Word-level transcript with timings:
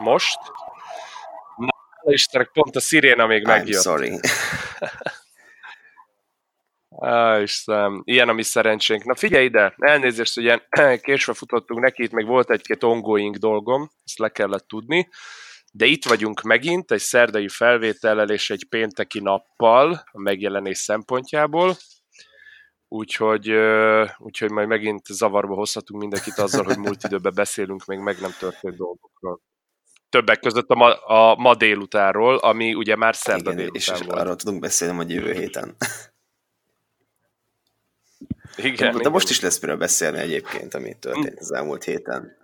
most. 0.00 0.38
Na, 1.56 2.12
Istenek, 2.12 2.50
pont 2.52 2.76
a 2.76 2.80
sziréna 2.80 3.26
még 3.26 3.42
I'm 3.42 3.46
megjött. 3.46 3.82
sorry. 3.82 4.20
Á, 7.00 7.40
Istenem, 7.40 8.02
ilyen 8.04 8.28
a 8.28 8.32
mi 8.32 8.42
szerencsénk. 8.42 9.04
Na 9.04 9.14
figyelj 9.14 9.44
ide, 9.44 9.74
elnézést, 9.76 10.34
hogy 10.34 10.42
ilyen 10.42 10.62
késve 11.02 11.32
futottunk 11.32 11.80
neki, 11.80 12.02
itt 12.02 12.12
még 12.12 12.26
volt 12.26 12.50
egy-két 12.50 12.82
ongoing 12.82 13.36
dolgom, 13.36 13.90
ezt 14.04 14.18
le 14.18 14.28
kellett 14.28 14.68
tudni, 14.68 15.08
de 15.72 15.84
itt 15.84 16.04
vagyunk 16.04 16.42
megint, 16.42 16.90
egy 16.90 17.00
szerdai 17.00 17.48
felvétellel 17.48 18.30
és 18.30 18.50
egy 18.50 18.66
pénteki 18.68 19.20
nappal 19.20 19.92
a 20.12 20.20
megjelenés 20.20 20.78
szempontjából, 20.78 21.76
úgyhogy, 22.88 23.50
úgyhogy 24.18 24.50
majd 24.50 24.68
megint 24.68 25.06
zavarba 25.06 25.54
hozhatunk 25.54 26.00
mindenkit 26.00 26.38
azzal, 26.38 26.64
hogy 26.64 26.78
múlt 26.78 27.04
időben 27.04 27.34
beszélünk 27.34 27.84
még 27.84 27.98
meg 27.98 28.20
nem 28.20 28.34
történt 28.38 28.76
dolgokról. 28.76 29.40
Többek 30.10 30.40
között 30.40 30.68
a 30.68 30.74
ma, 30.74 30.94
a 30.94 31.36
ma 31.36 31.54
délutáról, 31.54 32.36
ami 32.36 32.74
ugye 32.74 32.96
már 32.96 33.16
szerda 33.16 33.52
Igen, 33.52 33.70
és 33.72 33.86
délután 33.86 34.06
volt. 34.08 34.20
arról 34.20 34.36
tudunk 34.36 34.60
beszélni 34.60 34.94
majd 34.94 35.10
jövő 35.10 35.32
héten. 35.32 35.76
Igen, 38.56 38.92
de 38.92 38.98
igen. 38.98 39.12
most 39.12 39.30
is 39.30 39.40
lesz 39.40 39.60
miről 39.60 39.76
beszélni 39.76 40.18
egyébként, 40.18 40.74
ami 40.74 40.96
történt 40.98 41.38
az 41.38 41.52
elmúlt 41.52 41.84
héten. 41.84 42.38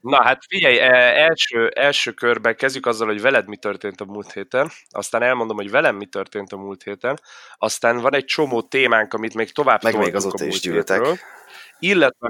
Na 0.00 0.22
hát 0.22 0.44
figyelj, 0.48 0.78
e, 0.78 0.92
első, 1.16 1.68
első 1.68 2.12
körben 2.12 2.56
kezdjük 2.56 2.86
azzal, 2.86 3.06
hogy 3.06 3.20
veled 3.20 3.48
mi 3.48 3.56
történt 3.56 4.00
a 4.00 4.04
múlt 4.04 4.32
héten, 4.32 4.70
aztán 4.88 5.22
elmondom, 5.22 5.56
hogy 5.56 5.70
velem 5.70 5.96
mi 5.96 6.06
történt 6.06 6.52
a 6.52 6.56
múlt 6.56 6.82
héten, 6.82 7.20
aztán 7.56 8.00
van 8.00 8.14
egy 8.14 8.24
csomó 8.24 8.62
témánk, 8.62 9.14
amit 9.14 9.34
még 9.34 9.52
tovább 9.52 9.82
Meg 9.82 9.96
még 9.96 10.14
azóta 10.14 10.44
a 10.44 10.46
is 10.46 10.60
gyűltek. 10.60 10.96
hétről. 10.96 11.16
Illetve, 11.78 12.28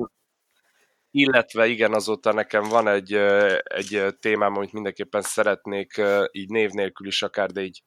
illetve 1.10 1.66
igen, 1.66 1.94
azóta 1.94 2.32
nekem 2.32 2.62
van 2.62 2.88
egy, 2.88 3.14
egy 3.62 4.16
témám, 4.20 4.56
amit 4.56 4.72
mindenképpen 4.72 5.22
szeretnék 5.22 6.00
így 6.30 6.48
név 6.48 6.70
nélkül 6.70 7.06
is 7.06 7.22
akár, 7.22 7.50
de 7.50 7.62
így 7.62 7.82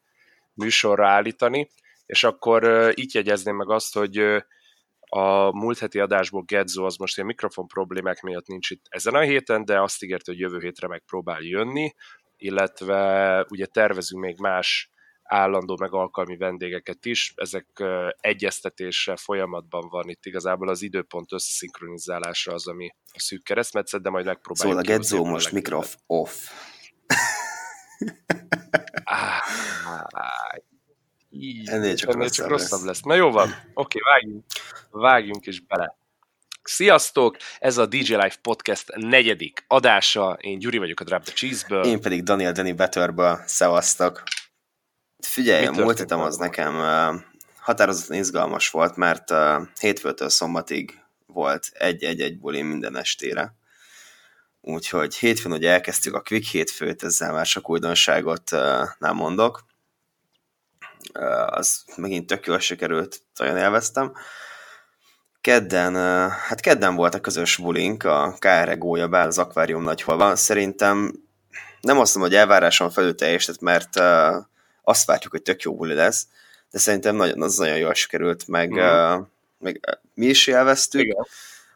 műsorra 0.54 1.08
állítani, 1.08 1.70
és 2.06 2.24
akkor 2.24 2.92
így 2.96 3.14
jegyezném 3.14 3.56
meg 3.56 3.70
azt, 3.70 3.94
hogy 3.94 4.44
a 5.16 5.56
múlt 5.56 5.80
heti 5.80 6.00
adásból 6.00 6.44
Gedzo 6.46 6.86
az 6.86 6.96
most 6.96 7.16
ilyen 7.16 7.28
mikrofon 7.28 7.68
problémák 7.68 8.22
miatt 8.22 8.48
nincs 8.48 8.70
itt 8.70 8.86
ezen 8.90 9.14
a 9.14 9.20
héten, 9.20 9.66
de 9.66 9.82
azt 9.82 10.04
ígérte, 10.04 10.32
hogy 10.32 10.40
jövő 10.40 10.60
hétre 10.60 10.88
megpróbál 10.88 11.42
jönni, 11.42 11.94
illetve 12.38 13.46
ugye 13.50 13.66
tervezünk 13.66 14.24
még 14.24 14.40
más 14.40 14.90
állandó 15.34 15.78
meg 15.80 15.94
alkalmi 15.94 16.38
vendégeket 16.38 17.06
is, 17.06 17.34
ezek 17.36 17.84
egyeztetése 18.20 19.16
folyamatban 19.16 19.88
van 19.90 20.10
itt 20.10 20.26
igazából 20.26 20.70
az 20.70 20.82
időpont 20.82 21.32
összeszinkronizálása 21.32 22.54
az, 22.54 22.68
ami 22.68 22.90
a 23.14 23.20
szűk 23.20 23.44
keresztmetszet, 23.44 24.02
de 24.02 24.10
majd 24.10 24.26
megpróbáljuk. 24.26 24.78
Szóval 24.78 24.94
a 24.94 24.98
Gedzó 24.98 25.26
most 25.26 25.52
mikrof 25.52 25.96
off. 26.08 26.32
Így, 31.30 31.70
Ennél 31.70 31.96
csak 31.96 32.10
ennél 32.10 32.22
rosszabb 32.22 32.46
csak 32.46 32.50
lesz. 32.50 32.70
rosszabb 32.70 32.86
lesz. 32.88 33.02
Na 33.02 33.16
jó 33.16 33.32
van, 33.32 33.50
oké, 33.74 34.00
vágjunk, 34.00 34.46
vágjunk 34.92 35.46
is 35.46 35.60
bele. 35.60 35.98
Sziasztok! 36.64 37.38
Ez 37.60 37.78
a 37.78 37.86
DJ 37.86 38.14
Life 38.14 38.38
Podcast 38.42 38.96
negyedik 38.96 39.66
adása. 39.68 40.38
Én 40.42 40.60
Gyuri 40.60 40.78
vagyok 40.78 41.00
a 41.00 41.04
Drop 41.04 41.24
the 41.24 41.34
Cheese-ből. 41.34 41.84
Én 41.86 42.02
pedig 42.02 42.24
Daniel 42.24 42.52
Danny 42.52 42.76
Betterből 42.76 43.40
szevasztok. 43.46 44.24
Figyelj, 45.26 45.68
Mi 45.68 45.78
a 45.78 45.84
múlt 45.84 45.98
héten 45.98 46.20
az 46.20 46.38
nekem 46.38 46.74
határozottan 47.60 48.18
izgalmas 48.18 48.70
volt, 48.70 48.96
mert 48.96 49.34
hétfőtől 49.80 50.30
szombatig 50.30 51.00
volt 51.26 51.70
egy-egy-egy 51.74 52.40
bulim 52.40 52.68
minden 52.68 52.98
estére. 52.98 53.56
Úgyhogy 54.62 55.16
hétfőn 55.16 55.52
ugye 55.52 55.72
elkezdtük 55.72 56.16
a 56.16 56.22
Quick 56.22 56.48
hétfőt, 56.48 57.04
ezzel 57.04 57.32
már 57.32 57.46
sok 57.46 57.70
újdonságot 57.70 58.52
nem 58.98 59.16
mondok. 59.16 59.66
Az 61.46 61.84
megint 61.96 62.28
tök 62.28 62.46
jól 62.46 62.60
sikerült, 62.60 63.22
nagyon 63.38 63.58
élveztem. 63.58 64.14
Kedden, 65.42 65.96
hát 66.30 66.60
kedden 66.60 66.96
volt 66.96 67.16
a 67.16 67.20
közös 67.20 67.58
bulink, 67.58 68.04
a 68.04 68.36
KR 68.40 68.78
Gólyabál, 68.78 69.28
az 69.28 69.38
akvárium 69.38 69.84
nagyholban. 69.84 70.36
Szerintem 70.36 71.14
nem 71.82 72.00
azt 72.00 72.16
mondom, 72.16 72.32
hogy 72.32 72.42
elváráson 72.42 72.92
felül 72.92 73.16
teljesített, 73.16 73.62
mert 73.62 74.02
azt 74.84 75.06
várjuk, 75.06 75.32
hogy 75.32 75.42
tök 75.42 75.62
jó 75.62 75.76
buli 75.76 75.94
lesz, 75.94 76.28
de 76.72 76.78
szerintem 76.80 77.16
nagyon, 77.16 77.42
az 77.42 77.58
nagyon 77.58 77.78
jól 77.78 77.94
sikerült, 77.94 78.48
meg, 78.48 78.70
Mhm. 78.70 78.80
uh, 78.80 79.26
meg 79.60 80.00
mi 80.14 80.26
is 80.26 80.48
élveztük, 80.48 81.02
Igen. 81.02 81.28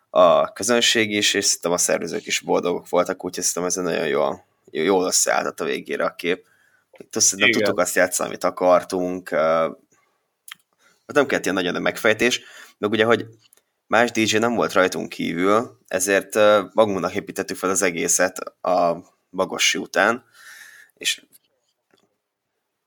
a 0.09 0.53
közönség 0.53 1.12
is, 1.12 1.34
és 1.34 1.45
szerintem 1.45 1.72
a 1.72 1.78
szervezők 1.78 2.25
is 2.25 2.40
boldogok 2.40 2.90
voltak, 2.90 3.25
úgyhogy 3.25 3.44
szerintem 3.44 3.84
ez 3.84 3.91
nagyon 3.91 4.07
jól, 4.07 4.45
jól 4.72 5.06
összeálltott 5.06 5.59
a 5.59 5.66
végére 5.66 6.06
a 6.06 6.16
kép. 6.16 6.45
Itt 6.97 7.16
Igen. 7.31 7.51
tudtuk 7.51 7.79
azt 7.79 7.95
játszani, 7.95 8.29
amit 8.29 8.44
akartunk, 8.44 9.29
uh, 9.31 9.75
nem 11.06 11.25
kellett 11.25 11.44
ilyen 11.44 11.56
nagyon 11.56 11.75
a 11.75 11.79
megfejtés, 11.79 12.41
meg 12.78 12.89
ugye, 12.91 13.06
hogy 13.06 13.25
más 13.88 14.12
DJ 14.12 14.38
nem 14.38 14.56
volt 14.56 14.74
rajtunk 14.74 15.09
kívül, 15.09 15.78
ezért 15.88 16.35
magunknak 16.74 17.16
építettük 17.16 17.57
fel 17.57 17.69
az 17.69 17.81
egészet 17.81 18.39
a 18.62 18.97
Bagossi 19.31 19.78
után, 19.78 20.25
és 20.94 21.22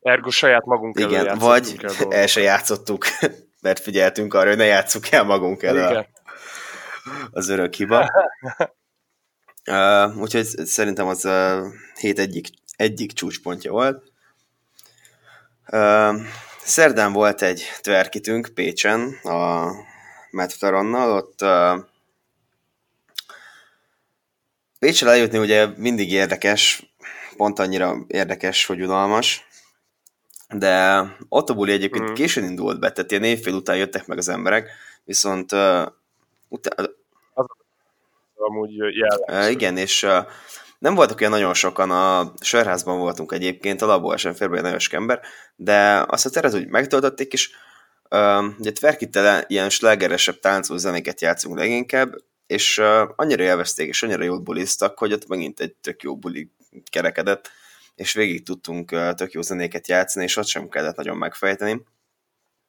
Ergo 0.01 0.31
saját 0.31 0.65
magunk 0.65 1.01
elől 1.01 1.11
igen, 1.11 1.39
vagy 1.39 1.77
el 2.01 2.13
el 2.13 2.27
se 2.27 2.41
játszottuk, 2.41 3.07
mert 3.63 3.81
figyeltünk 3.81 4.35
arra, 4.35 4.49
hogy 4.49 4.57
ne 4.57 4.65
játsszuk 4.65 5.11
el 5.11 5.25
magunk 5.25 5.63
elől 5.63 5.91
Igen. 5.91 6.07
az 7.31 7.49
örök 7.49 7.75
hiba. 7.75 8.09
Uh, 9.67 10.17
úgyhogy 10.17 10.45
szerintem 10.45 11.07
az 11.07 11.25
a 11.25 11.67
hét 11.99 12.19
egyik, 12.19 12.47
egyik 12.77 13.13
csúcspontja 13.13 13.71
volt. 13.71 14.13
Uh, 15.73 16.21
szerdán 16.63 17.13
volt 17.13 17.43
egy 17.43 17.65
tverkitünk 17.81 18.51
Pécsen 18.55 19.01
a 19.23 19.71
Metfleronnal, 20.31 21.13
ott 21.13 21.43
uh, 21.43 21.85
Pécsre 24.79 25.11
eljutni 25.11 25.39
ugye 25.39 25.67
mindig 25.77 26.13
érdekes, 26.13 26.95
pont 27.37 27.59
annyira 27.59 27.97
érdekes, 28.07 28.67
hogy 28.67 28.83
unalmas, 28.83 29.49
de 30.53 31.03
ott 31.29 31.49
a 31.51 31.55
buli 31.55 31.73
egyébként 31.73 32.03
Mhm. 32.03 32.13
mm. 32.13 32.15
későn 32.15 32.45
indult 32.45 32.81
be, 32.81 32.93
tehát 32.93 33.11
ilyen 33.11 33.25
évfél 33.25 33.55
után 33.55 33.77
jöttek 33.77 34.07
meg 34.07 34.19
az 34.19 34.29
emberek, 34.29 34.71
viszont 35.05 35.53
uh, 35.53 35.87
utána, 36.49 36.89
Amúgy 38.35 38.77
jellemző. 38.77 39.47
Uh, 39.47 39.51
igen, 39.51 39.77
és 39.77 40.03
uh, 40.03 40.27
nem 40.79 40.95
voltak 40.95 41.21
olyan 41.21 41.33
nagyon 41.33 41.55
sokan, 41.55 41.91
a 41.91 42.33
sörházban 42.41 42.99
voltunk 42.99 43.33
egyébként, 43.33 43.83
a 43.83 43.87
labból 43.87 44.17
sem 44.17 44.33
fér 44.33 44.51
be 44.51 44.61
nagyon 44.61 44.79
sok 44.79 44.93
ember, 44.93 45.21
de 45.57 46.05
azt 46.09 46.27
a 46.27 46.31
teret 46.31 46.55
úgy 46.55 46.67
megtöltötték, 46.67 47.33
és 47.33 47.51
uh, 48.11 48.45
ugye 48.59 48.73
tverkitele 48.73 49.45
ilyen 49.47 49.71
slágeresebb 49.71 50.39
táncú 50.39 50.77
zenéket 50.77 51.21
játszunk 51.21 51.59
leginkább, 51.59 52.15
és 52.47 52.79
uh, 52.79 53.09
annyira 53.17 53.43
élvezték, 53.43 53.89
és 53.89 54.03
annyira 54.03 54.25
jól 54.25 54.39
buliztak, 54.39 54.99
hogy 54.99 55.13
ott 55.13 55.29
megint 55.29 55.61
egy 55.61 55.75
tök 55.75 56.03
jó 56.03 56.17
buli 56.17 56.51
kerekedett, 56.91 57.51
és 58.01 58.13
végig 58.13 58.45
tudtunk 58.45 59.15
tök 59.15 59.33
jó 59.33 59.41
zenéket 59.41 59.89
játszani, 59.89 60.25
és 60.25 60.37
ott 60.37 60.47
sem 60.47 60.69
kellett 60.69 60.97
nagyon 60.97 61.17
megfejteni. 61.17 61.83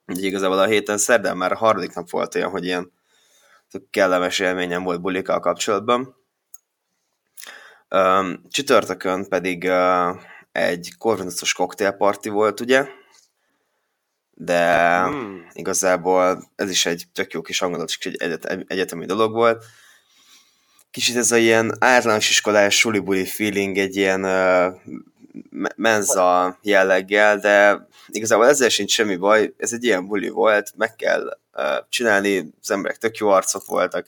Ugye 0.07 0.27
igazából 0.27 0.59
a 0.59 0.65
héten 0.65 0.97
szerdán 0.97 1.37
már 1.37 1.51
a 1.51 1.57
harmadik 1.57 1.93
nap 1.93 2.09
volt 2.09 2.35
olyan, 2.35 2.49
hogy 2.49 2.65
ilyen 2.65 2.91
kellemes 3.89 4.39
élményem 4.39 4.83
volt 4.83 5.01
bulikkal 5.01 5.39
kapcsolatban. 5.39 6.15
Csütörtökön 8.49 9.29
pedig 9.29 9.71
egy 10.51 10.93
korvinuszos 10.97 11.53
koktélparti 11.53 12.29
volt, 12.29 12.59
ugye? 12.59 12.87
De 14.31 14.99
Hmm. 15.01 15.47
igazából 15.53 16.51
ez 16.55 16.69
is 16.69 16.85
egy 16.85 17.05
tök 17.13 17.33
jó 17.33 17.41
kis 17.41 17.59
hangulatos 17.59 17.97
kis 17.97 18.13
egyet, 18.13 18.45
egyetemi 18.45 19.05
dolog 19.05 19.33
volt. 19.33 19.65
Kicsit 20.91 21.15
ez 21.15 21.31
a 21.31 21.37
ilyen 21.37 21.75
általános 21.79 22.29
iskolás 22.29 22.77
sulibuli 22.77 23.25
feeling, 23.25 23.77
egy 23.77 23.95
ilyen 23.95 24.23
uh, 24.23 24.75
menza 25.75 26.57
jelleggel, 26.61 27.37
de 27.39 27.87
igazából 28.07 28.47
ezzel 28.47 28.69
sincs 28.69 28.91
semmi 28.91 29.15
baj, 29.15 29.53
ez 29.57 29.73
egy 29.73 29.83
ilyen 29.83 30.07
buli 30.07 30.29
volt, 30.29 30.73
meg 30.75 30.95
kell 30.95 31.37
uh, 31.53 31.87
csinálni, 31.89 32.53
az 32.61 32.71
emberek 32.71 32.97
tök 32.97 33.17
jó 33.17 33.29
arcok 33.29 33.65
voltak, 33.65 34.07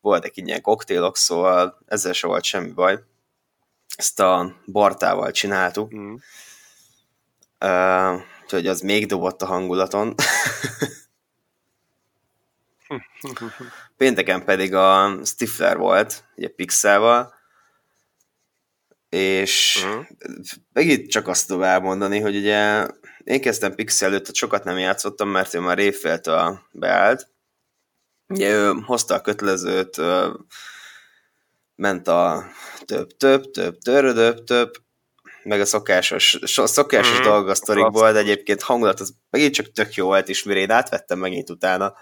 voltak 0.00 0.36
ilyen 0.36 0.60
koktélok, 0.60 1.16
szóval 1.16 1.78
ezzel 1.86 2.12
se 2.12 2.26
volt 2.26 2.44
semmi 2.44 2.70
baj. 2.70 2.98
Ezt 3.96 4.20
a 4.20 4.54
Bartával 4.72 5.30
csináltuk, 5.30 5.90
Hmm. 5.90 6.20
uh, 7.60 8.20
úgyhogy 8.42 8.66
az 8.66 8.80
még 8.80 9.06
dobott 9.06 9.42
a 9.42 9.46
hangulaton. 9.46 10.14
Pénteken 13.96 14.44
pedig 14.44 14.74
a 14.74 15.18
Stifler 15.24 15.76
volt, 15.76 16.24
ugye 16.36 16.48
Pixelval, 16.48 17.34
és 19.08 19.84
uh-huh. 19.84 20.04
megint 20.72 21.10
csak 21.10 21.28
azt 21.28 21.46
tudom 21.46 21.62
elmondani, 21.62 22.20
hogy 22.20 22.36
ugye 22.36 22.86
én 23.24 23.40
kezdtem 23.40 23.74
Pixel 23.74 24.08
előtt, 24.08 24.34
sokat 24.34 24.64
nem 24.64 24.78
játszottam, 24.78 25.28
mert 25.28 25.54
ő 25.54 25.60
már 25.60 25.78
évféltől 25.78 26.60
beállt. 26.72 27.28
Ugye 28.28 28.50
ő 28.50 28.72
hozta 28.84 29.14
a 29.14 29.20
kötelezőt, 29.20 29.96
ment 31.74 32.08
a 32.08 32.44
több, 32.84 33.16
több, 33.16 33.50
több, 33.50 33.78
törödöbb, 33.78 34.44
több, 34.44 34.72
meg 35.42 35.60
a 35.60 35.64
szokásos, 35.64 36.38
so, 36.42 36.66
szokásos 36.66 37.14
mm-hmm. 37.14 37.22
dolga 37.22 37.50
a 37.50 37.54
sztorikból, 37.54 38.12
de 38.12 38.18
egyébként 38.18 38.62
hangulat 38.62 39.00
az 39.00 39.14
megint 39.30 39.54
csak 39.54 39.72
tök 39.72 39.94
jó 39.94 40.06
volt, 40.06 40.28
és 40.28 40.42
mire 40.42 40.60
én 40.60 40.70
átvettem 40.70 41.18
megint 41.18 41.50
utána, 41.50 41.94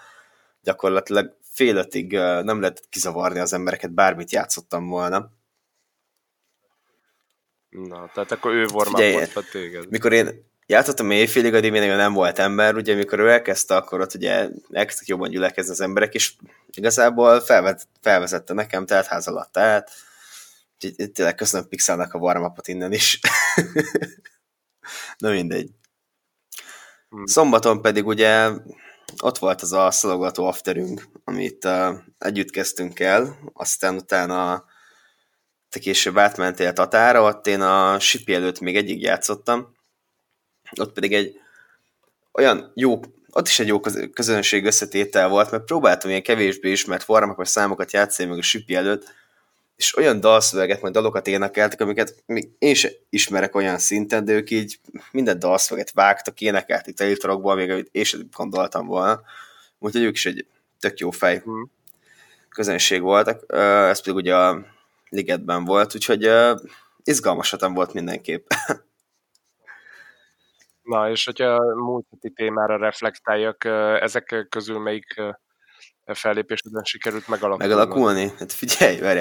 gyakorlatilag 0.63 1.37
fél 1.53 1.77
ötig 1.77 2.13
nem 2.13 2.61
lehetett 2.61 2.89
kizavarni 2.89 3.39
az 3.39 3.53
embereket, 3.53 3.95
bármit 3.95 4.33
játszottam 4.33 4.89
volna. 4.89 5.31
Na, 7.83 8.11
tehát 8.15 8.33
akkor 8.33 8.53
ő 8.53 8.67
volt 8.67 8.89
téged. 9.51 9.91
Mikor 9.91 10.13
én 10.13 10.45
játszottam 10.67 11.11
éjfélig, 11.11 11.55
addig 11.55 11.71
még 11.71 11.89
nem 11.89 12.13
volt 12.13 12.39
ember, 12.39 12.75
ugye 12.75 12.93
amikor 12.93 13.19
ő 13.19 13.31
elkezdte, 13.31 13.77
akkor 13.77 14.01
ott 14.01 14.15
ugye 14.15 14.49
elkezdtek 14.73 15.07
jobban 15.07 15.31
gyülekezni 15.31 15.71
az 15.71 15.81
emberek, 15.81 16.15
és 16.15 16.33
igazából 16.75 17.41
felvet, 17.41 17.89
felvezette 18.01 18.53
nekem, 18.53 18.87
tehát 18.87 19.07
ház 19.07 19.27
alatt, 19.27 19.53
tehát 19.53 19.91
tényleg 21.13 21.35
köszönöm 21.35 21.69
Pixelnek 21.69 22.15
a 22.15 22.19
warmapot 22.19 22.69
innen 22.69 22.93
is. 22.93 23.21
Na 25.19 25.31
mindegy. 25.31 25.71
Hmm. 27.09 27.27
Szombaton 27.27 27.83
pedig 27.83 28.07
ugye 28.07 28.51
ott 29.23 29.39
volt 29.39 29.63
az 29.63 29.73
a 29.73 29.91
szalogató 29.91 30.47
afterünk, 30.47 31.09
amit 31.25 31.65
uh, 31.65 31.97
együtt 32.19 32.51
kezdtünk 32.51 33.01
el, 33.01 33.39
aztán 33.53 33.95
utána 33.95 34.65
te 35.75 35.81
később 35.81 36.19
átmentél 36.19 36.73
Tatára, 36.73 37.23
ott 37.23 37.47
én 37.47 37.61
a 37.61 37.99
Sipi 37.99 38.35
előtt 38.35 38.61
még 38.61 38.77
egyig 38.77 39.03
játszottam, 39.03 39.75
ott 40.81 40.93
pedig 40.93 41.13
egy 41.13 41.41
olyan 42.33 42.73
jó, 42.75 43.01
ott 43.31 43.47
is 43.47 43.59
egy 43.59 43.67
jó 43.67 43.81
közönség 44.13 44.65
összetétel 44.65 45.29
volt, 45.29 45.51
mert 45.51 45.65
próbáltam 45.65 46.11
ilyen 46.11 46.23
kevésbé 46.23 46.71
ismert 46.71 47.03
formákos 47.03 47.49
számokat 47.49 47.93
játszani 47.93 48.29
meg 48.29 48.39
a 48.39 48.43
Sipi 48.43 48.75
előtt, 48.75 49.15
és 49.77 49.97
olyan 49.97 50.21
dalszöveget, 50.21 50.81
majd 50.81 50.95
dalokat 50.95 51.27
énekeltek, 51.27 51.81
amiket 51.81 52.23
még 52.27 52.49
én 52.59 52.75
sem 52.75 52.91
ismerek 53.11 53.55
olyan 53.55 53.79
szinten, 53.79 54.25
de 54.25 54.33
ők 54.33 54.51
így 54.51 54.79
minden 55.11 55.39
dalszöveget 55.39 55.93
vágtak, 55.93 56.41
énekelték 56.41 56.95
telítorokból, 56.95 57.55
még 57.55 57.71
amit 57.71 57.89
én 57.93 58.05
sem 58.05 58.29
gondoltam 58.37 58.87
volna. 58.87 59.21
Úgyhogy 59.79 60.03
ők 60.03 60.15
is 60.15 60.27
egy 60.27 60.47
tök 60.81 60.99
jó 60.99 61.11
fej 61.11 61.39
hmm. 61.39 61.71
közönség 62.49 63.01
voltak. 63.01 63.53
Ez 63.89 64.01
pedig 64.01 64.15
ugye 64.15 64.37
a 64.37 64.74
ligetben 65.09 65.65
volt, 65.65 65.95
úgyhogy 65.95 66.31
izgalmasatam 67.03 67.75
volt 67.75 67.93
mindenképp. 67.93 68.47
Na, 70.83 71.11
és 71.11 71.25
hogyha 71.25 71.45
a 71.45 71.75
múlt 71.75 72.07
témára 72.35 72.77
reflektáljak, 72.77 73.65
ezek 74.01 74.47
közül 74.49 74.79
melyik 74.79 75.23
fellépés 76.05 76.61
után 76.65 76.85
sikerült 76.85 77.29
megalakulni? 77.29 77.73
Megalakulni? 77.73 78.33
Hát 78.39 78.53
figyelj, 78.53 78.99
várj, 78.99 79.21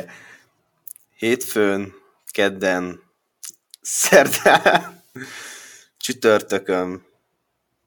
hétfőn, 1.15 1.93
kedden, 2.31 3.01
szerdán, 3.81 5.03
csütörtökön, 6.03 7.05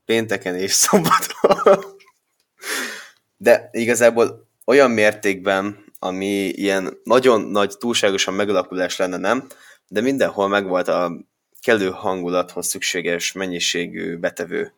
pénteken 0.04 0.54
és 0.54 0.72
szombaton. 0.72 1.84
De 3.36 3.68
igazából 3.72 4.48
olyan 4.64 4.90
mértékben, 4.90 5.84
ami 5.98 6.48
ilyen 6.48 6.98
nagyon 7.04 7.40
nagy, 7.40 7.74
túlságosan 7.78 8.34
megalakulás 8.34 8.96
lenne, 8.96 9.16
nem? 9.16 9.46
De 9.88 10.00
mindenhol 10.00 10.48
megvolt 10.48 10.88
a 10.88 11.12
kellő 11.60 11.90
hangulathoz 11.90 12.66
szükséges 12.66 13.32
mennyiségű 13.32 14.16
betevő. 14.16 14.72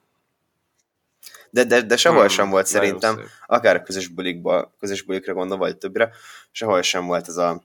De, 1.51 1.65
de, 1.65 1.83
de 1.83 1.97
sehol 1.97 2.19
hmm, 2.19 2.29
sem 2.29 2.51
volt 2.51 2.67
szerintem, 2.67 3.21
akár 3.47 3.77
a 3.77 3.83
közös, 3.83 4.07
bulikba, 4.07 4.75
közös 4.79 5.03
bulikra 5.03 5.35
gondol, 5.35 5.59
vagy 5.59 5.77
többre, 5.77 6.11
sehol 6.51 6.83
sem 6.83 7.07
volt 7.07 7.29
ez 7.29 7.37
a 7.37 7.63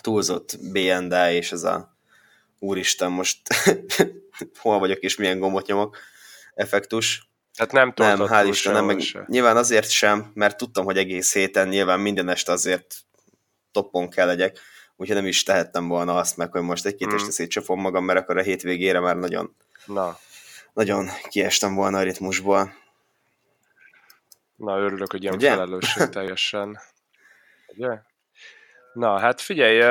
túlzott 0.00 0.58
BND 0.72 1.14
és 1.30 1.52
ez 1.52 1.62
a 1.62 1.96
úristen, 2.58 3.12
most 3.12 3.40
hol 4.60 4.78
vagyok 4.78 4.98
és 4.98 5.16
milyen 5.16 5.38
gombot 5.38 5.66
nyomok 5.66 5.98
effektus. 6.54 7.25
Hát 7.56 7.72
nem 7.72 7.92
Nem, 7.96 8.18
hál' 8.18 8.46
Isten, 8.48 8.72
nem, 8.72 8.84
meg 8.84 9.00
nyilván 9.26 9.56
azért 9.56 9.90
sem, 9.90 10.30
mert 10.34 10.56
tudtam, 10.56 10.84
hogy 10.84 10.98
egész 10.98 11.32
héten 11.32 11.68
nyilván 11.68 12.00
minden 12.00 12.28
este 12.28 12.52
azért 12.52 12.94
toppon 13.72 14.10
kell 14.10 14.26
legyek, 14.26 14.58
úgyhogy 14.96 15.16
nem 15.16 15.26
is 15.26 15.42
tehettem 15.42 15.88
volna 15.88 16.16
azt 16.16 16.36
meg, 16.36 16.52
hogy 16.52 16.62
most 16.62 16.86
egy-két 16.86 17.12
mm. 17.12 17.14
este 17.14 17.30
szétcsapom 17.30 17.80
magam, 17.80 18.04
mert 18.04 18.18
akkor 18.18 18.38
a 18.38 18.42
hétvégére 18.42 19.00
már 19.00 19.16
nagyon, 19.16 19.54
Na. 19.86 20.18
nagyon 20.72 21.08
kiestem 21.28 21.74
volna 21.74 21.98
a 21.98 22.02
ritmusból. 22.02 22.74
Na, 24.56 24.78
örülök, 24.78 25.10
hogy 25.10 25.22
ilyen 25.22 25.38
felelősség 25.38 26.08
teljesen. 26.16 26.78
Ugye? 27.66 27.98
Na, 28.92 29.18
hát 29.18 29.40
figyelj, 29.40 29.82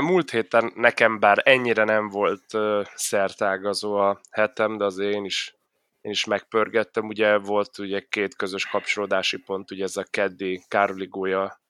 múlt 0.00 0.30
héten 0.30 0.72
nekem 0.74 1.18
bár 1.18 1.42
ennyire 1.44 1.84
nem 1.84 2.08
volt 2.08 2.44
szertágazó 2.94 3.94
a 3.94 4.20
hetem, 4.30 4.76
de 4.76 4.84
azért 4.84 5.14
én 5.14 5.24
is, 5.24 5.53
én 6.04 6.10
is 6.10 6.24
megpörgettem. 6.24 7.06
Ugye 7.06 7.38
volt 7.38 7.78
ugye 7.78 8.00
két 8.00 8.36
közös 8.36 8.66
kapcsolódási 8.66 9.38
pont, 9.38 9.70
ugye 9.70 9.84
ez 9.84 9.96
a 9.96 10.04
keddi 10.10 10.64
Károli 10.68 11.06
Gólya, 11.06 11.60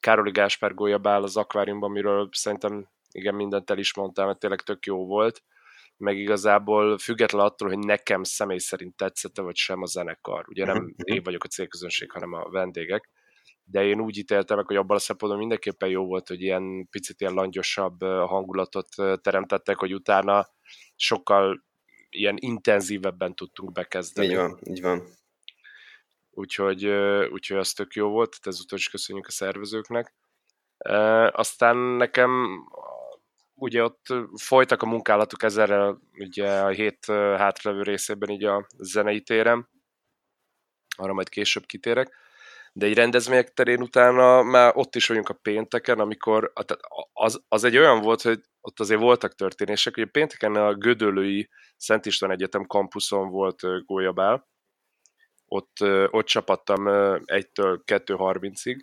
Károli 0.00 0.30
Gáspár 0.30 0.74
Gólya 0.74 0.98
bál 0.98 1.22
az 1.22 1.36
akváriumban, 1.36 1.90
amiről 1.90 2.28
szerintem 2.32 2.88
igen, 3.10 3.34
mindent 3.34 3.70
el 3.70 3.78
is 3.78 3.94
mondtam, 3.94 4.26
mert 4.26 4.38
tényleg 4.38 4.60
tök 4.60 4.86
jó 4.86 5.06
volt. 5.06 5.42
Meg 5.96 6.18
igazából 6.18 6.98
független 6.98 7.44
attól, 7.44 7.68
hogy 7.68 7.78
nekem 7.78 8.22
személy 8.22 8.58
szerint 8.58 8.96
tetszette, 8.96 9.42
vagy 9.42 9.56
sem 9.56 9.82
a 9.82 9.86
zenekar. 9.86 10.44
Ugye 10.48 10.64
nem 10.64 10.76
mhm, 10.76 10.84
mhm. 10.84 11.14
én 11.14 11.22
vagyok 11.22 11.44
a 11.44 11.48
célközönség, 11.48 12.10
hanem 12.10 12.32
a 12.32 12.50
vendégek 12.50 13.10
de 13.64 13.84
én 13.84 14.00
úgy 14.00 14.16
ítéltem 14.16 14.56
meg, 14.56 14.66
hogy 14.66 14.76
abban 14.76 14.96
a 14.96 15.00
szempontból 15.00 15.40
mindenképpen 15.40 15.88
jó 15.88 16.06
volt, 16.06 16.28
hogy 16.28 16.42
ilyen 16.42 16.88
picit 16.90 17.20
ilyen 17.20 17.32
langyosabb 17.32 18.02
hangulatot 18.02 18.88
teremtettek, 19.22 19.78
hogy 19.78 19.94
utána 19.94 20.46
sokkal 20.96 21.64
ilyen 22.14 22.36
intenzívebben 22.38 23.34
tudtunk 23.34 23.72
bekezdeni. 23.72 24.28
Így 24.28 24.34
van, 24.34 24.58
így 24.62 24.80
van. 24.80 25.02
Úgyhogy, 26.30 26.86
úgyhogy 27.30 27.56
az 27.56 27.72
tök 27.72 27.94
jó 27.94 28.08
volt, 28.08 28.36
ezúttal 28.42 28.78
is 28.78 28.88
köszönjük 28.88 29.26
a 29.26 29.30
szervezőknek. 29.30 30.14
Aztán 31.30 31.76
nekem 31.76 32.60
ugye 33.54 33.82
ott 33.82 34.06
folytak 34.34 34.82
a 34.82 34.86
munkálatok 34.86 35.42
ezerrel 35.42 36.00
ugye 36.18 36.60
a 36.60 36.68
hét 36.68 37.06
hátralevő 37.06 37.82
részében 37.82 38.28
így 38.28 38.44
a 38.44 38.66
zenei 38.78 39.20
térem, 39.20 39.68
arra 40.96 41.12
majd 41.12 41.28
később 41.28 41.66
kitérek 41.66 42.16
de 42.76 42.86
egy 42.86 42.94
rendezvények 42.94 43.52
terén 43.52 43.80
utána 43.80 44.42
már 44.42 44.72
ott 44.76 44.94
is 44.94 45.06
vagyunk 45.06 45.28
a 45.28 45.38
pénteken, 45.42 45.98
amikor 46.00 46.52
az, 47.12 47.42
az 47.48 47.64
egy 47.64 47.76
olyan 47.76 48.00
volt, 48.00 48.22
hogy 48.22 48.40
ott 48.60 48.80
azért 48.80 49.00
voltak 49.00 49.34
történések, 49.34 49.94
hogy 49.94 50.02
a 50.02 50.10
pénteken 50.12 50.54
a 50.54 50.74
Gödöllői 50.74 51.48
Szent 51.76 52.06
István 52.06 52.30
Egyetem 52.30 52.66
kampuszon 52.66 53.30
volt 53.30 53.60
gólyabál, 53.84 54.48
ott, 55.46 55.76
ott 56.10 56.26
csapattam 56.26 56.82
1-től 56.86 57.80
2.30-ig, 57.84 58.80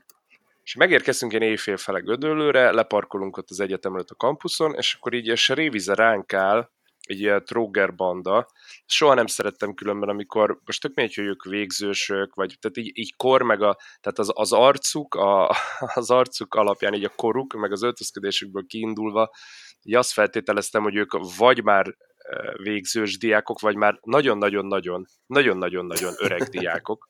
és 0.63 0.75
megérkeztünk 0.75 1.33
én 1.33 1.41
éjfél 1.41 1.77
fele 1.77 1.99
Gödöllőre, 1.99 2.71
leparkolunk 2.71 3.37
ott 3.37 3.49
az 3.49 3.59
egyetem 3.59 3.93
előtt 3.93 4.09
a 4.09 4.15
kampuszon, 4.15 4.73
és 4.73 4.93
akkor 4.93 5.13
így 5.13 5.29
a 5.29 5.53
Révize 5.53 5.93
ránk 5.93 6.33
áll, 6.33 6.69
egy 7.01 7.19
ilyen 7.19 7.45
tróger 7.45 7.95
banda. 7.95 8.47
Soha 8.85 9.13
nem 9.13 9.25
szerettem 9.25 9.73
különben, 9.73 10.09
amikor 10.09 10.59
most 10.65 10.81
tök 10.81 10.93
mindegy, 10.95 11.15
hogy 11.15 11.25
ők 11.25 11.43
végzősök, 11.43 12.35
vagy 12.35 12.57
tehát 12.59 12.77
így, 12.77 12.97
így 12.97 13.15
kor, 13.15 13.41
meg 13.41 13.61
a, 13.61 13.77
tehát 14.01 14.19
az, 14.19 14.31
az 14.33 14.51
arcuk, 14.51 15.15
a, 15.15 15.55
az 16.01 16.09
arcuk 16.09 16.53
alapján 16.53 16.93
így 16.93 17.03
a 17.03 17.13
koruk, 17.15 17.53
meg 17.53 17.71
az 17.71 17.83
öltözködésükből 17.83 18.65
kiindulva, 18.67 19.31
így 19.83 19.95
azt 19.95 20.11
feltételeztem, 20.11 20.83
hogy 20.83 20.95
ők 20.95 21.37
vagy 21.37 21.63
már 21.63 21.95
végzős 22.55 23.17
diákok, 23.17 23.59
vagy 23.59 23.75
már 23.75 23.99
nagyon-nagyon-nagyon, 24.01 25.05
nagyon-nagyon-nagyon 25.25 26.13
öreg 26.17 26.41
diákok. 26.57 27.09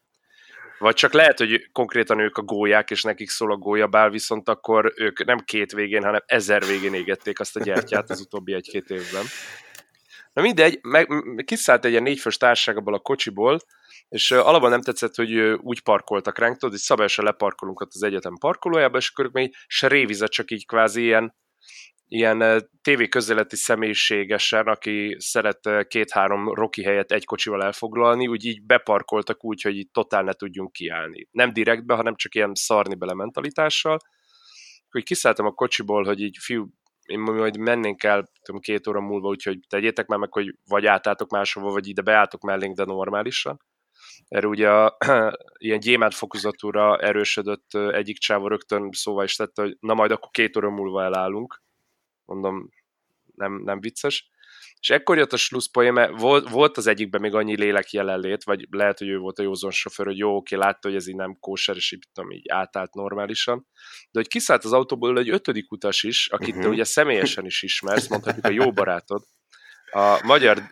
Vagy 0.80 0.96
csak 0.96 1.14
lehet, 1.14 1.38
hogy 1.38 1.72
konkrétan 1.72 2.20
ők 2.20 2.38
a 2.38 2.42
gólyák, 2.42 2.92
és 2.92 3.04
nekik 3.04 3.30
szól 3.30 3.52
a 3.52 3.56
gólyabál, 3.56 4.10
viszont 4.10 4.50
akkor 4.50 4.94
ők 4.96 5.26
nem 5.26 5.40
két 5.40 5.72
végén, 5.72 6.04
hanem 6.04 6.24
ezer 6.26 6.66
végén 6.66 6.94
égették 6.94 7.40
azt 7.40 7.56
a 7.56 7.64
gyertyát 7.64 8.10
az 8.10 8.20
utóbbi 8.20 8.54
egy-két 8.54 8.90
évben. 8.90 9.26
Na 10.34 10.42
mindegy, 10.42 10.80
meg, 10.82 11.08
kiszállt 11.46 11.86
egy 11.86 11.92
ilyen 11.92 12.04
négyfős 12.04 12.38
társaságból 12.38 12.94
a 12.94 13.00
kocsiból, 13.00 13.60
és 14.10 14.32
alapban 14.32 14.70
nem 14.70 14.82
tetszett, 14.82 15.16
hogy 15.16 15.34
úgy 15.40 15.82
parkoltak 15.82 16.38
ránk, 16.38 16.58
tudod, 16.58 16.70
hogy 16.70 16.84
szabályosan 16.84 17.26
leparkolunk 17.26 17.80
ott 17.80 17.92
az 17.94 18.04
egyetem 18.04 18.38
parkolójába, 18.40 18.98
és 18.98 19.10
akkor 19.10 19.30
még 19.32 19.56
se 19.68 19.88
révizet, 19.88 20.32
csak 20.32 20.52
így 20.52 20.66
kvázi 20.66 21.02
ilyen, 21.04 21.36
ilyen 22.08 22.70
tévé 22.82 23.08
közeleti 23.08 23.56
személyiségesen, 23.56 24.68
aki 24.68 25.16
szeret 25.20 25.88
két-három 25.88 26.54
roki 26.54 26.84
helyet 26.84 27.12
egy 27.12 27.26
kocsival 27.26 27.64
elfoglalni, 27.64 28.28
úgy 28.28 28.46
így 28.46 28.66
beparkoltak 28.66 29.44
úgy, 29.44 29.62
hogy 29.62 29.76
így 29.78 29.92
totál 29.92 30.24
ne 30.24 30.34
tudjunk 30.34 30.72
kiállni. 30.72 31.28
Nem 31.32 31.54
direktbe, 31.54 31.96
hanem 31.96 32.16
csak 32.16 32.36
ilyen 32.36 32.52
szarni 32.54 32.96
bele 32.96 33.14
mentalitással. 33.14 34.00
Hogy 34.90 35.04
kiszálltam 35.04 35.46
a 35.46 35.52
kocsiból, 35.52 36.04
hogy 36.04 36.22
így 36.22 36.38
fiú, 36.40 36.68
én 37.12 37.20
majd 37.20 37.58
mennénk 37.58 38.04
el 38.04 38.30
tudom, 38.42 38.62
két 38.62 38.88
óra 38.88 39.02
múlva, 39.02 39.28
úgyhogy 39.28 39.60
tegyétek 39.68 40.08
már 40.08 40.20
meg, 40.20 40.34
hogy 40.34 40.56
vagy 40.68 40.86
átálltok 40.86 41.32
máshova, 41.32 41.72
vagy 41.72 41.88
ide 41.88 42.02
beálltok 42.02 42.42
mellénk, 42.42 42.76
de 42.76 42.84
normálisan. 42.84 43.62
Erre 44.28 44.48
ugye 44.48 44.70
a, 44.70 44.98
ilyen 45.58 45.80
gyémánt 45.80 46.14
fokozatúra 46.14 46.98
erősödött 46.98 47.74
egyik 47.74 48.18
csáva 48.18 48.48
rögtön 48.48 48.90
szóval 48.92 49.24
is 49.24 49.36
tette, 49.36 49.62
hogy 49.62 49.78
na 49.80 49.94
majd 49.94 50.12
akkor 50.12 50.30
két 50.32 50.58
óra 50.58 50.70
múlva 50.70 51.04
elállunk. 51.04 51.62
Mondom, 52.26 52.70
nem, 53.36 53.62
nem 53.64 53.80
vicces. 53.80 54.30
És 54.82 54.90
ekkor 54.90 55.18
jött 55.18 55.34
a 55.34 55.38
slusszpoén, 55.38 55.94
mert 55.94 56.20
volt, 56.20 56.50
volt 56.50 56.78
az 56.78 56.88
egyikben 56.88 57.22
még 57.22 57.34
annyi 57.34 57.56
lélek 57.56 57.92
jelenlét, 57.92 58.44
vagy 58.44 58.68
lehet, 58.70 58.98
hogy 58.98 59.08
ő 59.08 59.18
volt 59.18 59.40
a 59.40 59.44
józon 59.44 59.72
sofőr, 59.72 60.06
hogy 60.06 60.18
jó, 60.18 60.36
oké, 60.36 60.56
látta, 60.56 60.88
hogy 60.88 60.96
ez 60.96 61.08
így 61.08 61.16
nem 61.16 61.38
kóser, 61.40 61.76
és 61.76 61.92
így, 61.92 62.08
tudom, 62.14 62.32
így 62.32 62.46
átállt 62.50 62.94
normálisan. 62.94 63.68
De 64.12 64.20
hogy 64.20 64.28
kiszállt 64.28 64.64
az 64.64 64.74
autóból 64.74 65.18
egy 65.18 65.30
ötödik 65.30 65.72
utas 65.72 66.04
is, 66.04 66.28
akit 66.28 66.48
uh-huh. 66.48 66.62
te 66.62 66.68
mhm. 66.68 66.76
ugye 66.76 66.84
személyesen 66.84 67.46
is 67.46 67.62
ismersz, 67.62 68.08
mondhatjuk 68.10 68.46
a 68.46 68.50
jó 68.50 68.72
barátod, 68.72 69.24
a 69.92 70.20
magyar 70.24 70.58
uh, 70.58 70.72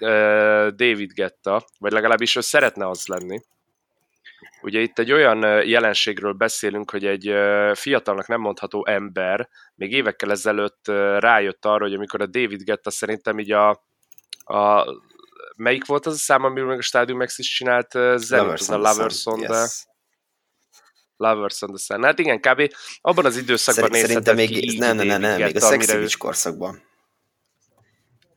David 0.67 1.11
Getta, 1.11 1.65
vagy 1.77 1.91
legalábbis 1.91 2.35
ő 2.35 2.41
szeretne 2.41 2.87
az 2.87 3.05
lenni. 3.05 3.39
Ugye 4.61 4.79
itt 4.79 4.99
egy 4.99 5.11
olyan 5.11 5.65
jelenségről 5.65 6.33
beszélünk, 6.33 6.91
hogy 6.91 7.05
egy 7.05 7.33
fiatalnak 7.73 8.27
nem 8.27 8.41
mondható 8.41 8.85
ember 8.85 9.49
még 9.75 9.91
évekkel 9.91 10.31
ezelőtt 10.31 10.87
rájött 11.17 11.65
arra, 11.65 11.83
hogy 11.83 11.93
amikor 11.93 12.21
a 12.21 12.25
David 12.25 12.61
Getta 12.61 12.89
szerintem 12.89 13.39
így 13.39 13.51
a, 13.51 13.87
a 14.49 14.85
melyik 15.55 15.85
volt 15.85 16.05
az 16.05 16.13
a 16.13 16.17
szám, 16.17 16.43
amiről 16.43 16.67
meg 16.67 16.77
a 16.77 16.81
Stadium 16.81 17.17
Max 17.17 17.37
is 17.37 17.49
csinált 17.49 17.91
zenét, 18.15 18.51
az 18.51 18.69
a 18.69 18.77
Lovers 18.77 19.25
on 19.25 19.39
the... 19.39 19.59
Yes. 19.59 19.87
Lovers 21.15 21.61
on 21.61 21.69
the 21.69 21.77
Sun. 21.77 22.03
Hát 22.03 22.19
igen, 22.19 22.39
kb. 22.39 22.73
abban 23.01 23.25
az 23.25 23.37
időszakban 23.37 23.89
Szerint, 23.89 24.07
Szerintem 24.07 24.35
még, 24.35 24.79
nem, 24.79 24.95
nem, 24.95 25.07
nem, 25.07 25.21
nem, 25.21 25.41
még 25.41 25.55
a 25.55 25.59
Sexy 25.59 25.91
Beach 25.91 26.17
korszakban. 26.17 26.81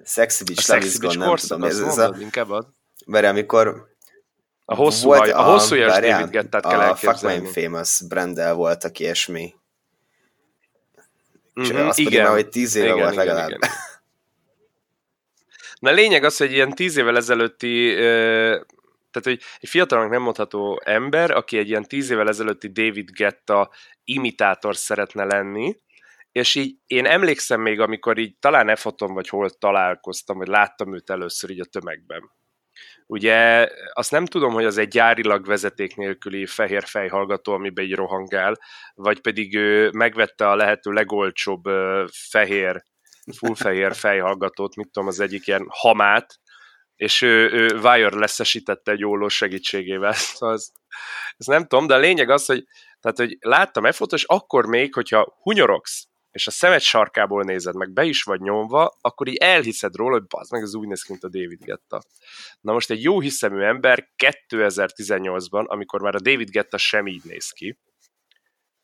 Sexy 0.05 0.45
Beach, 0.45 0.71
a 0.71 0.73
Sexy 0.73 0.99
Beach 0.99 1.19
korszak, 1.19 1.59
nem 1.59 1.69
tudom, 1.69 1.89
ez, 1.89 1.97
ez 1.97 1.99
a... 1.99 2.17
inkább 2.19 2.51
ad. 2.51 2.67
Mert 3.07 3.27
amikor 3.27 3.91
a 4.65 4.75
hosszú, 4.75 5.07
volt 5.07 5.21
haj, 5.21 5.31
a, 5.31 5.39
a 5.39 5.43
hosszú 5.43 5.75
a, 5.77 6.01
David 6.01 6.31
Gettát 6.31 6.67
kell 6.67 6.81
A 6.81 6.97
Fuck 6.97 7.23
My 7.23 7.47
Famous 7.53 8.01
branddel 8.09 8.55
voltak 8.55 8.99
ilyesmi. 8.99 9.55
Mm-hmm, 11.61 11.87
azt 11.87 11.99
igen, 11.99 12.11
pedig 12.11 12.25
már, 12.25 12.35
hogy 12.35 12.49
tíz 12.49 12.75
éve 12.75 12.87
igen, 12.87 12.99
volt 12.99 13.13
igen, 13.13 13.25
legalább. 13.25 13.49
Igen, 13.49 13.59
igen. 13.59 13.91
Na 15.83 15.91
lényeg 15.91 16.25
az, 16.25 16.37
hogy 16.37 16.53
ilyen 16.53 16.71
tíz 16.71 16.97
évvel 16.97 17.17
ezelőtti, 17.17 17.95
tehát 17.95 19.23
hogy 19.23 19.41
egy 19.61 19.69
fiatalnak 19.69 20.11
nem 20.11 20.23
mondható 20.23 20.81
ember, 20.85 21.31
aki 21.31 21.59
egy 21.59 21.69
ilyen 21.69 21.83
tíz 21.83 22.11
évvel 22.11 22.29
ezelőtti 22.29 22.69
David 22.69 23.11
Getta 23.11 23.71
imitátor 24.05 24.77
szeretne 24.77 25.25
lenni, 25.25 25.77
és 26.33 26.55
így 26.55 26.77
én 26.87 27.07
emlékszem 27.07 27.61
még, 27.61 27.81
amikor 27.81 28.19
így 28.19 28.37
talán 28.39 28.77
f 28.77 28.87
vagy 28.97 29.29
hol 29.29 29.51
találkoztam, 29.51 30.39
vagy 30.39 30.49
láttam 30.49 30.95
őt 30.95 31.11
először 31.11 31.51
így 31.51 31.61
a 31.61 31.65
tömegben. 31.65 32.31
Ugye 33.07 33.69
azt 33.93 34.11
nem 34.11 34.27
tudom, 34.27 34.53
hogy 34.53 34.65
az 34.65 34.79
egy 34.79 34.89
gyárilag 34.89 35.47
vezeték 35.47 35.97
nélküli 35.97 36.47
fehér 36.47 36.85
fejhallgató, 36.85 37.53
amiben 37.53 37.85
így 37.85 37.95
rohangál, 37.95 38.59
vagy 38.95 39.21
pedig 39.21 39.57
ő 39.57 39.91
megvette 39.93 40.49
a 40.49 40.57
lehető 40.57 40.91
legolcsóbb 40.91 41.63
fehér, 42.31 42.83
full 43.37 43.55
fehér 43.55 43.95
fejhallgatót, 43.95 44.77
mit 44.77 44.91
tudom, 44.91 45.09
az 45.09 45.21
egyik 45.21 45.47
ilyen 45.47 45.67
hamát, 45.69 46.41
és 46.97 47.23
ő, 47.23 47.51
ő 47.51 47.79
wireless-esítette 47.79 48.93
egy 48.93 49.05
óló 49.05 49.29
segítségével. 49.29 50.13
Szóval 50.35 50.55
az, 50.55 50.73
ez 51.37 51.47
nem 51.47 51.67
tudom, 51.67 51.87
de 51.87 51.95
a 51.95 51.99
lényeg 51.99 52.31
az, 52.31 52.47
hogy, 52.47 52.65
tehát, 53.01 53.17
hogy 53.17 53.37
láttam 53.41 53.87
e 53.87 53.95
és 54.11 54.25
akkor 54.25 54.67
még, 54.67 54.95
hogyha 54.95 55.37
hunyorogsz, 55.43 56.07
és 56.31 56.47
a 56.47 56.51
szemed 56.51 56.81
sarkából 56.81 57.43
nézed, 57.43 57.75
meg 57.75 57.93
be 57.93 58.05
is 58.05 58.23
vagy 58.23 58.41
nyomva, 58.41 58.97
akkor 59.01 59.29
így 59.29 59.37
elhiszed 59.37 59.97
róla, 59.97 60.13
hogy 60.13 60.27
bazd 60.27 60.53
meg, 60.53 60.63
ez 60.63 60.75
úgy 60.75 60.89
néz 60.89 61.03
ki, 61.03 61.13
mint 61.13 61.25
a 61.25 61.29
David 61.29 61.65
Getta. 61.65 62.03
Na 62.61 62.73
most 62.73 62.91
egy 62.91 63.03
jó 63.03 63.21
hiszemű 63.21 63.63
ember 63.63 64.09
2018-ban, 64.49 65.67
amikor 65.67 66.01
már 66.01 66.15
a 66.15 66.21
David 66.21 66.51
Getta 66.51 66.79
sem 66.79 67.07
így 67.07 67.25
néz 67.25 67.51
ki, 67.51 67.79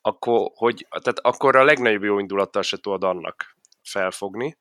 akkor, 0.01 0.51
hogy, 0.55 0.87
tehát 0.89 1.19
akkor 1.19 1.57
a 1.57 1.65
legnagyobb 1.65 2.03
jó 2.03 2.19
indulattal 2.19 2.63
se 2.63 2.77
tudod 2.77 3.05
annak 3.05 3.57
felfogni, 3.89 4.57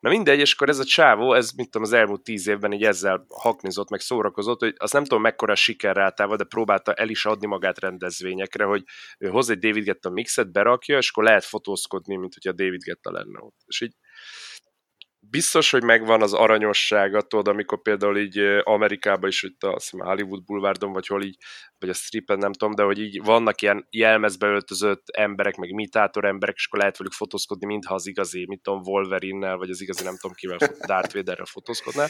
Na 0.00 0.10
mindegy, 0.10 0.38
és 0.38 0.52
akkor 0.52 0.68
ez 0.68 0.78
a 0.78 0.84
csávó, 0.84 1.34
ez 1.34 1.50
mint 1.50 1.70
tudom, 1.70 1.86
az 1.86 1.92
elmúlt 1.92 2.22
tíz 2.22 2.46
évben 2.46 2.72
így 2.72 2.84
ezzel 2.84 3.24
haknizott, 3.28 3.90
meg 3.90 4.00
szórakozott, 4.00 4.60
hogy 4.60 4.74
azt 4.76 4.92
nem 4.92 5.02
tudom 5.02 5.22
mekkora 5.22 5.54
sikerrátával, 5.54 6.36
de 6.36 6.44
próbálta 6.44 6.94
el 6.94 7.08
is 7.08 7.24
adni 7.26 7.46
magát 7.46 7.78
rendezvényekre, 7.78 8.64
hogy 8.64 8.82
ő 9.18 9.28
hoz 9.28 9.50
egy 9.50 9.58
David 9.58 9.84
Getta 9.84 10.10
mixet, 10.10 10.52
berakja, 10.52 10.96
és 10.96 11.10
akkor 11.10 11.24
lehet 11.24 11.44
fotózkodni, 11.44 12.16
mint 12.16 12.34
hogyha 12.34 12.52
David 12.52 12.82
Getta 12.82 13.10
lenne 13.10 13.40
ott. 13.40 13.56
És 13.66 13.80
így 13.80 13.94
biztos, 15.20 15.70
hogy 15.70 15.82
megvan 15.82 16.22
az 16.22 16.32
aranyossága, 16.32 17.22
tudod, 17.22 17.48
amikor 17.48 17.82
például 17.82 18.18
így 18.18 18.38
Amerikában 18.62 19.28
is, 19.28 19.40
hogy 19.40 19.54
a, 19.58 19.80
Hollywood 19.90 20.44
Boulevardon, 20.44 20.92
vagy 20.92 21.06
hol 21.06 21.22
így, 21.22 21.36
vagy 21.78 21.88
a 21.88 21.92
stripen, 21.92 22.38
nem 22.38 22.52
tudom, 22.52 22.74
de 22.74 22.82
hogy 22.82 22.98
így 22.98 23.22
vannak 23.22 23.62
ilyen 23.62 23.86
jelmezbe 23.90 24.46
öltözött 24.46 25.08
emberek, 25.08 25.56
meg 25.56 25.68
imitátor 25.68 26.24
emberek, 26.24 26.54
és 26.56 26.66
akkor 26.66 26.78
lehet 26.78 26.96
velük 26.96 27.12
fotózkodni, 27.12 27.66
mintha 27.66 27.94
az 27.94 28.06
igazi, 28.06 28.44
mit 28.46 28.62
tudom, 28.62 28.80
Wolverine-nel, 28.84 29.56
vagy 29.56 29.70
az 29.70 29.80
igazi, 29.80 30.04
nem 30.04 30.16
tudom 30.16 30.36
kivel, 30.36 30.58
Darth 30.86 31.14
Vaderrel 31.14 31.44
fotózkodnál. 31.44 32.08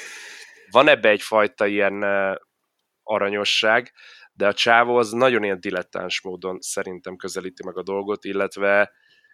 Van 0.70 0.88
ebbe 0.88 1.08
egyfajta 1.08 1.66
ilyen 1.66 2.04
aranyosság, 3.02 3.92
de 4.32 4.46
a 4.46 4.54
csávó 4.54 4.96
az 4.96 5.10
nagyon 5.10 5.44
ilyen 5.44 5.60
dilettáns 5.60 6.22
módon 6.22 6.60
szerintem 6.60 7.16
közelíti 7.16 7.64
meg 7.64 7.76
a 7.76 7.82
dolgot, 7.82 8.24
illetve 8.24 8.92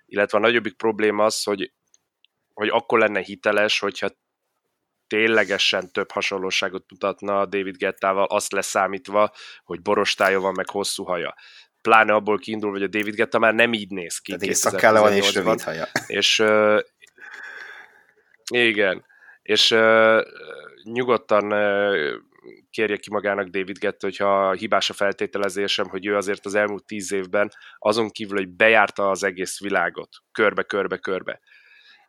illetve 0.08 0.38
a 0.38 0.40
nagyobbik 0.40 0.76
probléma 0.76 1.24
az, 1.24 1.42
hogy 1.42 1.72
hogy 2.56 2.68
akkor 2.68 2.98
lenne 2.98 3.20
hiteles, 3.20 3.78
hogyha 3.78 4.08
ténylegesen 5.06 5.92
több 5.92 6.10
hasonlóságot 6.10 6.84
mutatna 6.90 7.46
David 7.46 7.76
Gettával, 7.76 8.24
azt 8.24 8.52
leszámítva, 8.52 9.32
hogy 9.64 9.82
borostája 9.82 10.40
van, 10.40 10.52
meg 10.56 10.70
hosszú 10.70 11.04
haja. 11.04 11.34
Pláne 11.82 12.12
abból 12.14 12.38
kiindul, 12.38 12.70
hogy 12.70 12.82
a 12.82 12.86
David 12.86 13.14
Getta 13.14 13.38
már 13.38 13.54
nem 13.54 13.72
így 13.72 13.90
néz 13.90 14.18
ki. 14.18 14.36
Tehát 14.36 14.54
szakálla 14.54 15.00
van 15.00 15.12
és 15.12 15.34
rövid 15.34 15.62
haja. 15.62 15.88
És 16.06 16.38
uh, 16.38 16.80
igen, 18.46 19.04
és 19.42 19.70
uh, 19.70 20.20
nyugodtan 20.82 21.52
uh, 21.52 22.14
kérje 22.70 22.96
ki 22.96 23.10
magának 23.10 23.48
David 23.48 23.78
Gett, 23.78 24.02
hogyha 24.02 24.52
hibás 24.52 24.90
a 24.90 24.94
feltételezésem, 24.94 25.88
hogy 25.88 26.06
ő 26.06 26.16
azért 26.16 26.46
az 26.46 26.54
elmúlt 26.54 26.84
tíz 26.84 27.12
évben 27.12 27.52
azon 27.78 28.10
kívül, 28.10 28.36
hogy 28.36 28.48
bejárta 28.48 29.10
az 29.10 29.22
egész 29.22 29.60
világot, 29.60 30.08
körbe, 30.32 30.62
körbe, 30.62 30.96
körbe, 30.96 31.40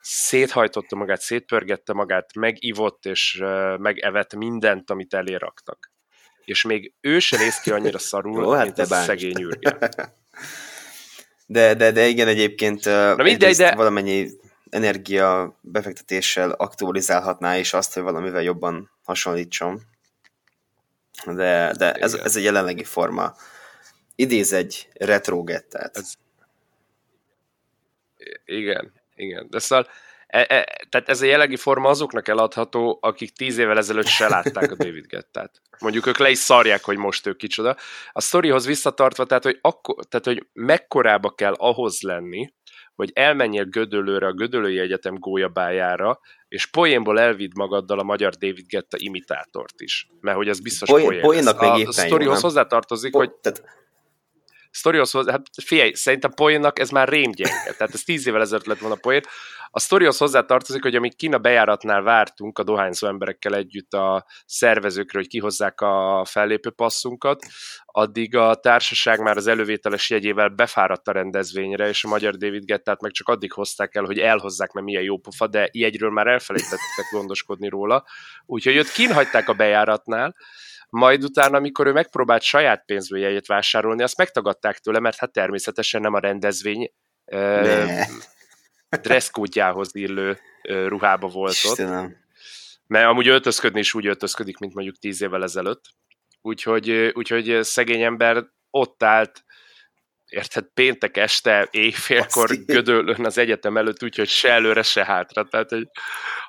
széthajtotta 0.09 0.95
magát, 0.95 1.21
szétpörgette 1.21 1.93
magát, 1.93 2.35
megivott 2.35 3.05
és 3.05 3.43
megevett 3.77 4.35
mindent, 4.35 4.89
amit 4.89 5.13
eléraktak. 5.13 5.91
És 6.45 6.63
még 6.63 6.93
ő 7.01 7.19
se 7.19 7.37
néz 7.37 7.59
ki 7.59 7.71
annyira 7.71 7.97
szarul, 7.97 8.43
Ó, 8.47 8.51
hát 8.51 8.65
mint 8.65 8.79
ez 8.79 8.91
a 8.91 9.01
szegény 9.01 9.41
űrge. 9.41 9.77
De, 11.49 11.73
de, 11.73 11.91
de 11.91 12.07
igen, 12.07 12.27
egyébként 12.27 12.85
Na 12.85 13.15
mindegy, 13.23 13.55
de... 13.55 13.75
valamennyi 13.75 14.29
energia 14.69 15.57
befektetéssel 15.61 16.51
aktualizálhatná 16.51 17.57
is 17.57 17.73
azt, 17.73 17.93
hogy 17.93 18.03
valamivel 18.03 18.41
jobban 18.41 18.91
hasonlítson. 19.03 19.81
De, 21.25 21.73
de 21.77 21.93
ez, 21.93 22.13
ez 22.13 22.35
a 22.35 22.39
jelenlegi 22.39 22.83
forma. 22.83 23.35
Idéz 24.15 24.53
egy 24.53 24.87
retrogettát. 24.93 25.97
Ez... 25.97 26.13
Igen, 28.45 28.96
igen. 29.17 29.47
De 29.49 29.59
szóval, 29.59 29.87
e, 30.27 30.39
e, 30.39 30.85
tehát 30.89 31.09
ez 31.09 31.21
a 31.21 31.25
jelenlegi 31.25 31.55
forma 31.55 31.89
azoknak 31.89 32.27
eladható, 32.27 32.99
akik 33.01 33.31
tíz 33.31 33.57
évvel 33.57 33.77
ezelőtt 33.77 34.05
se 34.05 34.27
látták 34.27 34.71
a 34.71 34.75
David 34.83 35.05
Gettát. 35.05 35.61
Mondjuk 35.79 36.07
ők 36.07 36.17
le 36.17 36.29
is 36.29 36.37
szarják, 36.37 36.83
hogy 36.83 36.97
most 36.97 37.27
ő 37.27 37.33
kicsoda. 37.33 37.75
A 38.11 38.21
sztorihoz 38.21 38.65
visszatartva, 38.65 39.25
tehát 39.25 39.43
hogy, 39.43 39.57
akkor, 39.61 39.95
tehát, 40.05 40.25
hogy 40.25 40.47
mekkorába 40.53 41.29
kell 41.29 41.53
ahhoz 41.53 42.01
lenni, 42.01 42.53
hogy 42.95 43.11
elmenjél 43.13 43.65
Gödöllőre, 43.65 44.27
a 44.27 44.33
Gödöllői 44.33 44.79
Egyetem 44.79 45.15
gólyabájára, 45.15 46.19
és 46.47 46.65
poénból 46.65 47.19
elvidd 47.19 47.51
magaddal 47.55 47.99
a 47.99 48.03
magyar 48.03 48.33
David 48.33 48.65
Getta 48.67 48.97
imitátort 48.99 49.81
is. 49.81 50.07
Mert 50.21 50.37
hogy 50.37 50.47
ez 50.47 50.59
biztos 50.59 50.89
poén, 50.89 51.21
poén 51.21 51.43
még 51.43 51.53
A, 51.55 51.87
a 51.87 51.91
sztorihoz 51.91 52.41
hozzátartozik, 52.41 53.11
po- 53.11 53.21
hogy... 53.21 53.33
Tehát 53.33 53.76
sztorihoz 54.77 55.11
hát 55.11 55.41
figyelj, 55.63 55.93
szerintem 55.93 56.31
poénnak 56.31 56.79
ez 56.79 56.89
már 56.89 57.07
rémgyenge, 57.07 57.73
tehát 57.77 57.93
ez 57.93 58.01
tíz 58.01 58.27
évvel 58.27 58.41
ezelőtt 58.41 58.65
lett 58.65 58.79
volna 58.79 58.95
poén. 58.95 59.21
A 59.69 59.79
sztorihoz 59.79 60.17
hozzá 60.17 60.41
tartozik, 60.41 60.81
hogy 60.81 60.95
amíg 60.95 61.15
Kína 61.15 61.37
bejáratnál 61.37 62.01
vártunk 62.01 62.59
a 62.59 62.63
dohányzó 62.63 63.07
emberekkel 63.07 63.55
együtt 63.55 63.93
a 63.93 64.25
szervezőkről, 64.45 65.21
hogy 65.21 65.31
kihozzák 65.31 65.81
a 65.81 66.25
fellépő 66.29 66.69
passzunkat, 66.69 67.45
addig 67.85 68.35
a 68.35 68.55
társaság 68.55 69.19
már 69.19 69.37
az 69.37 69.47
elővételes 69.47 70.09
jegyével 70.09 70.49
befáradt 70.49 71.07
a 71.07 71.11
rendezvényre, 71.11 71.87
és 71.87 72.03
a 72.03 72.07
magyar 72.07 72.35
David 72.35 72.65
Gettát 72.65 73.01
meg 73.01 73.11
csak 73.11 73.27
addig 73.27 73.51
hozták 73.51 73.95
el, 73.95 74.03
hogy 74.03 74.19
elhozzák, 74.19 74.71
mert 74.71 74.85
milyen 74.85 75.03
jó 75.03 75.17
pofa, 75.17 75.47
de 75.47 75.69
jegyről 75.71 76.11
már 76.11 76.27
elfelejtettek 76.27 77.05
gondoskodni 77.11 77.69
róla. 77.69 78.05
Úgyhogy 78.45 78.75
őt 78.75 78.91
kinhagyták 78.91 79.49
a 79.49 79.53
bejáratnál, 79.53 80.35
majd 80.89 81.23
utána, 81.23 81.57
amikor 81.57 81.87
ő 81.87 81.91
megpróbált 81.91 82.41
saját 82.41 82.85
pénzből 82.85 83.19
jegyet 83.19 83.47
vásárolni, 83.47 84.03
azt 84.03 84.17
megtagadták 84.17 84.77
tőle, 84.77 84.99
mert 84.99 85.17
hát 85.17 85.31
természetesen 85.31 86.01
nem 86.01 86.13
a 86.13 86.19
rendezvény 86.19 86.91
uh, 87.25 88.01
dresszkódjához 89.01 89.95
illő 89.95 90.39
uh, 90.69 90.87
ruhába 90.87 91.27
volt 91.27 91.53
Istenem. 91.53 92.05
ott. 92.05 92.15
Mert 92.87 93.07
amúgy 93.07 93.27
öltözködni 93.27 93.79
is 93.79 93.93
úgy 93.93 94.05
öltözködik, 94.05 94.57
mint 94.57 94.73
mondjuk 94.73 94.97
tíz 94.97 95.21
évvel 95.21 95.43
ezelőtt. 95.43 95.81
Úgyhogy, 96.41 96.91
úgyhogy 97.13 97.63
szegény 97.63 98.01
ember 98.01 98.45
ott 98.69 99.03
állt 99.03 99.45
érted, 100.29 100.65
péntek 100.73 101.17
este, 101.17 101.67
éjfélkor 101.71 102.49
gödöllön 102.65 103.25
az 103.25 103.37
egyetem 103.37 103.77
előtt, 103.77 104.03
úgyhogy 104.03 104.27
se 104.27 104.51
előre, 104.51 104.81
se 104.81 105.05
hátra. 105.05 105.43
Tehát, 105.43 105.69
hogy 105.69 105.87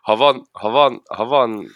ha 0.02 0.16
van, 0.16 0.48
ha 0.52 0.70
van, 0.70 1.02
ha 1.08 1.24
van, 1.24 1.66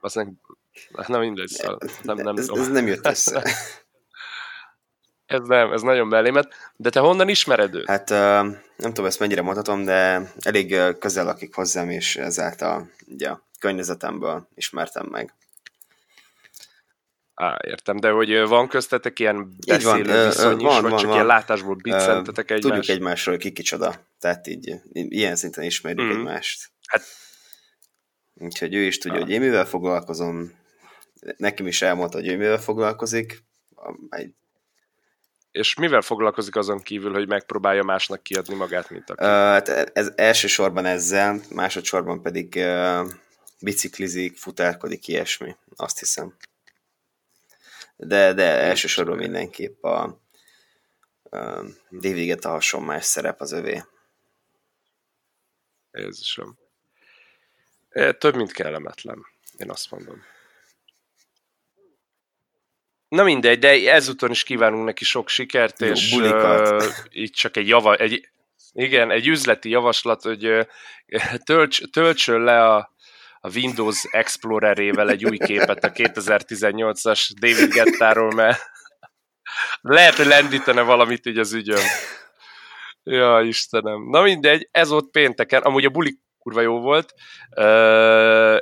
az 0.00 0.14
nem, 0.14 0.38
nem 1.06 1.20
mindegy, 1.20 1.48
szóval 1.48 1.78
nem, 2.02 2.16
nem 2.16 2.36
ez, 2.36 2.48
ez 2.48 2.68
nem 2.68 2.86
jött 2.86 3.06
össze. 3.06 3.42
ez 5.26 5.40
nem, 5.46 5.72
ez 5.72 5.82
nagyon 5.82 6.06
mellémet. 6.06 6.54
De 6.76 6.90
te 6.90 7.00
honnan 7.00 7.28
ismered 7.28 7.74
őt? 7.74 7.86
Hát 7.86 8.08
nem 8.08 8.62
tudom, 8.76 9.04
ezt 9.04 9.18
mennyire 9.18 9.42
mondhatom, 9.42 9.84
de 9.84 10.32
elég 10.40 10.76
közel 10.98 11.24
lakik 11.24 11.54
hozzám, 11.54 11.90
és 11.90 12.16
ezáltal 12.16 12.90
ugye, 13.06 13.28
a 13.28 13.42
környezetemből 13.58 14.48
ismertem 14.54 15.06
meg. 15.06 15.34
Á, 17.34 17.58
értem, 17.64 17.96
de 17.96 18.10
hogy 18.10 18.46
van 18.48 18.68
köztetek 18.68 19.18
ilyen 19.18 19.56
beszélő 19.66 20.12
van, 20.12 20.26
viszony 20.26 20.56
is, 20.56 20.62
van, 20.62 20.82
vagy 20.82 20.90
van, 20.90 20.98
csak 20.98 21.06
van. 21.06 21.14
ilyen 21.14 21.26
látásból 21.26 21.74
biccentetek 21.74 22.50
egymást? 22.50 22.74
Tudjuk 22.74 22.96
egymásról, 22.96 23.36
ki 23.36 23.52
kicsoda. 23.52 23.94
Tehát 24.18 24.46
így 24.46 24.74
ilyen 24.92 25.36
szinten 25.36 25.64
ismerjük 25.64 26.06
mm. 26.06 26.10
egymást. 26.10 26.70
Hát 26.86 27.02
Úgyhogy 28.34 28.74
ő 28.74 28.82
is 28.82 28.98
tudja, 28.98 29.18
ah. 29.18 29.24
hogy 29.24 29.32
én 29.32 29.40
mivel 29.40 29.66
foglalkozom. 29.66 30.60
Nekem 31.36 31.66
is 31.66 31.82
elmondta, 31.82 32.18
hogy 32.18 32.28
ő 32.28 32.36
mivel 32.36 32.58
foglalkozik. 32.58 33.44
Egy... 34.08 34.34
És 35.50 35.74
mivel 35.74 36.00
foglalkozik 36.00 36.56
azon 36.56 36.80
kívül, 36.80 37.12
hogy 37.12 37.28
megpróbálja 37.28 37.82
másnak 37.82 38.22
kiadni 38.22 38.54
magát, 38.54 38.90
mint 38.90 39.10
aki? 39.10 39.22
Uh, 39.24 39.28
hát 39.28 39.68
ez 39.68 40.12
elsősorban 40.14 40.84
ezzel, 40.84 41.40
másodszorban 41.50 42.22
pedig 42.22 42.54
uh, 42.56 43.10
biciklizik, 43.60 44.38
futárkodik, 44.38 45.08
ilyesmi, 45.08 45.56
azt 45.76 45.98
hiszem. 45.98 46.36
De, 47.96 48.32
de 48.32 48.44
elsősorban 48.44 49.16
mindenképp 49.16 49.82
a 49.82 50.20
uh, 51.22 51.68
David 51.90 52.44
a 52.44 52.48
hasonlás 52.48 53.04
szerep 53.04 53.40
az 53.40 53.52
övé. 53.52 53.82
Jézusom. 55.92 56.58
Több, 58.18 58.34
mint 58.36 58.52
kellemetlen, 58.52 59.26
én 59.56 59.70
azt 59.70 59.90
mondom. 59.90 60.22
Na 63.12 63.22
mindegy, 63.22 63.58
de 63.58 63.92
ezúton 63.92 64.30
is 64.30 64.42
kívánunk 64.42 64.84
neki 64.84 65.04
sok 65.04 65.28
sikert, 65.28 65.80
Jó, 65.80 65.86
és 65.86 66.12
uh, 66.12 66.84
itt 67.08 67.34
csak 67.34 67.56
egy 67.56 67.68
java, 67.68 67.94
egy, 67.94 68.28
igen, 68.72 69.10
egy 69.10 69.26
üzleti 69.26 69.70
javaslat, 69.70 70.22
hogy 70.22 70.46
uh, 70.46 70.64
tölts, 71.44 71.90
töltsön 71.90 72.40
le 72.40 72.64
a, 72.68 72.94
a 73.40 73.50
Windows 73.54 74.04
Explorer-ével 74.10 75.10
egy 75.10 75.24
új 75.24 75.38
képet 75.38 75.84
a 75.84 75.92
2018-as 75.92 77.30
David 77.40 77.72
Gettáról, 77.72 78.30
mert 78.30 78.60
lehet, 79.80 80.14
hogy 80.14 80.26
lendítene 80.26 80.82
valamit 80.82 81.26
így 81.26 81.38
az 81.38 81.52
ügyön. 81.52 81.84
Ja, 83.02 83.40
Istenem. 83.40 84.08
Na 84.08 84.22
mindegy, 84.22 84.68
ez 84.70 84.90
ott 84.90 85.10
pénteken. 85.10 85.62
Amúgy 85.62 85.84
a 85.84 85.90
buli 85.90 86.18
kurva 86.42 86.60
jó 86.60 86.80
volt. 86.80 87.14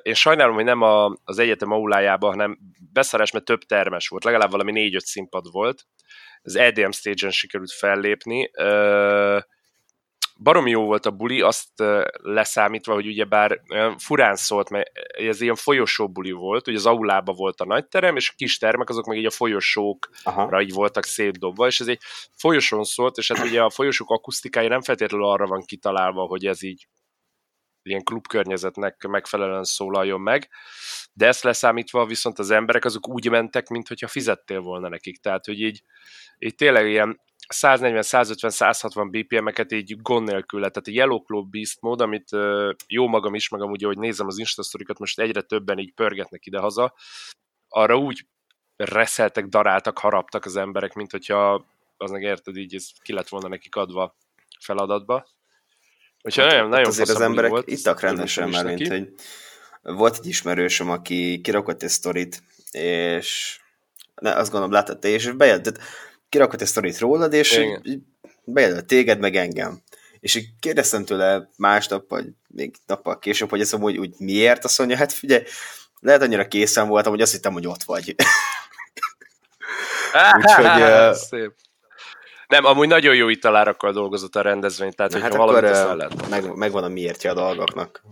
Én 0.02 0.14
sajnálom, 0.14 0.54
hogy 0.54 0.64
nem 0.64 0.82
a, 0.82 1.16
az 1.25 1.38
egyetem 1.38 1.72
aulájában, 1.72 2.30
hanem 2.30 2.58
beszarás, 2.92 3.30
mert 3.30 3.44
több 3.44 3.62
termes 3.62 4.08
volt, 4.08 4.25
legalább 4.25 4.50
valami 4.50 4.72
négy-öt 4.72 5.04
színpad 5.04 5.50
volt. 5.50 5.87
Az 6.42 6.56
EDM 6.56 6.90
stage-en 6.90 7.32
sikerült 7.32 7.72
fellépni. 7.72 8.50
Baromi 10.42 10.70
jó 10.70 10.84
volt 10.84 11.06
a 11.06 11.10
buli, 11.10 11.40
azt 11.40 11.68
leszámítva, 12.22 12.94
hogy 12.94 13.06
ugye 13.06 13.25
bár 13.25 13.60
furán 13.99 14.37
szólt, 14.37 14.70
mert 14.70 14.90
ez 15.18 15.40
ilyen 15.40 15.54
folyosó 15.54 16.08
buli 16.08 16.30
volt, 16.30 16.68
ugye 16.68 16.76
az 16.76 16.87
aulába 16.87 17.32
volt 17.32 17.60
a 17.60 17.64
nagy 17.64 17.87
terem, 17.87 18.16
és 18.16 18.28
a 18.30 18.34
kis 18.37 18.58
termek 18.58 18.88
azok 18.88 19.06
meg 19.06 19.18
így 19.18 19.26
a 19.26 19.30
folyosókra 19.30 20.10
Aha. 20.22 20.60
így 20.60 20.72
voltak 20.72 21.04
szétdobva, 21.04 21.66
és 21.66 21.80
ez 21.80 21.88
egy 21.88 22.00
folyosón 22.37 22.84
szólt, 22.84 23.16
és 23.16 23.32
hát 23.32 23.46
ugye 23.46 23.62
a 23.62 23.70
folyosók 23.70 24.10
akusztikája 24.10 24.68
nem 24.68 24.82
feltétlenül 24.82 25.26
arra 25.26 25.46
van 25.46 25.64
kitalálva, 25.64 26.22
hogy 26.22 26.46
ez 26.46 26.62
így 26.62 26.87
ilyen 27.82 28.04
klubkörnyezetnek 28.04 29.06
megfelelően 29.06 29.64
szólaljon 29.64 30.20
meg, 30.20 30.49
de 31.12 31.26
ezt 31.26 31.42
leszámítva 31.42 32.06
viszont 32.06 32.38
az 32.38 32.50
emberek 32.50 32.84
azok 32.84 33.08
úgy 33.08 33.30
mentek, 33.30 33.68
mintha 33.68 34.09
fizettél 34.09 34.61
volna 34.61 34.88
nekik, 34.88 35.20
tehát 35.20 35.44
hogy 35.44 35.61
így, 35.61 35.83
így 36.38 36.55
tényleg 36.55 36.88
ilyen 36.88 37.20
140, 37.48 38.02
150, 38.02 38.50
160 38.50 39.11
BPM-eket 39.11 39.72
így 39.72 39.96
gond 40.00 40.28
nélkül 40.28 40.61
lett. 40.61 40.72
Tehát 40.72 40.88
a 40.88 40.92
Yellow 40.92 41.22
Club 41.22 41.50
Beast 41.50 41.81
mód, 41.81 42.00
amit 42.00 42.31
jó 42.87 43.07
magam 43.07 43.35
is, 43.35 43.48
meg 43.48 43.61
amúgy, 43.61 43.83
hogy 43.83 43.98
nézem 43.98 44.26
az 44.26 44.38
Instasztorikat, 44.38 44.98
most 44.98 45.20
egyre 45.20 45.40
többen 45.40 45.78
így 45.78 45.92
pörgetnek 45.92 46.46
ide-haza, 46.46 46.94
arra 47.68 47.96
úgy 47.96 48.26
reszeltek, 48.76 49.46
daráltak, 49.46 49.98
haraptak 49.98 50.44
az 50.44 50.57
emberek, 50.57 50.94
mint 50.94 51.11
hogyha 51.11 51.66
az 51.96 52.11
meg 52.11 52.22
érted, 52.22 52.57
így 52.57 52.74
ez 52.74 52.90
ki 53.02 53.12
lett 53.12 53.28
volna 53.28 53.48
nekik 53.48 53.76
adva 53.76 54.16
feladatba. 54.59 55.26
Úgyhogy 56.22 56.44
hát, 56.44 56.52
nagyon, 56.52 56.68
nagyon 56.68 56.87
azért 56.87 57.09
az 57.09 57.20
emberek 57.20 57.50
volt, 57.50 57.68
ittak 57.68 58.00
rendesen 58.00 58.48
már, 58.48 58.64
mint 58.64 58.88
hogy 58.88 59.09
volt 59.83 60.18
egy 60.18 60.26
ismerősöm, 60.26 60.90
aki 60.90 61.40
kirakott 61.40 61.83
egy 61.83 61.88
sztorit, 61.88 62.42
és 62.70 63.61
ne, 64.14 64.33
azt 64.33 64.50
gondolom, 64.50 64.74
láttad 64.74 64.98
te, 64.98 65.09
és 65.09 65.30
bejelentett, 65.30 65.78
kirakott 66.28 66.61
egy 66.61 66.66
sztorit 66.66 66.98
rólad, 66.98 67.33
és 67.33 67.61
bejelölt 68.44 68.85
téged, 68.85 69.18
meg 69.18 69.37
engem. 69.37 69.83
És 70.20 70.35
így 70.35 70.48
kérdeztem 70.61 71.04
tőle 71.04 71.48
másnap, 71.56 72.09
vagy 72.09 72.26
még 72.48 72.74
nappal 72.87 73.18
később, 73.18 73.50
hogy 73.50 73.61
ezt 73.61 73.74
úgy, 73.74 73.98
úgy 73.98 74.14
miért, 74.18 74.64
azt 74.64 74.78
mondja, 74.78 74.96
hát 74.96 75.12
figyelj, 75.12 75.42
lehet 76.00 76.22
annyira 76.22 76.48
készen 76.48 76.88
voltam, 76.88 77.12
hogy 77.12 77.20
azt 77.20 77.33
hittem, 77.33 77.52
hogy 77.52 77.66
ott 77.66 77.83
vagy. 77.83 78.14
Úgyhogy... 80.37 81.14
Szép. 81.14 81.52
Nem, 82.50 82.64
amúgy 82.64 82.88
nagyon 82.88 83.14
jó 83.14 83.28
italárakkal 83.28 83.92
dolgozott 83.92 84.36
a 84.36 84.40
rendezvény, 84.40 84.92
tehát 84.92 85.14
hát 85.14 85.34
valamit 85.34 85.70
akkor, 85.70 85.96
lehet. 85.96 86.28
Meg, 86.28 86.54
megvan 86.54 86.84
a 86.84 86.88
miértje 86.88 87.30
a 87.30 87.34
dolgoknak. 87.34 88.02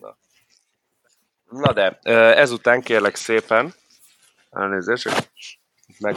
Na. 0.00 0.16
Na 1.48 1.72
de, 1.72 1.98
ezután 2.34 2.82
kérlek 2.82 3.14
szépen, 3.14 3.74
elnézést, 4.50 5.32
meg 5.98 6.16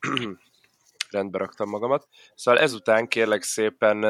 rendbe 1.10 1.38
raktam 1.38 1.68
magamat. 1.68 2.08
Szóval 2.34 2.60
ezután 2.60 3.08
kérlek 3.08 3.42
szépen 3.42 4.00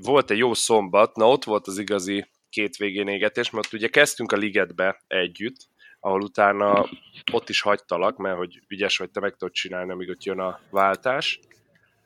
volt 0.00 0.30
egy 0.30 0.38
jó 0.38 0.54
szombat, 0.54 1.16
na 1.16 1.28
ott 1.28 1.44
volt 1.44 1.66
az 1.66 1.78
igazi 1.78 2.28
két 2.50 2.76
végén 2.76 3.08
égetés, 3.08 3.50
mert 3.50 3.72
ugye 3.72 3.88
kezdtünk 3.88 4.32
a 4.32 4.36
ligetbe 4.36 5.02
együtt, 5.06 5.70
ahol 6.04 6.22
utána 6.22 6.88
ott 7.32 7.48
is 7.48 7.60
hagytalak, 7.60 8.16
mert 8.16 8.36
hogy 8.36 8.60
ügyes 8.68 8.98
vagy, 8.98 9.10
te 9.10 9.20
meg 9.20 9.36
tudod 9.36 9.54
csinálni, 9.54 9.90
amíg 9.90 10.08
ott 10.08 10.22
jön 10.24 10.38
a 10.38 10.60
váltás. 10.70 11.40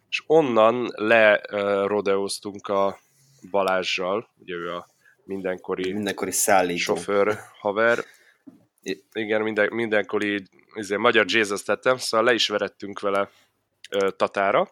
És 0.09 0.23
onnan 0.27 0.89
le 0.95 1.41
uh, 1.53 1.87
rodeoztunk 1.87 2.67
a 2.67 2.99
Balázsjal, 3.51 4.29
ugye 4.39 4.55
ő 4.55 4.75
a 4.75 4.87
mindenkori, 5.25 5.93
mindenkori 5.93 6.31
szállító. 6.31 6.79
sofőr 6.79 7.39
haver. 7.61 7.99
Igen, 9.13 9.43
minden, 9.43 9.69
mindenkori 9.73 10.43
izé, 10.75 10.97
magyar 10.97 11.25
Jesus 11.29 11.63
tettem, 11.63 11.97
szóval 11.97 12.27
le 12.27 12.35
is 12.35 12.49
verettünk 12.49 13.01
vele 13.01 13.31
uh, 13.91 14.09
Tatára. 14.09 14.69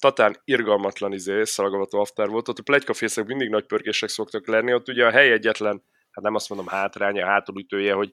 Tatán 0.00 0.36
irgalmatlan 0.44 1.12
izé, 1.12 1.44
szalagavató 1.44 2.00
after 2.00 2.28
volt, 2.28 2.48
ott 2.48 2.58
a 2.58 2.62
plegykafészek 2.62 3.26
mindig 3.26 3.48
nagy 3.48 3.66
pörkések 3.66 4.08
szoktak 4.08 4.46
lenni, 4.46 4.74
ott 4.74 4.88
ugye 4.88 5.06
a 5.06 5.10
hely 5.10 5.32
egyetlen, 5.32 5.82
hát 6.10 6.24
nem 6.24 6.34
azt 6.34 6.48
mondom 6.48 6.66
hátránya, 6.66 7.26
hátulütője, 7.26 7.92
hogy 7.92 8.12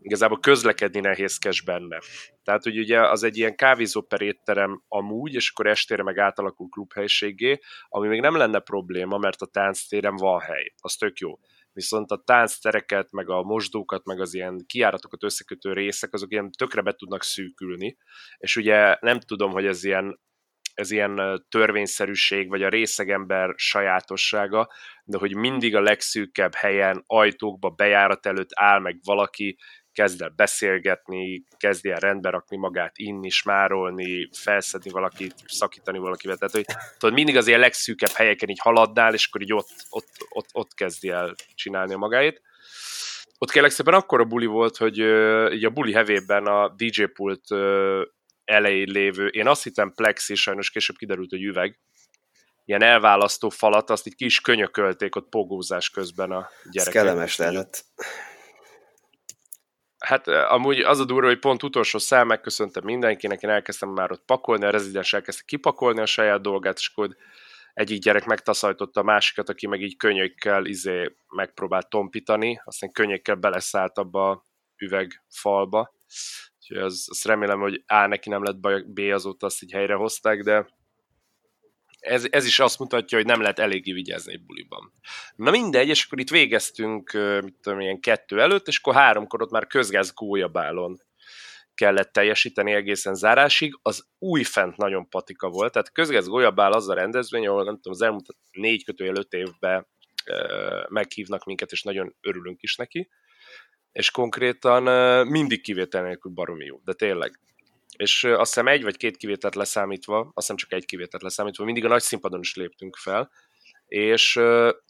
igazából 0.00 0.40
közlekedni 0.40 1.00
nehézkes 1.00 1.62
benne. 1.62 1.98
Tehát, 2.42 2.62
hogy 2.62 2.78
ugye 2.78 3.08
az 3.08 3.22
egy 3.22 3.36
ilyen 3.36 3.56
kávézó 3.56 4.00
per 4.00 4.20
étterem 4.20 4.82
amúgy, 4.88 5.34
és 5.34 5.50
akkor 5.50 5.66
estére 5.66 6.02
meg 6.02 6.18
átalakul 6.18 6.68
klubhelységé, 6.68 7.58
ami 7.88 8.08
még 8.08 8.20
nem 8.20 8.36
lenne 8.36 8.58
probléma, 8.58 9.18
mert 9.18 9.42
a 9.42 9.46
tánctéren 9.46 10.16
van 10.16 10.40
hely, 10.40 10.72
az 10.76 10.94
tök 10.94 11.18
jó. 11.18 11.38
Viszont 11.72 12.10
a 12.10 12.22
tánctereket, 12.24 13.10
meg 13.10 13.30
a 13.30 13.42
mosdókat, 13.42 14.04
meg 14.04 14.20
az 14.20 14.34
ilyen 14.34 14.64
kiáratokat 14.66 15.24
összekötő 15.24 15.72
részek, 15.72 16.12
azok 16.12 16.32
ilyen 16.32 16.50
tökre 16.50 16.80
be 16.80 16.92
tudnak 16.92 17.22
szűkülni, 17.22 17.96
és 18.36 18.56
ugye 18.56 18.96
nem 19.00 19.20
tudom, 19.20 19.50
hogy 19.50 19.66
ez 19.66 19.84
ilyen 19.84 20.18
ez 20.78 20.90
ilyen 20.90 21.44
törvényszerűség, 21.48 22.48
vagy 22.48 22.62
a 22.62 22.68
részegember 22.68 23.52
sajátossága, 23.56 24.68
de 25.04 25.18
hogy 25.18 25.34
mindig 25.34 25.76
a 25.76 25.80
legszűkebb 25.80 26.54
helyen, 26.54 27.02
ajtókba, 27.06 27.70
bejárat 27.70 28.26
előtt 28.26 28.50
áll 28.54 28.80
meg 28.80 28.98
valaki, 29.04 29.58
kezd 29.98 30.22
el 30.22 30.32
beszélgetni, 30.36 31.42
kezd 31.56 31.86
el 31.86 31.98
rendbe 31.98 32.30
rakni 32.30 32.56
magát, 32.56 32.98
inni, 32.98 33.28
smárolni, 33.28 34.28
felszedni 34.32 34.90
valakit, 34.90 35.34
szakítani 35.46 35.98
valakivel. 35.98 36.36
Tehát, 36.36 36.54
hogy 36.54 36.64
tudod, 36.98 37.14
mindig 37.14 37.36
az 37.36 37.46
ilyen 37.46 37.60
legszűkebb 37.60 38.10
helyeken 38.10 38.48
így 38.48 38.60
haladnál, 38.60 39.14
és 39.14 39.26
akkor 39.26 39.42
így 39.42 39.52
ott, 39.52 39.70
ott, 39.90 40.08
ott, 40.28 40.48
ott 40.52 40.74
kezdi 40.74 41.08
el 41.08 41.34
csinálni 41.54 41.94
a 41.94 41.98
magáét. 41.98 42.42
Ott 43.38 43.50
kérlek 43.50 43.70
szépen 43.70 43.94
akkor 43.94 44.20
a 44.20 44.24
buli 44.24 44.46
volt, 44.46 44.76
hogy 44.76 44.98
így 45.52 45.64
a 45.64 45.70
buli 45.70 45.92
hevében 45.92 46.46
a 46.46 46.68
DJ 46.76 47.04
pult 47.04 47.50
elején 48.44 48.88
lévő, 48.88 49.26
én 49.26 49.46
azt 49.48 49.62
hittem 49.62 49.92
plexi, 49.92 50.34
sajnos 50.34 50.70
később 50.70 50.96
kiderült, 50.96 51.30
hogy 51.30 51.42
üveg, 51.42 51.78
ilyen 52.64 52.82
elválasztó 52.82 53.48
falat, 53.48 53.90
azt 53.90 54.06
így 54.06 54.14
ki 54.14 54.24
is 54.24 54.40
könyökölték 54.40 55.16
ott 55.16 55.28
pogózás 55.28 55.90
közben 55.90 56.30
a 56.30 56.48
gyerekek. 56.70 56.94
Ez 56.94 57.02
kellemes 57.02 57.36
lehetett. 57.36 57.84
Hát 60.08 60.28
amúgy 60.28 60.80
az 60.80 61.00
a 61.00 61.04
durva, 61.04 61.26
hogy 61.26 61.38
pont 61.38 61.62
utolsó 61.62 61.98
szám 61.98 62.26
megköszöntem 62.26 62.84
mindenkinek, 62.84 63.42
én 63.42 63.50
elkezdtem 63.50 63.88
már 63.88 64.12
ott 64.12 64.24
pakolni, 64.24 64.64
a 64.64 64.70
rezidens 64.70 65.12
elkezdte 65.12 65.44
kipakolni 65.46 66.00
a 66.00 66.06
saját 66.06 66.40
dolgát, 66.40 66.78
és 66.78 66.90
akkor 66.92 67.16
egyik 67.74 68.02
gyerek 68.02 68.24
megtaszajtotta 68.24 69.00
a 69.00 69.04
másikat, 69.04 69.48
aki 69.48 69.66
meg 69.66 69.82
így 69.82 69.96
könyökkel 69.96 70.64
izé 70.64 71.16
megpróbált 71.28 71.88
tompítani, 71.88 72.60
aztán 72.64 72.92
könyökkel 72.92 73.34
beleszállt 73.34 73.98
abba 73.98 74.30
a 74.30 74.46
üvegfalba. 74.76 75.94
Úgyhogy 76.56 76.76
az, 76.76 77.06
azt 77.10 77.24
remélem, 77.24 77.60
hogy 77.60 77.82
A 77.86 78.06
neki 78.06 78.28
nem 78.28 78.42
lett 78.42 78.60
baj, 78.60 78.82
B 78.82 78.98
azóta 78.98 79.46
azt 79.46 79.62
így 79.62 79.72
helyrehozták, 79.72 80.42
de 80.42 80.66
ez, 81.98 82.26
ez 82.30 82.46
is 82.46 82.58
azt 82.58 82.78
mutatja, 82.78 83.18
hogy 83.18 83.26
nem 83.26 83.40
lehet 83.40 83.58
eléggé 83.58 83.92
vigyázni 83.92 84.32
egy 84.32 84.44
buliban. 84.44 84.92
Na 85.36 85.50
mindegy, 85.50 85.88
és 85.88 86.04
akkor 86.04 86.20
itt 86.20 86.30
végeztünk, 86.30 87.12
mit 87.42 87.54
tudom, 87.62 87.80
ilyen 87.80 88.00
kettő 88.00 88.40
előtt, 88.40 88.66
és 88.66 88.78
akkor 88.78 88.94
háromkor 88.94 89.42
ott 89.42 89.50
már 89.50 89.66
közgáz 89.66 90.12
gólyabálon 90.14 91.00
kellett 91.74 92.12
teljesíteni 92.12 92.72
egészen 92.72 93.14
zárásig, 93.14 93.78
az 93.82 94.06
újfent 94.18 94.76
nagyon 94.76 95.08
patika 95.08 95.48
volt, 95.48 95.72
tehát 95.72 95.92
közgáz 95.92 96.28
golyabál 96.28 96.72
az 96.72 96.88
a 96.88 96.94
rendezvény, 96.94 97.46
ahol 97.46 97.64
nem 97.64 97.74
tudom, 97.74 97.92
az 97.92 98.02
elmúlt 98.02 98.26
négy 98.50 98.84
kötőjel 98.84 99.16
öt 99.16 99.32
évben 99.32 99.86
meghívnak 100.88 101.44
minket, 101.44 101.72
és 101.72 101.82
nagyon 101.82 102.16
örülünk 102.20 102.62
is 102.62 102.76
neki, 102.76 103.08
és 103.92 104.10
konkrétan 104.10 104.82
mindig 105.26 105.62
kivétel 105.62 106.02
nélkül 106.02 106.32
baromi 106.32 106.64
jó, 106.64 106.80
de 106.84 106.92
tényleg 106.92 107.40
és 107.98 108.24
azt 108.24 108.54
hiszem 108.54 108.66
egy 108.66 108.82
vagy 108.82 108.96
két 108.96 109.16
kivételt 109.16 109.54
leszámítva, 109.54 110.18
azt 110.18 110.32
hiszem 110.34 110.56
csak 110.56 110.72
egy 110.72 110.84
kivételt 110.84 111.22
leszámítva, 111.22 111.64
mindig 111.64 111.84
a 111.84 111.88
nagy 111.88 112.02
színpadon 112.02 112.40
is 112.40 112.54
léptünk 112.54 112.96
fel, 112.96 113.30
és 113.86 114.40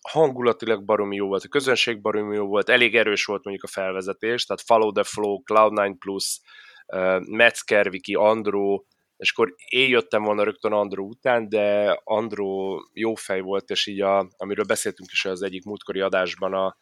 hangulatilag 0.03 0.85
baromi 0.85 1.17
jó 1.17 1.27
volt, 1.27 1.45
a 1.45 1.49
közönség 1.49 2.01
baromi 2.01 2.35
jó 2.35 2.47
volt, 2.47 2.69
elég 2.69 2.97
erős 2.97 3.25
volt 3.25 3.45
mondjuk 3.45 3.65
a 3.65 3.73
felvezetés, 3.73 4.45
tehát 4.45 4.63
Follow 4.63 4.93
the 4.93 5.05
Flow, 5.05 5.43
Cloud9 5.53 5.95
Plus, 5.99 6.41
Metz 7.21 7.61
Kerviki, 7.61 8.15
Andró, 8.15 8.87
és 9.17 9.31
akkor 9.31 9.55
én 9.69 9.89
jöttem 9.89 10.23
volna 10.23 10.43
rögtön 10.43 10.73
Andró 10.73 11.07
után, 11.07 11.49
de 11.49 12.01
Andró 12.05 12.81
jó 12.93 13.15
fej 13.15 13.41
volt, 13.41 13.71
és 13.71 13.87
így 13.87 14.01
a, 14.01 14.29
amiről 14.37 14.65
beszéltünk 14.65 15.11
is 15.13 15.25
az 15.25 15.43
egyik 15.43 15.65
múltkori 15.65 16.01
adásban, 16.01 16.55
a, 16.55 16.77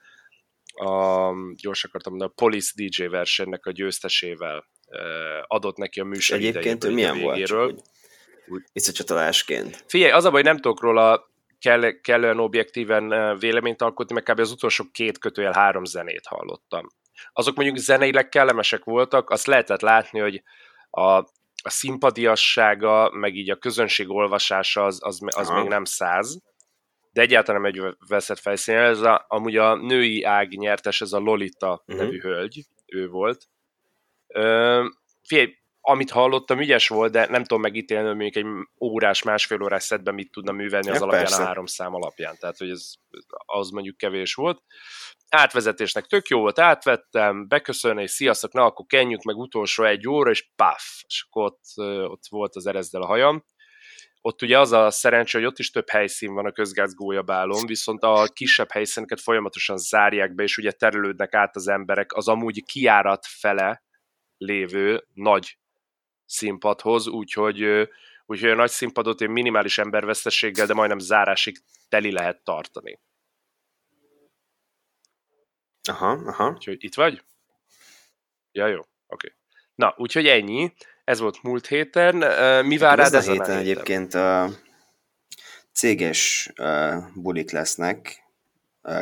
a 0.88 1.32
gyors 1.62 1.84
akartam 1.84 2.12
mondani, 2.12 2.30
a 2.30 2.42
Police 2.42 2.72
DJ 2.74 3.04
versenynek 3.04 3.66
a 3.66 3.70
győztesével 3.70 4.64
adott 5.46 5.76
neki 5.76 6.00
a 6.00 6.04
műsor 6.04 6.36
Egyébként 6.36 6.84
ő 6.84 6.90
milyen 6.90 7.20
volt? 7.20 7.44
Csak, 7.44 7.74
Visszacsatolásként. 8.72 9.84
Figyelj, 9.86 10.10
az 10.10 10.24
a 10.24 10.30
baj, 10.30 10.42
nem 10.42 10.56
tudok 10.56 10.80
róla 10.80 11.30
kell, 11.58 12.00
kellően 12.00 12.38
objektíven 12.38 13.38
véleményt 13.38 13.82
alkotni, 13.82 14.14
mert 14.14 14.30
kb. 14.30 14.40
az 14.40 14.50
utolsó 14.50 14.84
két 14.92 15.18
kötőjel 15.18 15.52
három 15.52 15.84
zenét 15.84 16.26
hallottam. 16.26 16.86
Azok 17.32 17.56
mondjuk 17.56 17.76
zeneileg 17.76 18.28
kellemesek 18.28 18.84
voltak, 18.84 19.30
azt 19.30 19.46
lehetett 19.46 19.80
látni, 19.80 20.18
hogy 20.18 20.42
a, 20.90 21.02
a 21.62 21.70
szimpadiassága, 21.70 23.10
meg 23.10 23.34
így 23.34 23.50
a 23.50 23.56
közönség 23.56 24.10
olvasása 24.10 24.84
az, 24.84 24.98
az, 25.00 25.20
az 25.36 25.48
még 25.48 25.68
nem 25.68 25.84
száz, 25.84 26.42
de 27.12 27.20
egyáltalán 27.20 27.60
nem 27.60 27.70
egy 27.70 27.96
veszett 28.08 28.38
felszínen. 28.38 28.84
Ez 28.84 29.00
a, 29.00 29.24
amúgy 29.28 29.56
a 29.56 29.74
női 29.74 30.22
ág 30.22 30.48
nyertes, 30.48 31.00
ez 31.00 31.12
a 31.12 31.18
Lolita 31.18 31.82
uh-huh. 31.86 32.04
nevű 32.04 32.20
hölgy, 32.20 32.64
ő 32.86 33.08
volt, 33.08 33.48
figyelj, 35.22 35.54
amit 35.88 36.10
hallottam, 36.10 36.60
ügyes 36.60 36.88
volt, 36.88 37.12
de 37.12 37.26
nem 37.26 37.42
tudom 37.42 37.60
megítélni, 37.60 38.06
hogy 38.06 38.16
mondjuk 38.16 38.44
egy 38.44 38.52
órás, 38.80 39.22
másfél 39.22 39.62
órás 39.62 39.82
szedben 39.82 40.14
mit 40.14 40.30
tudna 40.30 40.52
művelni 40.52 40.90
az 40.90 40.96
ja, 40.96 41.02
alapján 41.02 41.22
persze. 41.22 41.42
a 41.42 41.46
három 41.46 41.66
szám 41.66 41.94
alapján. 41.94 42.36
Tehát, 42.38 42.58
hogy 42.58 42.70
ez 42.70 42.92
az 43.46 43.70
mondjuk 43.70 43.96
kevés 43.96 44.34
volt. 44.34 44.62
Átvezetésnek 45.28 46.06
tök 46.06 46.28
jó 46.28 46.38
volt, 46.38 46.58
átvettem, 46.58 47.48
beköszönni, 47.48 48.08
sziasztok, 48.08 48.52
na 48.52 48.64
akkor 48.64 48.86
kenjük 48.86 49.22
meg 49.22 49.36
utolsó 49.36 49.84
egy 49.84 50.08
óra, 50.08 50.30
és 50.30 50.48
paf, 50.56 51.02
és 51.06 51.26
akkor 51.28 51.44
ott, 51.44 51.62
ott 52.10 52.24
volt 52.28 52.56
az 52.56 52.66
erezdel 52.66 53.02
a 53.02 53.06
hajam. 53.06 53.44
Ott 54.20 54.42
ugye 54.42 54.58
az 54.58 54.72
a 54.72 54.90
szerencsé, 54.90 55.38
hogy 55.38 55.46
ott 55.46 55.58
is 55.58 55.70
több 55.70 55.88
helyszín 55.88 56.34
van 56.34 56.46
a 56.46 56.52
közgázgólyabálon, 56.52 57.66
viszont 57.66 58.02
a 58.02 58.28
kisebb 58.32 58.70
helyszíneket 58.70 59.20
folyamatosan 59.20 59.76
zárják 59.76 60.34
be, 60.34 60.42
és 60.42 60.56
ugye 60.56 60.70
terülődnek 60.70 61.34
át 61.34 61.56
az 61.56 61.68
emberek 61.68 62.12
az 62.12 62.28
amúgy 62.28 62.64
kiárat 62.64 63.26
fele, 63.26 63.84
lévő 64.38 65.06
nagy 65.14 65.58
színpadhoz, 66.24 67.06
úgyhogy, 67.06 67.88
úgyhogy 68.26 68.50
a 68.50 68.54
nagy 68.54 68.70
színpadot 68.70 69.20
én 69.20 69.30
minimális 69.30 69.78
embervesztességgel, 69.78 70.66
de 70.66 70.74
majdnem 70.74 70.98
zárásig 70.98 71.58
teli 71.88 72.12
lehet 72.12 72.44
tartani. 72.44 73.00
Aha, 75.88 76.10
aha. 76.10 76.50
Úgyhogy 76.50 76.84
itt 76.84 76.94
vagy? 76.94 77.22
Ja, 78.52 78.66
jó, 78.66 78.80
oké. 78.80 78.88
Okay. 79.06 79.30
Na, 79.74 79.94
úgyhogy 79.96 80.26
ennyi. 80.26 80.74
Ez 81.04 81.18
volt 81.18 81.42
múlt 81.42 81.66
héten. 81.66 82.16
Mi 82.64 82.78
vár 82.78 82.98
rád 82.98 83.14
ezen 83.14 83.30
a 83.30 83.32
héten? 83.32 83.58
Egyébként 83.58 84.14
a 84.14 84.50
céges 85.72 86.52
bulik 87.14 87.50
lesznek, 87.50 88.24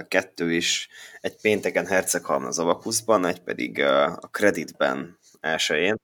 kettő 0.09 0.53
is, 0.53 0.89
egy 1.21 1.41
pénteken 1.41 1.87
Herceghalm 1.87 2.45
az 2.45 2.59
Avakuszban, 2.59 3.25
egy 3.27 3.41
pedig 3.41 3.81
a 3.81 4.29
Creditben 4.31 5.19
elsőjén. 5.45 6.01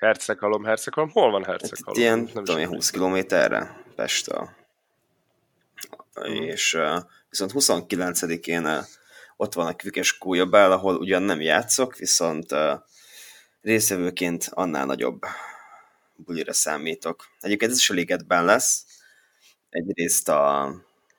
Herceghalom, 0.00 0.64
Herceghalom? 0.64 1.10
Hol 1.10 1.30
van 1.30 1.44
Herceghalom? 1.44 1.86
Hát 1.86 1.96
ilyen, 1.96 2.30
nem 2.34 2.44
tudom, 2.44 2.66
20 2.66 2.90
kilométerre 2.90 3.84
Pesttől. 3.94 4.50
Hmm. 6.12 6.42
És 6.42 6.74
uh, 6.74 6.98
viszont 7.30 7.52
29-én 7.54 8.66
uh, 8.66 8.84
ott 9.36 9.54
van 9.54 9.66
a 9.66 9.76
Kvikes 9.76 10.18
Kújabál, 10.18 10.72
ahol 10.72 10.96
ugyan 10.96 11.22
nem 11.22 11.40
játszok, 11.40 11.96
viszont 11.96 12.52
uh, 12.52 12.80
annál 14.50 14.86
nagyobb 14.86 15.22
bulira 16.14 16.52
számítok. 16.52 17.28
Egyébként 17.40 17.70
ez 17.70 17.78
is 17.78 17.90
a 17.90 17.94
ligetben 17.94 18.44
lesz. 18.44 18.84
Egyrészt 19.70 20.28
a 20.28 20.70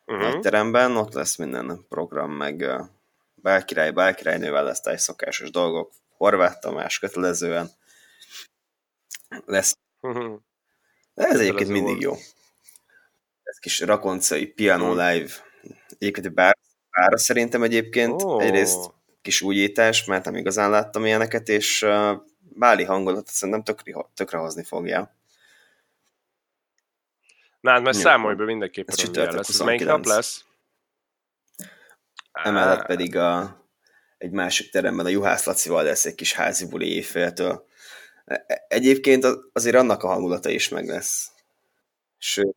uh-huh. 0.06 0.24
nagy 0.24 0.40
teremben, 0.40 0.98
ott 0.98 1.14
lesz 1.14 1.36
minden 1.36 1.86
program, 1.90 2.32
meg 2.32 2.60
uh, 2.60 2.86
bálkirály, 3.36 3.92
bálkirálynővel 3.92 4.64
lesz 4.64 5.02
szokásos 5.02 5.52
dolgok, 5.52 5.92
Horváth 6.20 6.60
Tamás 6.60 7.00
kötelezően 7.00 7.70
lesz. 9.46 9.78
De 11.14 11.26
ez 11.26 11.40
egyébként 11.40 11.70
mindig 11.70 12.02
jó. 12.02 12.14
Ez 13.44 13.58
kis 13.60 13.80
rakoncai 13.80 14.46
piano 14.46 14.90
live. 14.90 15.32
Egyébként 15.98 16.34
bár, 16.34 16.58
bár 16.92 17.20
szerintem 17.20 17.64
egyébként 17.64 18.22
oh. 18.22 18.44
egyrészt 18.44 18.92
kis 19.22 19.42
újítás, 19.42 20.06
mert 20.06 20.26
nem 20.26 20.36
igazán 20.36 20.70
láttam 20.70 21.06
ilyeneket, 21.06 21.48
és 21.48 21.82
uh, 21.82 22.22
Báli 22.40 22.84
hangulatot 22.84 23.28
szerintem 23.28 23.64
tökre, 23.64 24.06
tökre 24.14 24.38
hozni 24.38 24.64
fogja. 24.64 25.16
Na, 27.60 27.72
hát 27.72 27.82
mert 27.82 27.98
számolj 27.98 28.36
be 28.36 28.44
mindenképpen, 28.44 28.96
ez 28.98 29.06
hogy 29.06 29.16
lesz. 29.16 29.60
Melyik 29.60 29.86
nap 29.86 30.06
lesz? 30.06 30.46
Emellett 32.32 32.86
pedig 32.86 33.16
a 33.16 33.59
egy 34.20 34.32
másik 34.32 34.72
teremben 34.72 35.06
a 35.06 35.10
Juhász 35.10 35.46
Lacival 35.46 35.84
lesz 35.84 36.06
egy 36.06 36.16
kis 36.16 36.34
házi 36.34 36.68
buli 36.68 36.94
évféltől. 36.94 37.66
E, 38.26 38.44
e, 38.48 38.66
egyébként 38.68 39.26
azért 39.54 39.76
annak 39.76 40.04
a 40.04 40.08
hangulata 40.08 40.50
is 40.50 40.70
meg 40.70 40.88
lesz. 40.88 41.32
Sőt. 42.18 42.56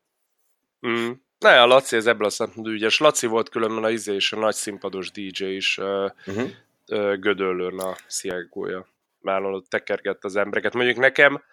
Mm. 0.87 1.11
Ne, 1.39 1.61
a 1.61 1.65
Laci 1.65 1.95
ez 1.95 2.05
ebből 2.05 2.27
a 2.27 2.29
szempontból 2.29 2.73
ügyes. 2.73 2.99
Laci 2.99 3.27
volt 3.27 3.49
különben 3.49 3.83
a 3.83 3.89
izé 3.89 4.13
és 4.13 4.33
a 4.33 4.39
nagy 4.39 4.53
színpados 4.53 5.11
DJ 5.11 5.43
is 5.45 5.77
uh, 5.77 6.11
uh-huh. 6.27 6.49
uh, 6.87 7.13
Gödöllőn 7.13 7.79
a 7.79 7.95
Sziegója. 8.07 8.87
Már 9.19 9.43
ott 9.43 9.69
tekergett 9.69 10.23
az 10.23 10.35
embereket. 10.35 10.73
Mondjuk 10.73 10.97
nekem, 10.97 11.43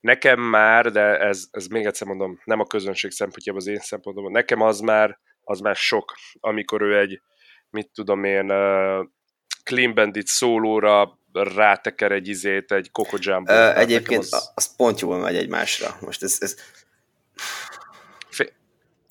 nekem 0.00 0.40
már, 0.40 0.90
de 0.90 1.18
ez, 1.18 1.48
ez 1.50 1.66
még 1.66 1.86
egyszer 1.86 2.06
mondom, 2.06 2.40
nem 2.44 2.60
a 2.60 2.66
közönség 2.66 3.10
szempontjából, 3.10 3.60
az 3.60 3.66
én 3.66 3.78
szempontomban, 3.78 4.32
nekem 4.32 4.60
az 4.60 4.80
már, 4.80 5.18
az 5.44 5.60
már 5.60 5.76
sok, 5.76 6.14
amikor 6.40 6.82
ő 6.82 6.98
egy, 6.98 7.20
mit 7.70 7.90
tudom 7.94 8.24
én, 8.24 8.52
Clean 9.64 9.94
Bandit 9.94 10.26
szólóra 10.26 11.18
ráteker 11.32 12.12
egy 12.12 12.28
izét, 12.28 12.72
egy 12.72 12.90
Coco 12.90 13.16
Jumbo. 13.20 13.52
Uh, 13.52 13.78
egyébként 13.78 14.22
az... 14.22 14.50
az 14.54 14.76
pont 14.76 15.00
jól 15.00 15.18
megy 15.18 15.36
egymásra. 15.36 15.96
Most 16.00 16.22
ez... 16.22 16.36
ez... 16.40 16.56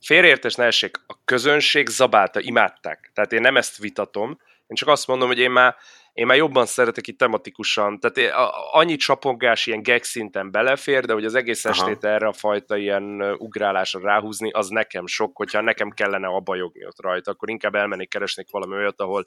Félreértés 0.06 0.56
ne 0.56 0.66
essék, 0.66 0.98
a 1.08 1.16
közönség 1.26 1.88
zabálta, 1.88 2.40
imádták. 2.40 3.12
Tehát 3.14 3.34
én 3.34 3.42
nem 3.42 3.58
ezt 3.58 3.78
vitatom, 3.78 4.40
én 4.68 4.76
csak 4.76 4.88
azt 4.88 5.08
mondom, 5.08 5.28
hogy 5.28 5.40
én 5.40 5.52
már, 5.52 5.76
én 6.14 6.26
már 6.26 6.38
jobban 6.38 6.66
szeretek 6.66 7.08
itt 7.08 7.18
tematikusan, 7.18 8.00
tehát 8.00 8.18
én, 8.18 8.30
a, 8.30 8.52
annyi 8.72 8.96
csapongás 8.96 9.66
ilyen 9.66 9.84
gag 9.84 10.04
szinten 10.04 10.52
belefér, 10.52 11.06
de 11.06 11.14
hogy 11.14 11.26
az 11.26 11.36
egész 11.36 11.66
Aha. 11.66 11.76
estét 11.76 12.04
erre 12.04 12.28
a 12.28 12.34
fajta 12.34 12.78
ilyen 12.78 13.22
ugrálásra 13.38 14.00
ráhúzni, 14.00 14.52
az 14.52 14.68
nekem 14.68 15.08
sok, 15.08 15.38
hogyha 15.38 15.62
nekem 15.62 15.90
kellene 15.90 16.28
abajogni 16.28 16.86
ott 16.86 17.02
rajta, 17.02 17.32
akkor 17.32 17.50
inkább 17.50 17.76
elmennék 17.76 18.10
keresnék 18.10 18.48
valami 18.52 18.76
olyat, 18.76 19.02
ahol, 19.02 19.26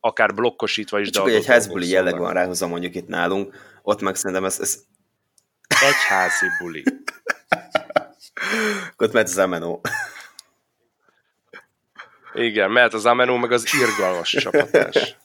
akár 0.00 0.34
blokkosítva 0.34 1.00
is. 1.00 1.10
Csak 1.10 1.22
hogy 1.22 1.32
egy 1.32 1.46
házbuli 1.46 1.88
jelleg 1.88 2.18
van 2.18 2.32
ráhozva 2.32 2.66
mondjuk 2.66 2.94
itt 2.94 3.06
nálunk, 3.06 3.54
ott 3.82 4.00
meg 4.00 4.14
szerintem 4.14 4.44
ez... 4.44 4.60
ez... 4.60 4.78
Egy 5.68 6.02
házi 6.08 6.46
buli. 6.58 6.84
ott 8.96 9.12
mehet 9.12 9.28
az 9.28 9.38
Amenó. 9.38 9.80
Igen, 12.34 12.70
mehet 12.70 12.94
az 12.94 13.06
Amenó, 13.06 13.36
meg 13.36 13.52
az 13.52 13.74
irgalmas 13.80 14.30
csapatás. 14.30 15.16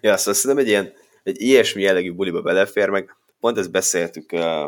ja, 0.00 0.16
szóval 0.16 0.34
szerintem 0.34 0.64
egy 0.64 0.68
ilyen, 0.68 0.92
egy 1.22 1.40
ilyesmi 1.40 1.82
jellegű 1.82 2.12
buliba 2.12 2.42
belefér, 2.42 2.88
meg 2.88 3.16
pont 3.40 3.58
ezt 3.58 3.70
beszéltük 3.70 4.32
uh, 4.32 4.64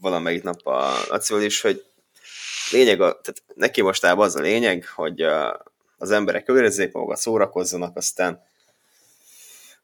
valamelyik 0.00 0.42
nap 0.42 0.66
a 0.66 0.92
Lacival 1.08 1.42
is, 1.42 1.60
hogy 1.60 1.84
lényeg, 2.70 3.00
a, 3.00 3.20
tehát 3.20 3.42
neki 3.54 3.82
mostában 3.82 4.24
az 4.24 4.36
a 4.36 4.40
lényeg, 4.40 4.86
hogy 4.94 5.22
uh, 5.24 5.52
az 5.98 6.10
emberek 6.10 6.48
őrezzék 6.48 6.92
magukat, 6.92 7.18
szórakozzanak, 7.18 7.96
aztán 7.96 8.42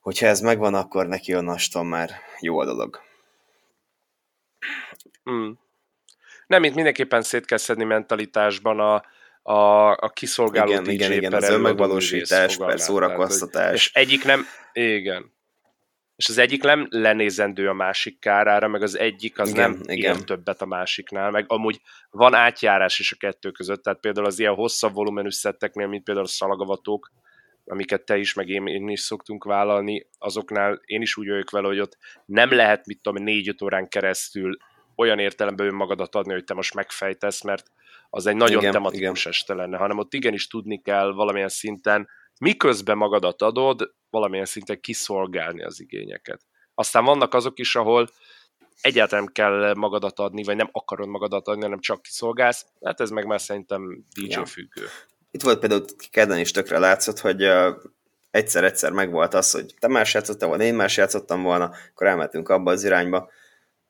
hogyha 0.04 0.26
ez 0.26 0.40
megvan, 0.40 0.74
akkor 0.74 1.06
neki 1.06 1.34
onnastan 1.34 1.86
már 1.86 2.10
jó 2.40 2.58
a 2.58 2.64
dolog. 2.64 3.00
Hmm. 5.22 5.58
Nem, 6.46 6.64
itt 6.64 6.74
mindenképpen 6.74 7.22
szét 7.22 7.44
kell 7.44 7.58
szedni 7.58 7.84
mentalitásban 7.84 8.80
a, 8.80 8.94
a, 9.52 9.90
a 9.90 10.08
kiszolgáló 10.08 10.70
igen, 10.70 10.82
DJ 10.82 10.92
igen, 10.92 11.12
igen, 11.12 11.32
az 11.32 11.48
önmegvalósítás, 11.48 12.56
per 12.56 12.80
szórakoztatás. 12.80 13.74
És 13.74 13.90
egyik 13.94 14.24
nem, 14.24 14.46
igen. 14.72 15.32
És 16.16 16.28
az 16.28 16.38
egyik 16.38 16.62
nem 16.62 16.86
lenézendő 16.90 17.68
a 17.68 17.74
másik 17.74 18.18
kárára, 18.18 18.68
meg 18.68 18.82
az 18.82 18.98
egyik 18.98 19.38
az 19.38 19.48
igen, 19.48 19.70
nem 19.70 19.80
igen. 19.84 20.16
ér 20.16 20.24
többet 20.24 20.62
a 20.62 20.66
másiknál, 20.66 21.30
meg 21.30 21.44
amúgy 21.48 21.80
van 22.10 22.34
átjárás 22.34 22.98
is 22.98 23.12
a 23.12 23.16
kettő 23.18 23.50
között, 23.50 23.82
tehát 23.82 24.00
például 24.00 24.26
az 24.26 24.38
ilyen 24.38 24.54
hosszabb 24.54 24.94
volumenű 24.94 25.30
szetteknél, 25.30 25.86
mint 25.86 26.04
például 26.04 26.26
a 26.26 26.30
szalagavatók, 26.30 27.10
amiket 27.66 28.04
te 28.04 28.16
is, 28.16 28.34
meg 28.34 28.48
én, 28.48 28.66
én 28.66 28.88
is 28.88 29.00
szoktunk 29.00 29.44
vállalni, 29.44 30.06
azoknál 30.18 30.80
én 30.84 31.02
is 31.02 31.16
úgy 31.16 31.28
vagyok 31.28 31.50
vele, 31.50 31.66
hogy 31.66 31.80
ott 31.80 31.96
nem 32.24 32.52
lehet, 32.52 32.86
mit 32.86 33.00
tudom, 33.02 33.22
négy-öt 33.22 33.62
órán 33.62 33.88
keresztül 33.88 34.56
olyan 34.96 35.18
értelemben 35.18 35.66
önmagadat 35.66 36.14
adni, 36.14 36.32
hogy 36.32 36.44
te 36.44 36.54
most 36.54 36.74
megfejtesz, 36.74 37.42
mert 37.42 37.70
az 38.10 38.26
egy 38.26 38.36
nagyon 38.36 38.58
igen, 38.58 38.72
tematikus 38.72 39.20
igen. 39.20 39.32
este 39.32 39.54
lenne, 39.54 39.76
hanem 39.76 39.98
ott 39.98 40.14
igenis 40.14 40.46
tudni 40.46 40.82
kell 40.82 41.12
valamilyen 41.12 41.48
szinten, 41.48 42.08
miközben 42.40 42.96
magadat 42.96 43.42
adod, 43.42 43.94
valamilyen 44.10 44.44
szinten 44.44 44.80
kiszolgálni 44.80 45.62
az 45.62 45.80
igényeket. 45.80 46.40
Aztán 46.74 47.04
vannak 47.04 47.34
azok 47.34 47.58
is, 47.58 47.76
ahol 47.76 48.08
egyáltalán 48.80 49.30
kell 49.32 49.74
magadat 49.74 50.18
adni, 50.18 50.44
vagy 50.44 50.56
nem 50.56 50.68
akarod 50.72 51.08
magadat 51.08 51.48
adni, 51.48 51.62
hanem 51.62 51.80
csak 51.80 52.02
kiszolgálsz. 52.02 52.66
Hát 52.84 53.00
ez 53.00 53.10
meg 53.10 53.26
már 53.26 53.40
szerintem 53.40 54.04
DJ 54.14 54.30
ja. 54.30 54.44
függő. 54.44 54.86
Itt 55.34 55.42
volt 55.42 55.58
például 55.58 55.84
kedden 56.10 56.38
is 56.38 56.50
tökre 56.50 56.78
látszott, 56.78 57.18
hogy 57.18 57.48
egyszer-egyszer 58.30 58.92
megvolt 58.92 59.34
az, 59.34 59.50
hogy 59.50 59.74
te 59.78 59.88
más 59.88 60.14
játszottál 60.14 60.48
volna, 60.48 60.64
én 60.64 60.74
más 60.74 60.96
játszottam 60.96 61.42
volna, 61.42 61.72
akkor 61.90 62.06
elmentünk 62.06 62.48
abba 62.48 62.70
az 62.70 62.84
irányba, 62.84 63.30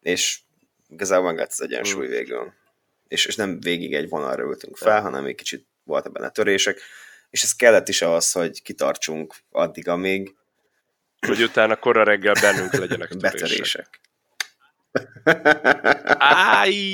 és 0.01 0.41
igazából 0.89 1.33
meg 1.33 1.47
az 1.49 1.63
egyensúly 1.63 2.07
mm. 2.07 2.11
végül. 2.11 2.53
És, 3.09 3.27
és 3.27 3.37
nem 3.37 3.61
végig 3.61 3.95
egy 3.95 4.09
vonalra 4.09 4.43
ültünk 4.43 4.77
fel, 4.77 5.01
hanem 5.01 5.25
egy 5.25 5.35
kicsit 5.35 5.67
voltak 5.83 6.13
benne 6.13 6.31
törések, 6.31 6.81
és 7.31 7.43
ez 7.43 7.57
kellett 7.57 7.89
is 7.89 8.03
ahhoz, 8.03 8.33
hogy 8.33 8.63
kitartsunk 8.63 9.35
addig, 9.51 9.89
amíg 9.89 10.35
hogy 11.27 11.43
utána 11.43 11.77
korra 11.77 12.05
reggel 12.05 12.35
bennünk 12.41 12.73
legyenek 12.73 13.09
törések. 13.15 13.33
Betörések. 13.33 14.01
Áj! 16.19 16.85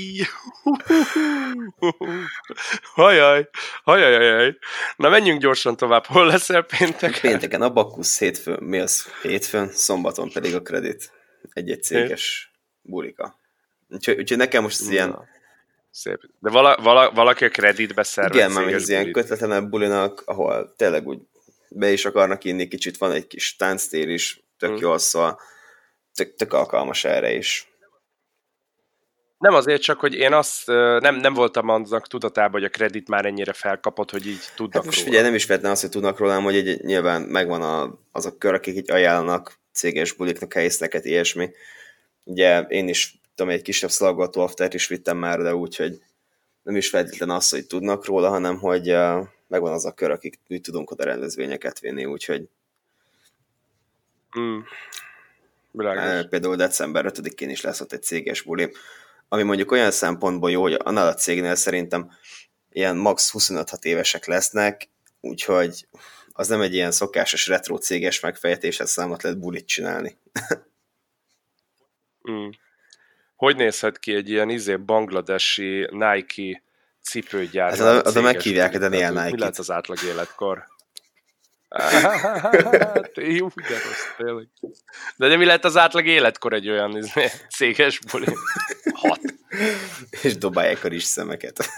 Hajaj! 2.82 3.48
Hajaj, 3.82 4.14
hajaj! 4.14 4.58
Na 4.96 5.08
menjünk 5.08 5.40
gyorsan 5.40 5.76
tovább. 5.76 6.04
Hol 6.04 6.26
leszel 6.26 6.62
pénteken? 6.62 7.20
Pénteken 7.20 7.62
a 7.62 7.70
Bakkusz 7.70 8.18
hétfőn. 8.18 8.62
Mi 8.62 8.78
az? 8.78 9.06
Hétfőn, 9.22 9.68
szombaton 9.72 10.30
pedig 10.32 10.54
a 10.54 10.62
kredit. 10.62 11.12
Egy-egy 11.52 11.82
céges 11.82 12.52
bulika. 12.82 13.38
Úgyhogy, 13.88 14.18
úgyhogy 14.18 14.38
nekem 14.38 14.62
most 14.62 14.80
ez 14.80 14.86
Na. 14.86 14.92
ilyen... 14.92 15.28
Szép. 15.92 16.20
De 16.38 16.50
vala, 16.50 16.76
vala, 16.82 17.10
valaki 17.10 17.44
a 17.44 17.48
kreditbe 17.48 18.02
szervez 18.02 18.36
Igen, 18.36 18.50
mert 18.50 18.72
ez 18.72 18.88
ilyen 18.88 19.12
kötetlenebb 19.12 19.68
bulinak, 19.68 20.22
ahol 20.24 20.74
tényleg 20.76 21.06
úgy 21.06 21.18
be 21.68 21.92
is 21.92 22.04
akarnak 22.04 22.44
inni, 22.44 22.68
kicsit 22.68 22.96
van 22.96 23.12
egy 23.12 23.26
kis 23.26 23.56
tánctér 23.56 24.08
is, 24.08 24.42
tök 24.58 24.70
hmm. 24.70 24.78
jó, 24.80 24.98
szóval 24.98 25.40
tök, 26.14 26.34
tök 26.34 26.52
alkalmas 26.52 27.04
erre 27.04 27.32
is. 27.32 27.69
Nem 29.40 29.54
azért 29.54 29.82
csak, 29.82 30.00
hogy 30.00 30.14
én 30.14 30.32
azt 30.32 30.66
nem, 30.66 31.14
nem 31.14 31.34
voltam 31.34 31.68
annak 31.68 32.06
tudatában, 32.06 32.50
hogy 32.50 32.64
a 32.64 32.68
kredit 32.68 33.08
már 33.08 33.24
ennyire 33.24 33.52
felkapott, 33.52 34.10
hogy 34.10 34.26
így 34.26 34.40
tudnak 34.54 34.74
hát 34.74 34.84
most 34.84 34.96
róla. 34.96 35.08
figyelj, 35.08 35.26
nem 35.26 35.34
is 35.34 35.44
feltétlenül 35.44 35.76
azt, 35.76 35.84
hogy 35.84 35.90
tudnak 35.90 36.18
róla, 36.18 36.40
hogy 36.40 36.56
egy, 36.56 36.84
nyilván 36.84 37.22
megvan 37.22 37.62
a, 37.62 37.98
az 38.12 38.26
a 38.26 38.38
kör, 38.38 38.54
akik 38.54 38.76
így 38.76 38.90
ajánlanak 38.90 39.58
céges 39.72 40.12
buliknak 40.12 40.52
helyszíneket, 40.52 41.04
ilyesmi. 41.04 41.50
Ugye 42.24 42.60
én 42.60 42.88
is 42.88 43.20
tudom, 43.34 43.52
egy 43.52 43.62
kisebb 43.62 43.90
szalagató 43.90 44.40
aftert 44.40 44.74
is 44.74 44.86
vittem 44.86 45.16
már, 45.16 45.38
de 45.38 45.54
úgy, 45.54 45.76
hogy 45.76 46.02
nem 46.62 46.76
is 46.76 46.88
feltétlenül 46.88 47.34
az, 47.34 47.50
hogy 47.50 47.66
tudnak 47.66 48.04
róla, 48.04 48.28
hanem 48.28 48.58
hogy 48.58 48.92
uh, 48.92 49.26
megvan 49.48 49.72
az 49.72 49.84
a 49.84 49.92
kör, 49.92 50.10
akik 50.10 50.38
úgy 50.48 50.60
tudunk 50.60 50.90
oda 50.90 51.04
rendezvényeket 51.04 51.80
vinni, 51.80 52.04
úgyhogy 52.04 52.48
mm. 54.38 54.58
Például 56.30 56.56
december 56.56 57.04
5-én 57.08 57.50
is 57.50 57.60
lesz 57.60 57.80
ott 57.80 57.92
egy 57.92 58.02
céges 58.02 58.42
buli, 58.42 58.72
ami 59.32 59.42
mondjuk 59.42 59.70
olyan 59.70 59.90
szempontból 59.90 60.50
jó, 60.50 60.60
hogy 60.62 60.76
annál 60.78 61.06
a 61.06 61.14
cégnél 61.14 61.54
szerintem 61.54 62.10
ilyen 62.70 62.96
max 62.96 63.30
25 63.30 63.84
évesek 63.84 64.26
lesznek, 64.26 64.88
úgyhogy 65.20 65.86
az 66.32 66.48
nem 66.48 66.60
egy 66.60 66.74
ilyen 66.74 66.90
szokásos 66.90 67.46
retro 67.46 67.76
céges 67.76 68.20
megfejtés, 68.20 68.80
ezt 68.80 68.92
számot 68.92 69.22
lehet 69.22 69.38
bulit 69.38 69.66
csinálni. 69.66 70.16
mm. 72.30 72.48
Hogy 73.36 73.56
nézhet 73.56 73.98
ki 73.98 74.14
egy 74.14 74.30
ilyen 74.30 74.50
izé 74.50 74.76
bangladesi 74.76 75.88
Nike 75.90 76.62
cipőgyár? 77.02 77.76
Hát 77.76 78.06
az 78.06 78.16
a 78.16 78.20
meghívják 78.20 78.74
a 78.74 78.78
Daniel 78.78 79.12
Nike-t. 79.12 79.32
Mi 79.32 79.38
lehet 79.38 79.58
az 79.58 79.70
átlag 79.70 80.02
életkor? 80.02 80.64
Hát, 81.72 83.10
jó, 83.14 83.48
de 83.48 83.68
rossz, 83.68 84.06
tényleg. 84.16 84.48
De, 85.16 85.28
de 85.28 85.36
mi 85.36 85.44
lehet 85.44 85.64
az 85.64 85.76
átlag 85.76 86.06
életkor 86.06 86.52
egy 86.52 86.68
olyan 86.68 86.96
izé, 86.96 87.26
céges 87.56 87.98
buli? 87.98 88.26
Hat. 89.00 89.20
És 90.22 90.36
dobálják 90.36 90.84
a 90.84 90.88
rizs 90.88 91.04
szemeket. 91.04 91.68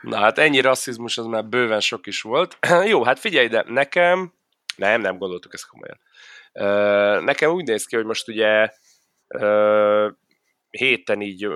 Na 0.00 0.16
hát 0.16 0.38
ennyi 0.38 0.60
rasszizmus 0.60 1.18
az 1.18 1.26
már 1.26 1.44
bőven 1.44 1.80
sok 1.80 2.06
is 2.06 2.22
volt. 2.22 2.58
Jó, 2.90 3.04
hát 3.04 3.18
figyelj 3.18 3.46
ide, 3.46 3.64
nekem, 3.66 4.32
nem, 4.76 5.00
nem 5.00 5.18
gondoltuk 5.18 5.54
ezt 5.54 5.66
komolyan. 5.66 6.00
Nekem 7.24 7.50
úgy 7.50 7.64
néz 7.64 7.86
ki, 7.86 7.96
hogy 7.96 8.04
most 8.04 8.28
ugye 8.28 8.72
héten 10.70 11.20
így 11.20 11.48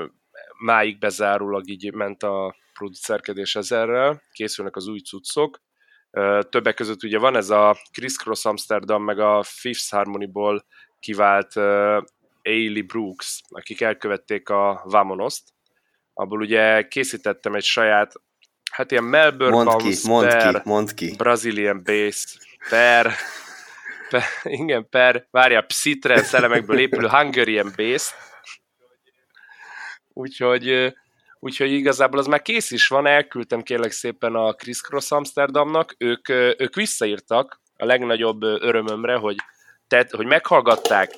máig 0.59 0.99
bezárólag 0.99 1.69
így 1.69 1.93
ment 1.93 2.23
a 2.23 2.57
producerkedés 2.73 3.57
ezerrel, 3.57 4.23
készülnek 4.33 4.77
az 4.77 4.87
új 4.87 4.99
cuccok. 4.99 5.61
Többek 6.49 6.75
között 6.75 7.03
ugye 7.03 7.19
van 7.19 7.37
ez 7.37 7.51
a 7.51 7.77
Chris 7.93 8.17
Cross 8.17 8.45
Amsterdam, 8.45 9.05
meg 9.05 9.19
a 9.19 9.43
Fifth 9.43 9.91
Harmony-ból 9.91 10.65
kivált 11.01 11.53
Ailey 12.43 12.83
Brooks, 12.83 13.41
akik 13.49 13.81
elkövették 13.81 14.49
a 14.49 14.83
Vamonost. 14.85 15.43
Abból 16.15 16.41
ugye 16.41 16.89
készítettem 16.89 17.55
egy 17.55 17.65
saját, 17.65 18.13
hát 18.71 18.91
ilyen 18.91 19.05
Melbourne 19.05 19.55
mond 19.55 19.69
Bounce 19.69 20.01
ki, 20.01 20.09
mond 20.09 20.27
per 20.27 20.53
ki, 20.53 20.69
mond 20.69 20.95
ki. 20.95 21.15
Brazilian 21.17 21.83
Bass 21.85 22.37
per, 22.69 23.13
per 24.09 24.23
igen, 24.43 24.89
per, 24.89 25.27
várjál, 25.31 25.63
Psytrance 25.63 26.25
szellemekből 26.25 26.79
épülő 26.79 27.09
Hungarian 27.09 27.73
Bass. 27.77 28.15
Úgyhogy 30.09 30.95
úgyhogy 31.45 31.73
igazából 31.73 32.19
az 32.19 32.27
már 32.27 32.43
kész 32.43 32.71
is 32.71 32.89
van, 32.89 33.07
elküldtem 33.07 33.63
kérlek 33.63 33.91
szépen 33.91 34.35
a 34.35 34.53
Chris 34.53 34.81
Cross 34.81 35.11
Amsterdamnak, 35.11 35.95
ők, 35.99 36.29
ők 36.29 36.75
visszaírtak 36.75 37.61
a 37.77 37.85
legnagyobb 37.85 38.43
örömömre, 38.43 39.15
hogy, 39.15 39.37
te, 39.87 40.07
hogy 40.11 40.27
meghallgatták, 40.27 41.11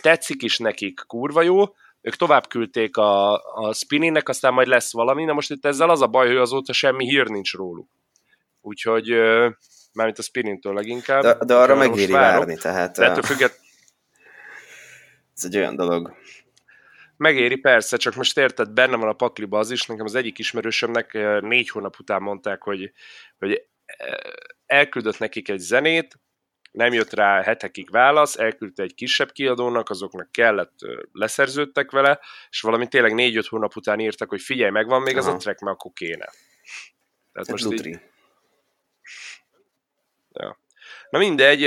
tetszik 0.00 0.42
is 0.42 0.58
nekik, 0.58 1.00
kurva 1.06 1.42
jó, 1.42 1.64
ők 2.00 2.16
tovább 2.16 2.48
küldték 2.48 2.96
a, 2.96 3.32
a 3.54 3.72
spinninnek, 3.72 4.28
aztán 4.28 4.52
majd 4.52 4.68
lesz 4.68 4.92
valami, 4.92 5.24
na 5.24 5.32
most 5.32 5.50
itt 5.50 5.66
ezzel 5.66 5.90
az 5.90 6.00
a 6.00 6.06
baj, 6.06 6.26
hogy 6.26 6.36
azóta 6.36 6.72
semmi 6.72 7.04
hír 7.04 7.28
nincs 7.28 7.54
róluk. 7.54 7.88
Úgyhogy, 8.60 9.08
mármint 9.92 10.18
a 10.18 10.22
spinnintől 10.22 10.74
leginkább. 10.74 11.22
De, 11.22 11.36
de 11.44 11.54
arra 11.54 11.76
megéri 11.76 12.12
várni, 12.12 12.56
tehát... 12.56 12.96
De 12.96 13.04
ettől 13.04 13.22
függet... 13.22 13.60
Ez 15.36 15.44
egy 15.44 15.56
olyan 15.56 15.76
dolog, 15.76 16.16
Megéri, 17.18 17.56
persze, 17.56 17.96
csak 17.96 18.14
most 18.14 18.38
érted, 18.38 18.70
benne 18.70 18.96
van 18.96 19.08
a 19.08 19.12
pakliba 19.12 19.58
az 19.58 19.70
is, 19.70 19.86
nekem 19.86 20.04
az 20.04 20.14
egyik 20.14 20.38
ismerősömnek 20.38 21.12
négy 21.40 21.68
hónap 21.68 21.98
után 21.98 22.22
mondták, 22.22 22.62
hogy, 22.62 22.92
hogy 23.38 23.66
elküldött 24.66 25.18
nekik 25.18 25.48
egy 25.48 25.58
zenét, 25.58 26.20
nem 26.70 26.92
jött 26.92 27.12
rá 27.12 27.42
hetekig 27.42 27.90
válasz, 27.90 28.36
elküldte 28.38 28.82
egy 28.82 28.94
kisebb 28.94 29.30
kiadónak, 29.32 29.90
azoknak 29.90 30.32
kellett, 30.32 30.78
leszerződtek 31.12 31.90
vele, 31.90 32.20
és 32.50 32.60
valami 32.60 32.88
tényleg 32.88 33.14
négy-öt 33.14 33.46
hónap 33.46 33.76
után 33.76 34.00
írtak, 34.00 34.28
hogy 34.28 34.40
figyelj, 34.40 34.70
megvan 34.70 35.02
még 35.02 35.16
Aha. 35.16 35.28
az 35.28 35.34
a 35.34 35.36
track, 35.36 35.60
mert 35.60 35.76
akkor 35.76 35.92
kéne. 35.94 36.28
Tehát 37.32 37.48
most 37.48 37.72
így... 37.72 38.00
Ja. 40.32 40.58
Na 41.10 41.18
mindegy, 41.18 41.60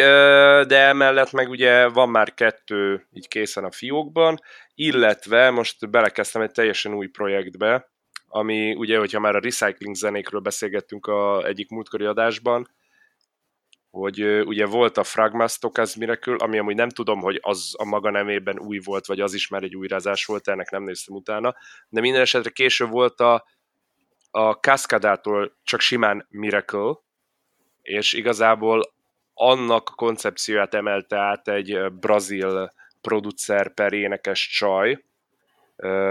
de 0.68 0.78
emellett 0.78 1.32
meg 1.32 1.50
ugye 1.50 1.88
van 1.88 2.10
már 2.10 2.34
kettő 2.34 3.08
így 3.14 3.28
készen 3.28 3.64
a 3.64 3.72
fiókban, 3.72 4.40
illetve 4.76 5.50
most 5.50 5.90
belekezdtem 5.90 6.42
egy 6.42 6.52
teljesen 6.52 6.94
új 6.94 7.08
projektbe, 7.08 7.90
ami 8.28 8.74
ugye, 8.74 8.98
hogyha 8.98 9.20
már 9.20 9.36
a 9.36 9.40
recycling 9.40 9.96
zenékről 9.96 10.42
beszélgettünk 10.42 11.06
a 11.06 11.46
egyik 11.46 11.70
múltkori 11.70 12.06
adásban, 12.06 12.70
hogy 13.92 14.24
ugye 14.24 14.66
volt 14.66 14.98
a 14.98 15.04
Fragmastokas 15.04 15.96
Miracle, 15.96 16.36
ami 16.38 16.58
amúgy 16.58 16.76
nem 16.76 16.90
tudom, 16.90 17.20
hogy 17.20 17.40
az 17.42 17.74
a 17.78 17.86
maga 17.86 18.10
nemében 18.10 18.60
új 18.60 18.80
volt, 18.84 19.06
vagy 19.06 19.20
az 19.20 19.34
is 19.34 19.48
már 19.48 19.64
egy 19.64 19.76
újrázás 19.76 20.26
volt, 20.26 20.48
ennek 20.48 20.70
nem 20.70 20.84
néztem 20.84 21.16
utána, 21.16 21.56
de 21.90 22.02
minden 22.02 22.22
esetre 22.22 22.50
később 22.50 22.90
volt 22.90 23.20
a, 23.20 23.46
a 24.32 24.52
Cascadától 24.52 25.58
csak 25.64 25.80
simán 25.80 26.26
Miracle, 26.30 26.94
és 27.82 28.14
igazából 28.14 28.94
annak 29.34 29.90
a 29.90 29.96
koncepcióját 29.96 30.74
emelte 30.74 31.18
át 31.18 31.48
egy 31.48 31.92
brazil 31.92 32.74
producer 33.02 33.74
per 33.74 33.94
énekes 33.94 34.48
csaj, 34.48 35.04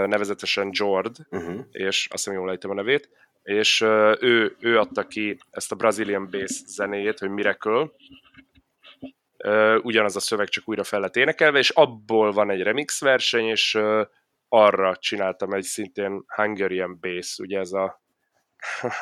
nevezetesen 0.05 0.69
Jord, 0.71 1.15
uh-huh. 1.29 1.65
és 1.71 2.07
azt 2.11 2.23
hiszem 2.23 2.33
jól 2.33 2.47
lejtem 2.47 2.69
a 2.69 2.73
nevét, 2.73 3.09
és 3.43 3.81
ő, 4.19 4.55
ő 4.59 4.79
adta 4.79 5.07
ki 5.07 5.37
ezt 5.49 5.71
a 5.71 5.75
Brazilian 5.75 6.29
Bass 6.31 6.63
zenéjét, 6.65 7.19
hogy 7.19 7.29
Miracle, 7.29 7.89
ugyanaz 9.81 10.15
a 10.15 10.19
szöveg 10.19 10.47
csak 10.47 10.69
újra 10.69 10.83
fel 10.83 10.99
lett 10.99 11.15
énekelve, 11.15 11.59
és 11.59 11.69
abból 11.69 12.31
van 12.31 12.49
egy 12.49 12.61
remix 12.61 13.01
verseny, 13.01 13.45
és 13.45 13.79
arra 14.47 14.95
csináltam 14.95 15.53
egy 15.53 15.63
szintén 15.63 16.23
Hungarian 16.27 16.97
Bass, 17.01 17.37
ugye 17.37 17.59
ez 17.59 17.71
a 17.71 18.01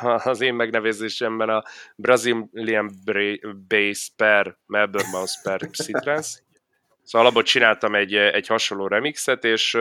az 0.30 0.40
én 0.40 0.54
megnevezésemben 0.54 1.48
a 1.48 1.62
Brazilian 1.96 2.90
Bass 3.68 4.10
per 4.16 4.56
Melbourne 4.66 5.10
Mouse 5.10 5.40
per 5.42 5.60
Citrans. 5.70 6.42
Szóval 7.02 7.28
abból 7.28 7.42
csináltam 7.42 7.94
egy, 7.94 8.14
egy 8.14 8.46
hasonló 8.46 8.86
remixet, 8.86 9.44
és 9.44 9.78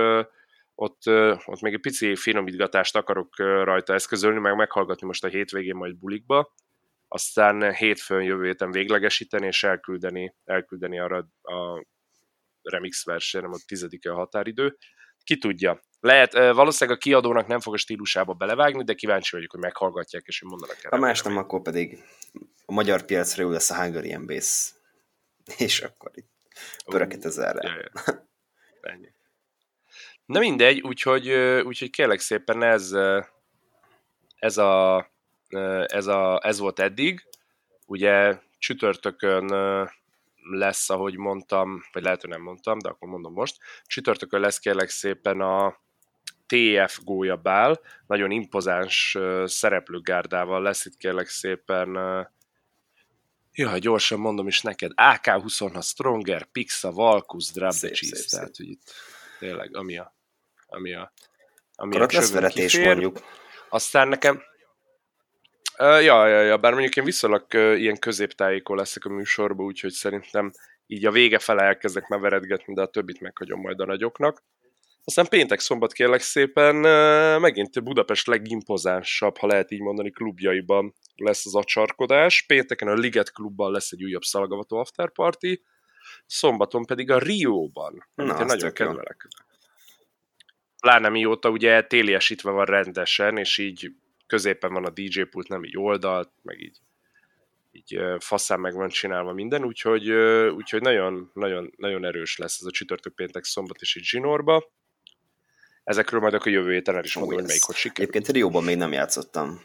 ott, 0.82 1.02
ott 1.46 1.62
még 1.62 1.74
egy 1.74 1.80
pici 1.80 2.16
finomítgatást 2.16 2.96
akarok 2.96 3.38
rajta 3.38 3.94
eszközölni, 3.94 4.40
meg 4.40 4.56
meghallgatni 4.56 5.08
most 5.08 5.24
a 5.24 5.28
hétvégén 5.28 5.76
majd 5.76 5.96
bulikba, 5.96 6.54
aztán 7.08 7.74
hétfőn 7.74 8.24
jövő 8.24 8.46
héten 8.46 8.72
véglegesíteni, 8.72 9.46
és 9.46 9.64
elküldeni, 9.64 10.36
elküldeni 10.46 11.00
arra 11.00 11.18
a 11.42 11.86
remix 12.62 13.06
versenyre, 13.06 13.48
a 13.48 13.60
tizedike 13.66 14.12
a 14.12 14.16
határidő. 14.16 14.78
Ki 15.24 15.38
tudja. 15.38 15.80
Lehet, 16.00 16.34
valószínűleg 16.34 17.00
a 17.00 17.02
kiadónak 17.02 17.48
nem 17.48 17.60
fog 17.60 17.74
a 17.74 17.78
stílusába 17.78 18.34
belevágni, 18.34 18.84
de 18.84 18.94
kíváncsi 18.94 19.36
vagyok, 19.36 19.52
hogy 19.52 19.60
meghallgatják, 19.60 20.24
és 20.26 20.40
hogy 20.40 20.50
mondanak 20.50 20.84
el. 20.84 20.92
Ha 20.92 20.98
más 20.98 21.22
nem, 21.22 21.38
akkor 21.38 21.62
pedig 21.62 22.04
a 22.66 22.72
magyar 22.72 23.06
piacra 23.06 23.44
jó 23.44 23.50
lesz 23.50 23.72
a 23.72 23.82
Hungarian 23.82 24.26
Bass, 24.26 24.74
és 25.58 25.80
akkor 25.80 26.12
itt 26.14 26.32
pöröket 26.86 27.26
ezerre. 27.26 27.92
Ja. 27.94 28.28
Ennyi. 28.92 29.18
Na 30.30 30.40
mindegy, 30.40 30.82
úgyhogy, 30.82 31.30
úgyhogy 31.64 31.90
kérlek 31.90 32.20
szépen 32.20 32.64
ez, 32.64 32.92
ez, 34.36 34.58
a, 34.58 35.08
ez, 35.86 36.08
a, 36.08 36.40
ez 36.44 36.60
volt 36.60 36.80
eddig. 36.80 37.28
Ugye 37.86 38.40
csütörtökön 38.58 39.46
lesz, 40.52 40.90
ahogy 40.90 41.18
mondtam, 41.18 41.84
vagy 41.92 42.04
lehet, 42.04 42.22
hogy 42.22 42.30
nem 42.30 42.42
mondtam, 42.42 42.80
de 42.80 42.90
akkor 42.90 43.08
mondom 43.08 43.34
most. 43.34 43.58
Csütörtökön 43.84 44.40
lesz 44.40 44.60
kérlek 44.60 44.90
szépen 44.90 45.42
a 45.42 45.80
TF 46.46 47.00
gólyabál, 47.04 47.80
nagyon 48.08 48.32
impozáns 48.32 49.18
szereplőgárdával 49.46 50.62
lesz 50.62 50.86
itt 50.86 50.98
kérlek 50.98 51.28
szépen 51.28 51.90
Ja, 53.54 53.78
gyorsan 53.78 54.20
mondom 54.20 54.48
is 54.48 54.62
neked, 54.62 54.92
AK-26 54.96 55.84
Stronger, 55.84 56.46
Pixa, 56.46 56.92
Valkus, 56.92 57.52
Drop 57.52 57.72
the 57.72 57.90
Cheese, 57.90 58.38
tehát 58.38 58.56
hogy 58.56 58.70
itt 58.70 58.94
tényleg, 59.40 59.76
ami 59.76 59.98
a 59.98 60.18
ami 60.70 60.94
a, 60.94 61.14
ami 61.76 61.96
Akkor 61.96 62.44
a 62.44 62.48
kifér. 62.48 62.86
mondjuk. 62.86 63.20
Aztán 63.70 64.08
nekem, 64.08 64.42
ja, 65.78 66.28
ja, 66.28 66.42
ja, 66.42 66.58
bár 66.58 66.72
mondjuk 66.72 66.96
én 66.96 67.04
viszonylag 67.04 67.54
ilyen 67.54 68.00
középtájékon 68.00 68.78
leszek 68.78 69.06
a 69.06 69.10
műsorban, 69.10 69.66
úgyhogy 69.66 69.92
szerintem 69.92 70.52
így 70.88 71.06
a 71.06 71.12
vége 71.12 71.40
fele 71.40 71.62
elkezdek 71.64 72.08
már 72.08 72.20
veredgetni, 72.20 72.74
de 72.74 72.82
a 72.82 72.88
többit 72.88 73.20
meghagyom 73.20 73.60
majd 73.60 73.80
a 73.80 73.86
nagyoknak. 73.86 74.44
Aztán 75.04 75.28
péntek 75.28 75.60
szombat 75.60 75.94
kérlek 75.94 76.22
szépen 76.22 76.76
megint 77.42 77.84
Budapest 77.84 78.28
legimpozánsabb, 78.28 79.38
ha 79.38 79.48
lehet 79.48 79.72
így 79.72 79.82
mondani, 79.82 80.12
klubjaiban 80.12 80.94
lesz 81.16 81.46
az 81.46 81.56
acsarkodás. 81.56 82.46
Pénteken 82.46 82.88
a 82.88 82.94
Liget 82.94 83.32
klubban 83.32 83.72
lesz 83.72 83.92
egy 83.92 84.04
újabb 84.04 84.22
szalgavató 84.22 84.78
afterparty, 84.78 85.62
szombaton 86.26 86.86
pedig 86.86 87.12
a 87.12 87.20
Rióban, 87.20 88.08
amit 88.16 88.40
én 88.40 88.46
nagyon 88.46 88.72
kedvelek. 88.72 89.28
Jó 89.30 89.48
pláne 90.80 91.10
mióta 91.10 91.50
ugye 91.50 91.82
téliesítve 91.82 92.52
van 92.52 92.66
rendesen, 92.66 93.38
és 93.38 93.58
így 93.58 93.92
középen 94.28 94.74
van 94.74 94.86
a 94.86 94.90
DJ 94.90 95.22
pult, 95.22 95.48
nem 95.48 95.64
így 95.64 95.78
oldalt, 95.78 96.32
meg 96.42 96.62
így, 96.62 96.78
így 97.72 98.02
faszán 98.20 98.60
meg 98.60 98.74
van 98.74 98.90
csinálva 98.90 99.34
minden, 99.34 99.66
úgyhogy, 99.66 100.10
úgyhogy 100.50 100.82
nagyon, 100.82 101.32
nagyon, 101.34 101.74
nagyon 101.78 102.06
erős 102.06 102.38
lesz 102.38 102.60
ez 102.60 102.66
a 102.66 102.72
csütörtök 102.72 103.16
péntek 103.16 103.44
szombat 103.44 103.82
is 103.82 103.96
itt 103.96 104.04
zsinórba. 104.04 104.72
Ezekről 105.84 106.20
majd 106.20 106.34
akkor 106.34 106.52
jövő 106.52 106.72
héten 106.72 106.96
el 106.96 107.04
is 107.04 107.16
mondom, 107.16 107.34
hogy 107.34 107.46
melyik 107.46 107.64
hogy 107.64 107.76
sikerül. 107.76 108.10
Egyébként 108.10 108.36
Rióban 108.36 108.64
még 108.64 108.78
nem 108.78 108.92
játszottam. 108.92 109.62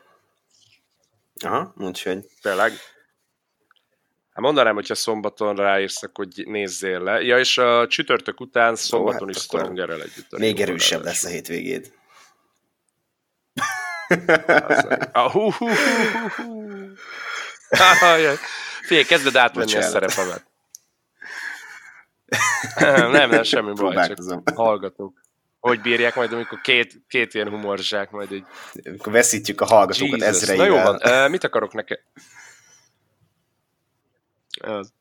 Aha, 1.44 1.74
úgyhogy... 1.76 2.26
Tényleg? 2.42 2.72
Hát 4.34 4.44
mondanám, 4.44 4.74
hogyha 4.74 4.94
szombaton 4.94 5.56
ráírsz, 5.56 6.00
hogy 6.12 6.42
nézzél 6.46 7.00
le. 7.00 7.22
Ja, 7.22 7.38
és 7.38 7.58
a 7.58 7.86
csütörtök 7.86 8.40
után 8.40 8.76
szombaton 8.76 9.22
Ó, 9.22 9.26
hát 9.26 9.36
is 9.36 9.42
Strongerrel 9.42 10.02
együtt. 10.02 10.38
Még 10.38 10.60
erősebb 10.60 11.02
lesz 11.02 11.24
a 11.24 11.28
hétvégéd. 11.28 11.92
Figyelj, 18.82 19.04
kezded 19.04 19.36
átvenni 19.36 19.72
Bocsánat. 19.72 19.88
a 19.88 20.08
szerepemet. 20.08 20.46
nem, 23.12 23.30
nem, 23.30 23.42
semmi 23.42 23.72
baj, 23.72 24.06
csak 24.06 24.50
hallgatók. 24.54 25.22
Hogy 25.60 25.80
bírják 25.80 26.14
majd, 26.14 26.32
amikor 26.32 26.60
két, 26.60 27.02
két 27.08 27.34
ilyen 27.34 27.48
humorzsák 27.48 28.10
majd 28.10 28.32
egy... 28.32 28.44
Amikor 28.84 29.12
veszítjük 29.12 29.60
a 29.60 29.64
hallgatókat 29.64 30.22
ezreivel. 30.22 30.68
Na 30.68 30.74
jó 30.74 30.82
van, 30.82 30.94
uh, 30.94 31.30
mit 31.30 31.44
akarok 31.44 31.72
neked? 31.72 31.98
Az. 34.60 34.92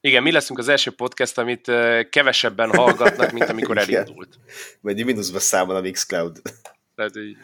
Igen, 0.00 0.22
mi 0.22 0.32
leszünk 0.32 0.58
az 0.58 0.68
első 0.68 0.90
podcast, 0.90 1.38
amit 1.38 1.72
kevesebben 2.10 2.74
hallgatnak, 2.74 3.30
mint 3.30 3.48
amikor 3.48 3.78
elindult. 3.78 4.38
Majd 4.80 5.04
mínuszba 5.04 5.40
számol 5.40 5.76
a 5.76 5.80
Mixcloud. 5.80 6.40
Tehát 6.94 7.16
így... 7.16 7.36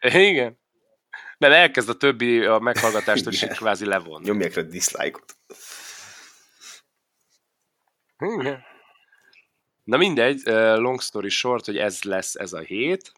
Igen. 0.00 0.60
Mert 1.38 1.54
elkezd 1.54 1.88
a 1.88 1.96
többi 1.96 2.44
a 2.44 2.58
meghallgatást, 2.58 3.24
hogy 3.24 3.48
kvázi 3.48 3.84
levon. 3.84 4.22
Nyomják 4.22 4.56
a 4.56 4.62
dislike-ot. 4.62 5.36
Igen. 8.18 8.62
Na 9.84 9.96
mindegy, 9.96 10.42
long 10.44 11.00
story 11.00 11.28
short, 11.28 11.64
hogy 11.64 11.78
ez 11.78 12.02
lesz 12.02 12.34
ez 12.34 12.52
a 12.52 12.60
hét, 12.60 13.12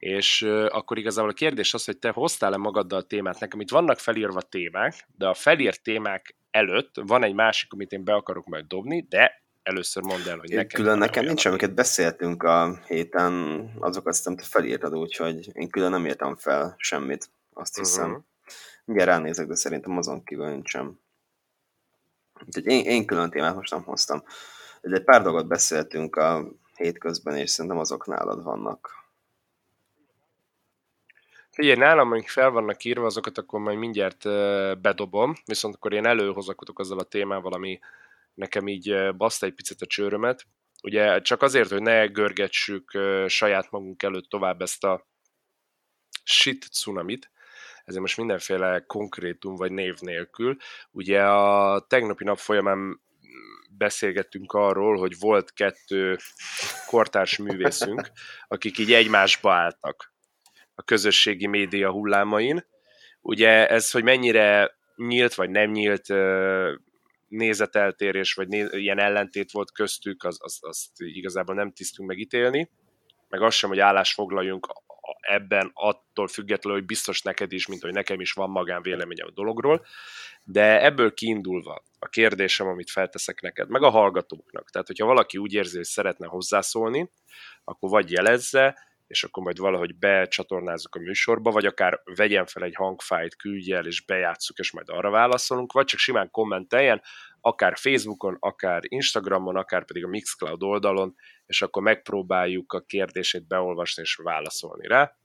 és 0.00 0.42
akkor 0.68 0.98
igazából 0.98 1.30
a 1.30 1.34
kérdés 1.34 1.74
az, 1.74 1.84
hogy 1.84 1.98
te 1.98 2.10
hoztál-e 2.10 2.56
magaddal 2.56 2.98
a 2.98 3.02
témát. 3.02 3.40
Nekem 3.40 3.60
itt 3.60 3.70
vannak 3.70 3.98
felírva 3.98 4.40
témák, 4.40 5.08
de 5.16 5.28
a 5.28 5.34
felírt 5.34 5.82
témák 5.82 6.36
előtt 6.50 6.94
van 7.06 7.24
egy 7.24 7.34
másik, 7.34 7.72
amit 7.72 7.92
én 7.92 8.04
be 8.04 8.14
akarok 8.14 8.46
majd 8.46 8.66
dobni, 8.66 9.06
de 9.08 9.42
először 9.62 10.02
mondd 10.02 10.28
el, 10.28 10.38
hogy 10.38 10.50
nekem... 10.50 10.82
Külön 10.82 10.98
nekem 10.98 11.24
nincs, 11.24 11.44
amiket 11.44 11.74
beszéltünk 11.74 12.42
a 12.42 12.80
héten, 12.86 13.64
azokat 13.78 14.12
aztán 14.12 14.36
te 14.36 14.42
felírtad, 14.42 14.94
úgyhogy 14.94 15.48
én 15.52 15.68
külön 15.68 15.90
nem 15.90 16.06
írtam 16.06 16.36
fel 16.36 16.74
semmit, 16.78 17.30
azt 17.52 17.76
hiszem. 17.76 18.10
Uh-huh. 18.10 18.24
Ugye 18.84 19.04
ránézek, 19.04 19.46
de 19.46 19.54
szerintem 19.54 19.96
azon 19.96 20.24
kívül 20.24 20.48
nincsen. 20.48 21.00
Úgyhogy 22.46 22.66
én, 22.66 22.84
én 22.84 23.06
külön 23.06 23.30
témát 23.30 23.54
most 23.54 23.70
nem 23.70 23.82
hoztam. 23.82 24.22
De 24.80 24.96
egy 24.96 25.04
pár 25.04 25.22
dolgot 25.22 25.46
beszéltünk 25.46 26.16
a 26.16 26.52
hétközben, 26.74 27.36
és 27.36 27.50
szerintem 27.50 27.80
azok 27.80 28.06
nálad 28.06 28.42
vannak. 28.42 28.98
Figyelj, 31.60 31.78
nálam, 31.78 32.12
amik 32.12 32.28
fel 32.28 32.50
vannak 32.50 32.84
írva, 32.84 33.06
azokat 33.06 33.38
akkor 33.38 33.60
majd 33.60 33.78
mindjárt 33.78 34.22
bedobom, 34.80 35.34
viszont 35.44 35.74
akkor 35.74 35.92
én 35.92 36.06
előhozakodok 36.06 36.78
azzal 36.78 36.98
a 36.98 37.04
témával, 37.04 37.52
ami 37.52 37.78
nekem 38.34 38.68
így 38.68 39.14
baszta 39.16 39.46
egy 39.46 39.54
picit 39.54 39.80
a 39.80 39.86
csőrömet. 39.86 40.46
Ugye 40.82 41.20
csak 41.20 41.42
azért, 41.42 41.70
hogy 41.70 41.82
ne 41.82 42.06
görgetsük 42.06 42.98
saját 43.26 43.70
magunk 43.70 44.02
előtt 44.02 44.28
tovább 44.28 44.60
ezt 44.60 44.84
a 44.84 45.06
shit 46.22 46.70
tsunamit, 46.70 47.30
ezért 47.84 48.00
most 48.00 48.16
mindenféle 48.16 48.84
konkrétum 48.86 49.54
vagy 49.54 49.72
név 49.72 49.96
nélkül. 50.00 50.56
Ugye 50.90 51.22
a 51.22 51.80
tegnapi 51.80 52.24
nap 52.24 52.38
folyamán 52.38 53.00
beszélgettünk 53.70 54.52
arról, 54.52 54.96
hogy 54.96 55.18
volt 55.18 55.52
kettő 55.52 56.16
kortárs 56.86 57.38
művészünk, 57.38 58.10
akik 58.48 58.78
így 58.78 58.92
egymásba 58.92 59.52
álltak 59.52 60.18
a 60.80 60.84
közösségi 60.84 61.46
média 61.46 61.90
hullámain. 61.90 62.66
Ugye 63.20 63.68
ez, 63.68 63.90
hogy 63.90 64.02
mennyire 64.02 64.76
nyílt 64.96 65.34
vagy 65.34 65.50
nem 65.50 65.70
nyílt 65.70 66.06
nézeteltérés, 67.28 68.34
vagy 68.34 68.48
néz, 68.48 68.72
ilyen 68.72 68.98
ellentét 68.98 69.50
volt 69.50 69.72
köztük, 69.72 70.24
az, 70.24 70.38
az, 70.40 70.58
azt 70.60 70.90
igazából 70.96 71.54
nem 71.54 71.72
tisztünk 71.72 72.08
megítélni, 72.08 72.70
meg 73.28 73.42
az 73.42 73.54
sem, 73.54 73.68
hogy 73.68 73.78
állás 73.78 74.12
foglaljunk 74.12 74.66
ebben 75.20 75.70
attól 75.74 76.28
függetlenül, 76.28 76.78
hogy 76.78 76.88
biztos 76.88 77.22
neked 77.22 77.52
is, 77.52 77.66
mint 77.66 77.82
hogy 77.82 77.92
nekem 77.92 78.20
is 78.20 78.32
van 78.32 78.50
magánvéleményem 78.50 79.26
a 79.26 79.34
dologról, 79.34 79.86
de 80.44 80.84
ebből 80.84 81.14
kiindulva 81.14 81.82
a 81.98 82.08
kérdésem, 82.08 82.66
amit 82.66 82.90
felteszek 82.90 83.40
neked, 83.40 83.68
meg 83.68 83.82
a 83.82 83.90
hallgatóknak, 83.90 84.70
tehát 84.70 84.86
hogyha 84.86 85.06
valaki 85.06 85.38
úgy 85.38 85.52
érzi, 85.52 85.76
hogy 85.76 85.86
szeretne 85.86 86.26
hozzászólni, 86.26 87.10
akkor 87.64 87.90
vagy 87.90 88.10
jelezze, 88.10 88.89
és 89.10 89.24
akkor 89.24 89.42
majd 89.42 89.58
valahogy 89.58 89.94
becsatornázzuk 89.94 90.94
a 90.94 90.98
műsorba, 90.98 91.50
vagy 91.50 91.66
akár 91.66 92.00
vegyen 92.04 92.46
fel 92.46 92.62
egy 92.62 92.74
hangfájt, 92.74 93.36
küldje 93.36 93.76
el, 93.76 93.86
és 93.86 94.00
bejátsszuk, 94.00 94.58
és 94.58 94.72
majd 94.72 94.88
arra 94.88 95.10
válaszolunk, 95.10 95.72
vagy 95.72 95.84
csak 95.84 95.98
simán 95.98 96.30
kommenteljen, 96.30 97.02
akár 97.40 97.76
Facebookon, 97.76 98.36
akár 98.40 98.82
Instagramon, 98.84 99.56
akár 99.56 99.84
pedig 99.84 100.04
a 100.04 100.08
Mixcloud 100.08 100.62
oldalon, 100.62 101.14
és 101.46 101.62
akkor 101.62 101.82
megpróbáljuk 101.82 102.72
a 102.72 102.80
kérdését 102.80 103.46
beolvasni 103.46 104.02
és 104.02 104.14
válaszolni 104.14 104.86
rá. 104.86 105.16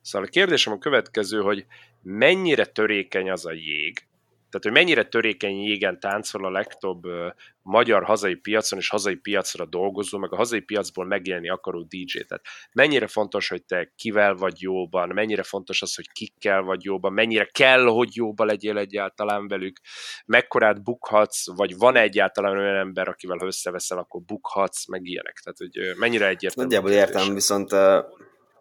Szóval 0.00 0.28
a 0.28 0.30
kérdésem 0.30 0.72
a 0.72 0.78
következő, 0.78 1.40
hogy 1.40 1.66
mennyire 2.02 2.66
törékeny 2.66 3.30
az 3.30 3.46
a 3.46 3.52
jég, 3.52 4.06
tehát, 4.54 4.76
hogy 4.76 4.84
mennyire 4.84 5.08
törékeny 5.08 5.56
jégen 5.56 6.00
táncol 6.00 6.44
a 6.44 6.50
legtöbb 6.50 7.06
uh, 7.06 7.26
magyar 7.62 8.04
hazai 8.04 8.34
piacon 8.34 8.78
és 8.78 8.88
hazai 8.88 9.14
piacra 9.14 9.64
dolgozó, 9.66 10.18
meg 10.18 10.32
a 10.32 10.36
hazai 10.36 10.60
piacból 10.60 11.04
megélni 11.06 11.48
akaró 11.48 11.82
DJ. 11.82 12.18
Tehát 12.18 12.44
mennyire 12.72 13.06
fontos, 13.06 13.48
hogy 13.48 13.64
te 13.64 13.92
kivel 13.96 14.34
vagy 14.34 14.60
jóban, 14.60 15.08
mennyire 15.08 15.42
fontos 15.42 15.82
az, 15.82 15.94
hogy 15.94 16.12
kikkel 16.12 16.62
vagy 16.62 16.84
jóban, 16.84 17.12
mennyire 17.12 17.44
kell, 17.44 17.84
hogy 17.84 18.16
jóba 18.16 18.44
legyél 18.44 18.78
egyáltalán 18.78 19.48
velük, 19.48 19.80
mekkorát 20.26 20.82
bukhatsz, 20.82 21.46
vagy 21.56 21.76
van 21.76 21.96
egyáltalán 21.96 22.56
olyan 22.58 22.76
ember, 22.76 23.08
akivel 23.08 23.36
ha 23.38 23.46
összeveszel, 23.46 23.98
akkor 23.98 24.22
bukhatsz, 24.22 24.86
meg 24.86 25.06
ilyenek. 25.06 25.40
Tehát, 25.42 25.58
hogy 25.58 25.98
mennyire 25.98 26.28
egyértelmű. 26.28 26.70
Nagyjából 26.70 26.98
értem, 26.98 27.34
viszont... 27.34 27.72
Uh... 27.72 27.78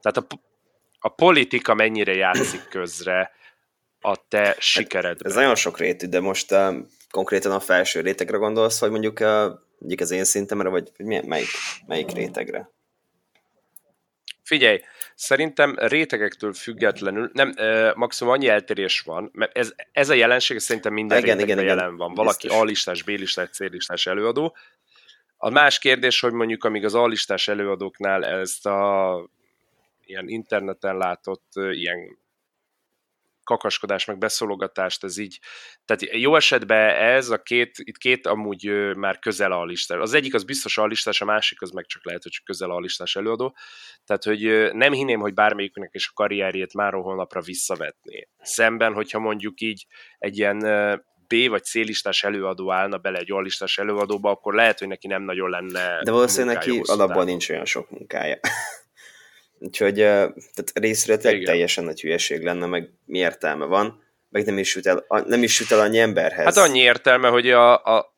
Tehát 0.01 0.17
a, 0.17 0.25
a 0.99 1.09
politika 1.09 1.73
mennyire 1.73 2.15
játszik 2.15 2.67
közre, 2.67 3.31
a 4.05 4.27
te 4.27 4.55
sikeredben. 4.59 5.31
Ez 5.31 5.35
nagyon 5.35 5.55
sok 5.55 5.77
rétű, 5.77 6.07
de 6.07 6.19
most 6.19 6.51
uh, 6.51 6.75
konkrétan 7.09 7.51
a 7.51 7.59
felső 7.59 8.01
rétegre 8.01 8.37
gondolsz, 8.37 8.79
vagy 8.79 8.91
mondjuk, 8.91 9.19
uh, 9.19 9.27
mondjuk 9.77 10.01
az 10.01 10.11
én 10.11 10.23
szintemre, 10.23 10.69
vagy 10.69 10.91
milyen, 10.97 11.25
melyik, 11.25 11.49
melyik 11.87 12.11
rétegre? 12.11 12.69
Figyelj, 14.43 14.81
szerintem 15.15 15.75
rétegektől 15.77 16.53
függetlenül, 16.53 17.29
nem, 17.33 17.53
uh, 17.57 17.95
maximum 17.95 18.33
annyi 18.33 18.47
eltérés 18.47 18.99
van, 18.99 19.29
mert 19.33 19.57
ez, 19.57 19.73
ez 19.91 20.09
a 20.09 20.13
jelenség 20.13 20.59
szerintem 20.59 20.93
minden 20.93 21.17
igen, 21.17 21.39
igen, 21.39 21.59
igen, 21.59 21.69
jelen 21.69 21.97
van. 21.97 22.13
Valaki 22.13 22.47
A-listás, 22.47 23.03
B-listás, 23.03 23.49
C-listás 23.49 24.05
előadó. 24.07 24.55
A 25.37 25.49
más 25.49 25.79
kérdés, 25.79 26.19
hogy 26.19 26.31
mondjuk 26.31 26.63
amíg 26.63 26.85
az 26.85 26.95
A-listás 26.95 27.47
előadóknál 27.47 28.25
ezt 28.25 28.65
a 28.65 29.29
ilyen 30.05 30.27
interneten 30.27 30.97
látott 30.97 31.51
ilyen 31.55 32.17
kakaskodás, 33.43 34.05
meg 34.05 34.17
beszólogatást, 34.17 35.03
ez 35.03 35.17
így, 35.17 35.39
tehát 35.85 36.15
jó 36.15 36.35
esetben 36.35 36.89
ez 36.95 37.29
a 37.29 37.41
két, 37.41 37.71
itt 37.77 37.97
két 37.97 38.27
amúgy 38.27 38.93
már 38.95 39.19
közel 39.19 39.51
a 39.51 39.65
listás. 39.65 39.99
Az 39.99 40.13
egyik 40.13 40.33
az 40.33 40.43
biztos 40.43 40.77
a 40.77 40.85
listás, 40.85 41.21
a 41.21 41.25
másik 41.25 41.61
az 41.61 41.71
meg 41.71 41.85
csak 41.85 42.05
lehet, 42.05 42.23
hogy 42.23 42.31
csak 42.31 42.45
közel 42.45 42.71
a 42.71 42.79
listás 42.79 43.15
előadó. 43.15 43.55
Tehát, 44.05 44.23
hogy 44.23 44.73
nem 44.73 44.91
hinném, 44.93 45.19
hogy 45.19 45.33
bármelyiknek 45.33 45.89
is 45.93 46.07
a 46.07 46.13
karrierjét 46.13 46.73
már 46.73 46.93
holnapra 46.93 47.41
visszavetné. 47.41 48.27
Szemben, 48.41 48.93
hogyha 48.93 49.19
mondjuk 49.19 49.61
így 49.61 49.85
egy 50.17 50.37
ilyen 50.37 50.59
B 51.27 51.49
vagy 51.49 51.63
C 51.63 51.73
listás 51.73 52.23
előadó 52.23 52.71
állna 52.71 52.97
bele 52.97 53.17
egy 53.17 53.31
A-listás 53.31 53.77
előadóba, 53.77 54.29
akkor 54.29 54.53
lehet, 54.53 54.79
hogy 54.79 54.87
neki 54.87 55.07
nem 55.07 55.23
nagyon 55.23 55.49
lenne 55.49 56.01
De 56.03 56.11
valószínűleg 56.11 56.55
neki 56.55 56.81
alapban 56.83 57.25
nincs 57.25 57.49
olyan 57.49 57.65
sok 57.65 57.89
munkája. 57.89 58.39
Úgyhogy 59.64 59.95
tehát 59.95 60.72
részről 60.74 61.18
teljesen 61.18 61.84
nagy 61.84 62.01
hülyeség 62.01 62.43
lenne, 62.43 62.66
meg 62.66 62.89
mi 63.05 63.18
értelme 63.18 63.66
van, 63.66 64.03
meg 64.30 64.45
nem 64.45 64.57
is 64.57 64.76
jut 64.76 64.86
el, 64.86 65.05
nem 65.26 65.43
is 65.43 65.59
jut 65.59 65.72
el 65.72 65.80
annyi 65.80 65.99
emberhez. 65.99 66.45
Hát 66.45 66.57
annyi 66.57 66.80
értelme, 66.80 67.28
hogy 67.28 67.49
a, 67.49 67.84
a 67.84 68.16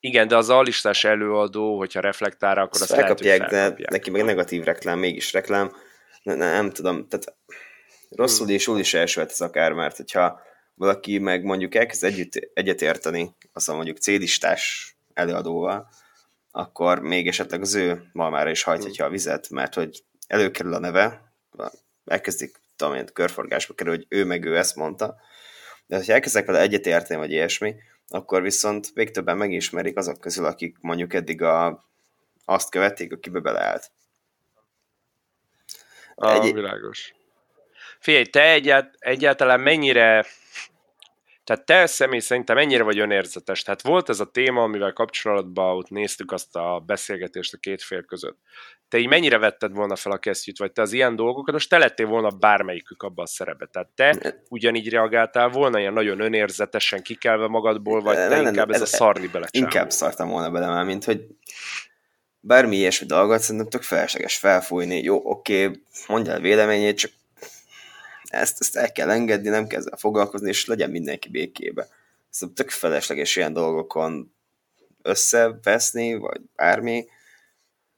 igen, 0.00 0.28
de 0.28 0.36
az 0.36 0.50
alistás 0.50 1.04
előadó, 1.04 1.78
hogyha 1.78 2.00
reflektál, 2.00 2.58
akkor 2.58 2.80
azt, 2.80 2.94
felkapják, 2.94 3.38
lehet, 3.38 3.50
felkapják. 3.50 3.90
de 3.90 3.96
neki 3.96 4.10
meg 4.10 4.24
negatív 4.24 4.64
reklám, 4.64 4.98
mégis 4.98 5.32
reklám. 5.32 5.72
Ne, 6.22 6.34
ne, 6.34 6.52
nem 6.52 6.70
tudom, 6.70 7.08
tehát 7.08 7.36
rosszul 8.10 8.46
hmm. 8.46 8.54
és 8.54 8.68
úgy 8.68 8.78
is 8.78 8.94
elsőhet 8.94 9.30
ez 9.30 9.40
akár, 9.40 9.72
mert 9.72 9.96
hogyha 9.96 10.40
valaki 10.74 11.18
meg 11.18 11.44
mondjuk 11.44 11.74
elkezd 11.74 12.04
együtt, 12.04 12.50
egyetérteni, 12.54 13.34
azt 13.52 13.72
mondjuk 13.72 13.96
célistás 13.96 14.96
előadóval, 15.14 15.88
akkor 16.50 17.00
még 17.00 17.28
esetleg 17.28 17.60
az 17.60 17.74
ő 17.74 18.02
malmára 18.12 18.50
is 18.50 18.62
hajthatja 18.62 19.04
a 19.04 19.08
vizet, 19.08 19.50
mert 19.50 19.74
hogy 19.74 20.02
előkerül 20.28 20.74
a 20.74 20.78
neve, 20.78 21.32
elkezdik, 22.04 22.60
tudom 22.76 22.94
én, 22.94 23.06
körforgásba 23.12 23.74
kerül, 23.74 23.94
hogy 23.94 24.06
ő 24.08 24.24
meg 24.24 24.44
ő 24.44 24.56
ezt 24.56 24.76
mondta, 24.76 25.16
de 25.86 25.96
ha 25.96 26.12
elkezdek 26.12 26.46
vele 26.46 26.60
egyetérteni, 26.60 27.20
vagy 27.20 27.30
ilyesmi, 27.30 27.74
akkor 28.08 28.42
viszont 28.42 28.94
még 28.94 29.10
többen 29.10 29.36
megismerik 29.36 29.96
azok 29.96 30.20
közül, 30.20 30.44
akik 30.44 30.76
mondjuk 30.80 31.14
eddig 31.14 31.42
a, 31.42 31.84
azt 32.44 32.70
követték, 32.70 33.12
akibe 33.12 33.40
beleállt. 33.40 33.90
Ah, 36.14 36.44
Egy... 36.44 36.54
világos. 36.54 37.14
Figyelj, 37.98 38.24
te 38.24 38.42
egyált, 38.42 38.94
egyáltalán 38.98 39.60
mennyire 39.60 40.26
tehát 41.48 41.64
te 41.64 41.86
személy 41.86 42.18
szerintem 42.18 42.56
mennyire 42.56 42.82
vagy 42.82 42.98
önérzetes? 42.98 43.62
Tehát 43.62 43.82
volt 43.82 44.08
ez 44.08 44.20
a 44.20 44.24
téma, 44.24 44.62
amivel 44.62 44.92
kapcsolatban 44.92 45.76
ott 45.76 45.88
néztük 45.88 46.32
azt 46.32 46.56
a 46.56 46.82
beszélgetést 46.86 47.52
a 47.52 47.56
két 47.56 47.82
fél 47.82 48.02
között. 48.02 48.38
Te 48.88 48.98
így 48.98 49.08
mennyire 49.08 49.38
vetted 49.38 49.72
volna 49.72 49.96
fel 49.96 50.12
a 50.12 50.18
kesztyűt, 50.18 50.58
vagy 50.58 50.72
te 50.72 50.82
az 50.82 50.92
ilyen 50.92 51.16
dolgokat, 51.16 51.54
most 51.54 51.68
te 51.68 51.78
lettél 51.78 52.06
volna 52.06 52.30
bármelyikük 52.30 53.02
abban 53.02 53.24
a 53.24 53.28
szerepbe. 53.28 53.66
Tehát 53.66 53.88
te 53.94 54.34
ugyanígy 54.48 54.88
reagáltál 54.88 55.48
volna, 55.48 55.78
ilyen 55.78 55.92
nagyon 55.92 56.20
önérzetesen 56.20 57.02
kikelve 57.02 57.46
magadból, 57.46 58.00
vagy 58.00 58.16
te 58.16 58.28
nem, 58.28 58.46
inkább 58.46 58.70
ez, 58.70 58.74
ez 58.74 58.92
a 58.92 58.96
szarni 58.96 59.26
bele 59.26 59.46
Inkább 59.50 59.90
szartam 59.90 60.28
volna 60.28 60.50
bele 60.50 60.66
már, 60.66 60.84
mint 60.84 61.04
hogy 61.04 61.26
bármi 62.40 62.76
ilyesmi 62.76 63.06
dolgot 63.06 63.40
szerintem 63.40 63.70
tök 63.70 63.82
felesleges 63.82 64.36
felfújni. 64.36 65.02
Jó, 65.02 65.20
oké, 65.24 65.70
mondja 66.06 66.34
a 66.34 66.40
véleményét, 66.40 66.98
csak 66.98 67.10
ezt, 68.28 68.60
ezt 68.60 68.76
el 68.76 68.92
kell 68.92 69.10
engedni, 69.10 69.48
nem 69.48 69.66
kell 69.66 69.78
ezzel 69.78 69.96
foglalkozni, 69.96 70.48
és 70.48 70.66
legyen 70.66 70.90
mindenki 70.90 71.28
békébe. 71.28 71.88
Szóval 72.30 72.54
tök 72.54 72.70
felesleges 72.70 73.36
ilyen 73.36 73.52
dolgokon 73.52 74.34
összeveszni, 75.02 76.14
vagy 76.14 76.40
bármi. 76.56 77.06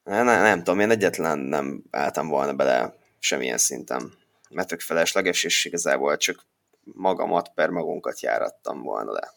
Nem, 0.03 0.25
nem, 0.25 0.41
nem 0.41 0.57
tudom, 0.57 0.79
én 0.79 0.91
egyetlen 0.91 1.39
nem 1.39 1.83
álltam 1.91 2.27
volna 2.27 2.53
bele 2.53 2.95
semmilyen 3.19 3.57
szinten. 3.57 4.13
Mert 4.49 4.67
tök 4.67 4.79
felesleges, 4.79 5.43
és 5.43 5.65
igazából 5.65 6.17
csak 6.17 6.45
magamat 6.83 7.51
per 7.53 7.69
magunkat 7.69 8.21
járattam 8.21 8.81
volna 8.81 9.11
le. 9.11 9.31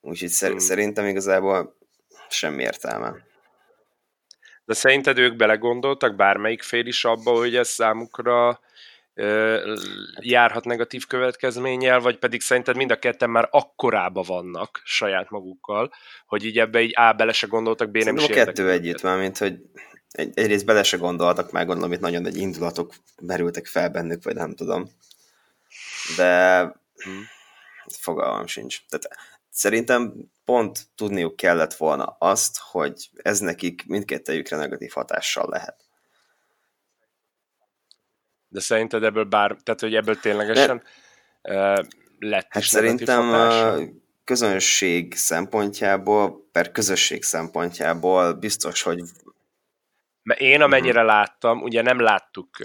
Úgyhogy 0.00 0.28
szer- 0.28 0.50
hmm. 0.50 0.60
szerintem 0.60 1.06
igazából 1.06 1.76
semmi 2.28 2.62
értelme. 2.62 3.26
De 4.64 4.74
szerinted 4.74 5.18
ők 5.18 5.36
belegondoltak 5.36 6.16
bármelyik 6.16 6.62
fél 6.62 6.86
is 6.86 7.04
abba, 7.04 7.30
hogy 7.30 7.56
ez 7.56 7.68
számukra 7.68 8.60
járhat 10.20 10.64
negatív 10.64 11.06
következménnyel, 11.06 12.00
vagy 12.00 12.18
pedig 12.18 12.40
szerinted 12.40 12.76
mind 12.76 12.90
a 12.90 12.98
ketten 12.98 13.30
már 13.30 13.48
akkorába 13.50 14.22
vannak 14.22 14.80
saját 14.84 15.30
magukkal, 15.30 15.92
hogy 16.26 16.44
így 16.44 16.58
ebbe 16.58 16.80
így 16.80 16.92
A 16.94 17.12
bele 17.12 17.32
se 17.32 17.46
gondoltak, 17.46 17.90
B 17.90 17.96
nem 17.96 18.16
is 18.16 18.24
A 18.24 18.26
kettő 18.26 18.70
együtt 18.70 19.00
van, 19.00 19.18
mint 19.18 19.38
hogy 19.38 19.58
egy, 20.10 20.38
egyrészt 20.38 20.64
bele 20.64 20.82
se 20.82 20.96
gondoltak, 20.96 21.50
már 21.50 21.66
gondolom, 21.66 21.92
itt 21.92 22.00
nagyon 22.00 22.22
nagy 22.22 22.36
indulatok 22.36 22.94
merültek 23.22 23.66
fel 23.66 23.88
bennük, 23.88 24.24
vagy 24.24 24.34
nem 24.34 24.54
tudom. 24.54 24.88
De 26.16 26.60
hmm. 26.96 27.22
fogalmam 27.98 28.46
sincs. 28.46 28.80
Tehát 28.88 29.08
szerintem 29.50 30.12
pont 30.44 30.86
tudniuk 30.96 31.36
kellett 31.36 31.74
volna 31.74 32.16
azt, 32.18 32.58
hogy 32.58 33.08
ez 33.16 33.38
nekik 33.38 33.86
mindkettőjükre 33.86 34.56
negatív 34.56 34.90
hatással 34.90 35.46
lehet. 35.48 35.87
De 38.48 38.60
szerinted 38.60 39.02
ebből 39.04 39.24
bár, 39.24 39.56
tehát 39.62 39.80
hogy 39.80 39.94
ebből 39.94 40.20
ténylegesen 40.20 40.82
De, 41.42 41.82
lett 42.18 42.46
hát 42.48 42.62
is 42.62 42.68
szerintem 42.68 43.32
a 43.32 43.74
közönség 44.24 45.14
szempontjából, 45.14 46.48
per 46.52 46.72
közösség 46.72 47.22
szempontjából 47.22 48.32
biztos, 48.32 48.82
hogy 48.82 49.00
én 50.36 50.60
amennyire 50.60 51.02
uh-huh. 51.02 51.14
láttam, 51.14 51.62
ugye 51.62 51.82
nem 51.82 52.00
láttuk, 52.00 52.56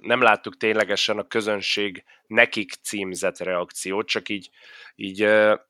nem 0.00 0.20
láttuk 0.20 0.56
ténylegesen 0.56 1.18
a 1.18 1.26
közönség 1.26 2.04
nekik 2.26 2.72
címzett 2.82 3.38
reakciót, 3.38 4.06
csak 4.06 4.28
így, 4.28 4.50
így, 4.94 5.28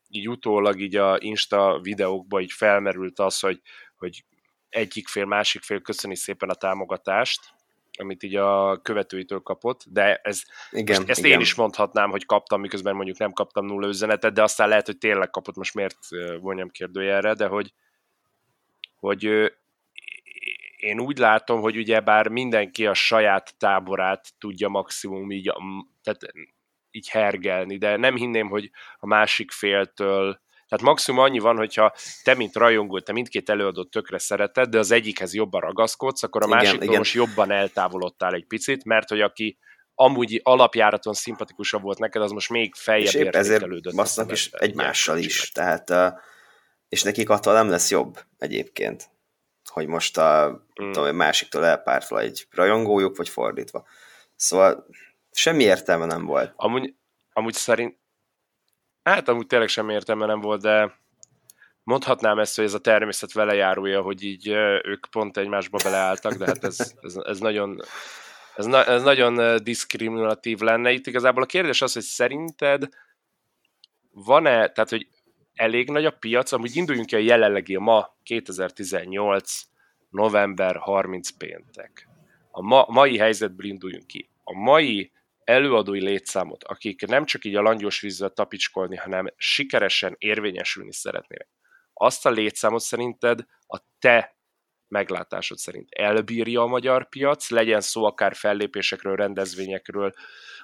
így 0.09 0.29
utólag 0.29 0.81
így 0.81 0.97
a 0.97 1.17
Insta 1.21 1.79
videókban 1.83 2.41
így 2.41 2.53
felmerült 2.53 3.19
az, 3.19 3.41
hogy, 3.41 3.61
hogy 3.97 4.25
egyik 4.69 5.09
fél, 5.09 5.25
másik 5.25 5.63
fél 5.63 5.81
köszöni 5.81 6.17
szépen 6.17 6.49
a 6.49 6.55
támogatást, 6.55 7.41
amit 7.99 8.23
így 8.23 8.37
a 8.37 8.81
követőitől 8.83 9.41
kapott, 9.41 9.85
de 9.89 10.17
ez, 10.17 10.43
igen, 10.71 10.97
most 10.97 11.09
ezt 11.09 11.19
igen. 11.19 11.31
én 11.31 11.41
is 11.41 11.55
mondhatnám, 11.55 12.11
hogy 12.11 12.27
kaptam, 12.27 12.61
miközben 12.61 12.95
mondjuk 12.95 13.19
nem 13.19 13.33
kaptam 13.33 13.67
nulla 13.67 13.89
üzenetet, 13.89 14.33
de 14.33 14.43
aztán 14.43 14.69
lehet, 14.69 14.87
hogy 14.87 14.99
tényleg 14.99 15.31
kapott, 15.31 15.57
most 15.57 15.75
miért 15.75 15.99
vonjam 16.41 16.69
kérdőjelre, 16.69 17.35
de 17.35 17.47
hogy, 17.47 17.73
hogy 18.97 19.53
én 20.77 21.01
úgy 21.01 21.19
látom, 21.19 21.61
hogy 21.61 21.77
ugye 21.77 22.01
bár 22.01 22.29
mindenki 22.29 22.87
a 22.87 22.95
saját 22.95 23.55
táborát 23.59 24.29
tudja 24.39 24.69
maximum 24.69 25.31
így, 25.31 25.53
tehát 26.03 26.21
így 26.91 27.09
hergelni, 27.09 27.79
de 27.79 27.97
nem 27.97 28.17
hinném, 28.17 28.49
hogy 28.49 28.71
a 28.99 29.07
másik 29.07 29.51
féltől 29.51 30.41
tehát 30.69 30.85
maximum 30.85 31.21
annyi 31.21 31.39
van, 31.39 31.57
hogyha 31.57 31.95
te, 32.23 32.35
mint 32.35 32.55
rajongó, 32.55 33.01
te 33.01 33.13
mindkét 33.13 33.51
előadót 33.51 33.91
tökre 33.91 34.19
szereted, 34.19 34.69
de 34.69 34.79
az 34.79 34.91
egyikhez 34.91 35.35
jobban 35.35 35.61
ragaszkodsz, 35.61 36.23
akkor 36.23 36.43
a 36.43 36.47
másiktól 36.47 36.97
most 36.97 37.15
jobban 37.15 37.51
eltávolodtál 37.51 38.35
egy 38.35 38.47
picit, 38.47 38.85
mert 38.85 39.09
hogy 39.09 39.21
aki 39.21 39.59
amúgy 39.95 40.41
alapjáraton 40.43 41.15
szimpatikusabb 41.15 41.83
volt 41.83 41.99
neked, 41.99 42.23
az 42.23 42.31
most 42.31 42.51
még 42.51 42.75
feljebb 42.75 43.15
és 43.15 43.29
ezért 43.29 43.95
bassznak 43.95 44.33
is 44.33 44.51
egymással 44.51 45.19
is, 45.19 45.51
tehát 45.51 45.93
és 46.89 47.03
nekik 47.03 47.31
attól 47.31 47.53
nem 47.53 47.69
lesz 47.69 47.91
jobb 47.91 48.19
egyébként, 48.39 49.11
hogy 49.65 49.87
most 49.87 50.19
a, 50.19 50.63
hmm. 50.75 50.93
tudom, 50.93 51.17
másiktól 51.17 51.65
elpártol 51.65 52.21
egy 52.21 52.47
rajongójuk, 52.51 53.17
vagy 53.17 53.29
fordítva. 53.29 53.87
Szóval 54.37 54.87
semmi 55.31 55.63
értelme 55.63 56.05
nem 56.05 56.25
volt. 56.25 56.53
Amúgy, 56.57 56.95
amúgy 57.33 57.55
szerint, 57.55 57.99
hát 59.11 59.29
amúgy 59.29 59.47
tényleg 59.47 59.69
semmi 59.69 59.93
értelme 59.93 60.27
nem 60.27 60.41
volt, 60.41 60.61
de 60.61 60.99
mondhatnám 61.83 62.39
ezt, 62.39 62.57
hogy 62.57 62.65
ez 62.65 62.75
a 62.75 62.79
természet 62.79 63.33
vele 63.33 63.55
járója, 63.55 64.01
hogy 64.01 64.23
így 64.23 64.49
ők 64.83 65.07
pont 65.11 65.37
egymásba 65.37 65.79
beleálltak, 65.83 66.33
de 66.33 66.47
hát 66.47 66.65
ez, 66.65 66.95
ez, 67.01 67.17
ez 67.17 67.39
nagyon 67.39 67.81
ez, 68.57 68.67
na, 68.67 68.85
ez 68.85 69.03
nagyon 69.03 69.63
diszkriminatív 69.63 70.59
lenne. 70.59 70.91
Itt 70.91 71.07
igazából 71.07 71.43
a 71.43 71.47
kérdés 71.47 71.83
az, 71.83 71.93
hogy 71.93 72.03
szerinted 72.03 72.89
van-e, 74.13 74.69
tehát 74.69 74.91
hogy 74.91 75.09
elég 75.55 75.91
nagy 75.91 76.05
a 76.05 76.11
piac, 76.11 76.53
amúgy 76.53 76.77
induljunk 76.77 77.07
ki 77.07 77.15
a 77.15 77.19
jelenlegi, 77.19 77.75
a 77.75 77.81
ma 77.81 78.17
2018 78.23 79.63
november 80.11 80.77
30 80.77 81.31
péntek. 81.31 82.09
A 82.51 82.63
ma, 82.63 82.85
mai 82.89 83.19
helyzetből 83.19 83.67
induljunk 83.67 84.07
ki. 84.07 84.29
A 84.45 84.55
mai 84.55 85.13
előadói 85.47 86.01
létszámot, 86.01 86.65
akik 86.65 87.07
nem 87.07 87.25
csak 87.25 87.45
így 87.45 87.55
a 87.55 87.63
langyos 87.63 88.01
vízzel 88.01 88.31
tapicskolni, 88.31 88.97
hanem 88.97 89.27
sikeresen 89.37 90.15
érvényesülni 90.19 90.93
szeretnének, 90.93 91.49
azt 91.93 92.27
a 92.27 92.31
létszámot 92.31 92.81
szerinted 92.81 93.41
a 93.67 93.81
te 93.99 94.37
meglátásod 94.89 95.59
szerint 95.59 95.89
elbírja 95.91 96.63
a 96.63 96.67
magyar 96.67 97.09
piac, 97.09 97.51
legyen 97.51 97.81
szó 97.81 98.05
akár 98.05 98.35
fellépésekről, 98.35 99.17
rendezvényekről, 99.17 100.13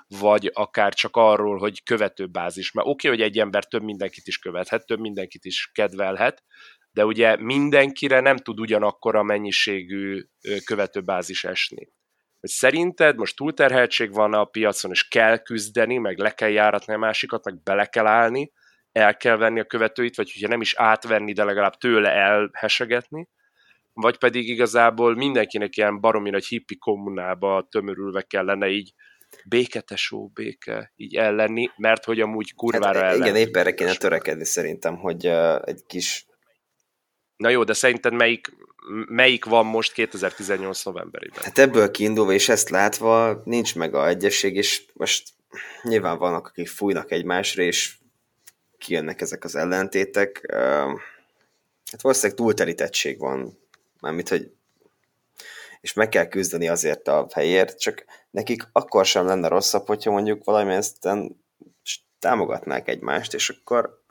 vagy 0.06 0.50
akár 0.52 0.94
csak 0.94 1.16
arról, 1.16 1.58
hogy 1.58 1.82
követőbázis. 1.82 2.72
Mert 2.72 2.88
oké, 2.88 3.08
okay, 3.08 3.18
hogy 3.18 3.28
egy 3.28 3.38
ember 3.38 3.64
több 3.64 3.82
mindenkit 3.82 4.26
is 4.26 4.38
követhet, 4.38 4.86
több 4.86 5.00
mindenkit 5.00 5.44
is 5.44 5.70
kedvelhet, 5.72 6.44
de 6.90 7.04
ugye 7.04 7.36
mindenkire 7.36 8.20
nem 8.20 8.36
tud 8.36 8.60
ugyanakkor 8.60 9.16
a 9.16 9.22
mennyiségű 9.22 10.24
követőbázis 10.64 11.44
esni. 11.44 11.88
Hogy 12.42 12.50
szerinted 12.50 13.16
most 13.16 13.36
túlterheltség 13.36 14.12
van 14.12 14.34
a 14.34 14.44
piacon, 14.44 14.90
és 14.90 15.08
kell 15.08 15.38
küzdeni, 15.38 15.96
meg 15.96 16.18
le 16.18 16.30
kell 16.30 16.48
járatni 16.48 16.94
a 16.94 16.98
másikat, 16.98 17.44
meg 17.44 17.62
bele 17.62 17.86
kell 17.86 18.06
állni, 18.06 18.52
el 18.92 19.16
kell 19.16 19.36
venni 19.36 19.60
a 19.60 19.64
követőit, 19.64 20.16
vagy 20.16 20.32
hogyha 20.32 20.48
nem 20.48 20.60
is 20.60 20.74
átvenni, 20.74 21.32
de 21.32 21.44
legalább 21.44 21.74
tőle 21.74 22.10
elhesegetni, 22.10 23.28
vagy 23.92 24.18
pedig 24.18 24.48
igazából 24.48 25.14
mindenkinek 25.14 25.76
ilyen 25.76 26.00
baromi 26.00 26.30
nagy 26.30 26.46
hippi 26.46 26.78
kommunába 26.78 27.66
tömörülve 27.70 28.22
kellene 28.22 28.68
így 28.68 28.92
béketesó, 29.44 30.30
béke 30.34 30.92
így 30.96 31.16
ellenni, 31.16 31.70
mert 31.76 32.04
hogy 32.04 32.20
amúgy 32.20 32.54
kurvára 32.54 32.98
hát, 32.98 33.12
ellen. 33.12 33.26
Igen, 33.26 33.36
épp 33.36 33.56
erre 33.56 33.74
kéne 33.74 33.94
törekedni 33.94 34.44
szerintem, 34.44 34.96
hogy 34.96 35.26
uh, 35.26 35.60
egy 35.64 35.82
kis... 35.86 36.26
Na 37.42 37.48
jó, 37.48 37.64
de 37.64 37.72
szerinted 37.72 38.12
melyik, 38.12 38.56
melyik 39.08 39.44
van 39.44 39.66
most 39.66 39.92
2018 39.92 40.82
novemberében? 40.84 41.42
Hát 41.42 41.58
ebből 41.58 41.90
kiindulva 41.90 42.32
és 42.32 42.48
ezt 42.48 42.68
látva 42.68 43.42
nincs 43.44 43.74
meg 43.74 43.94
a 43.94 44.08
egyesség, 44.08 44.56
és 44.56 44.82
most 44.92 45.28
nyilván 45.82 46.18
vannak, 46.18 46.46
akik 46.46 46.68
fújnak 46.68 47.10
egymásra, 47.10 47.62
és 47.62 47.96
kijönnek 48.78 49.20
ezek 49.20 49.44
az 49.44 49.56
ellentétek. 49.56 50.52
Hát 51.90 52.00
valószínűleg 52.00 52.36
túlterítettség 52.36 53.18
van 53.18 53.58
mármint, 54.00 54.28
hogy 54.28 54.50
és 55.80 55.92
meg 55.92 56.08
kell 56.08 56.26
küzdeni 56.26 56.68
azért 56.68 57.08
a 57.08 57.26
helyért, 57.34 57.80
csak 57.80 58.04
nekik 58.30 58.68
akkor 58.72 59.06
sem 59.06 59.26
lenne 59.26 59.48
rosszabb, 59.48 59.86
hogyha 59.86 60.10
mondjuk 60.10 60.44
valami 60.44 60.72
ezt 60.72 61.08
támogatnák 62.18 62.88
egymást, 62.88 63.34
és 63.34 63.48
akkor 63.48 64.01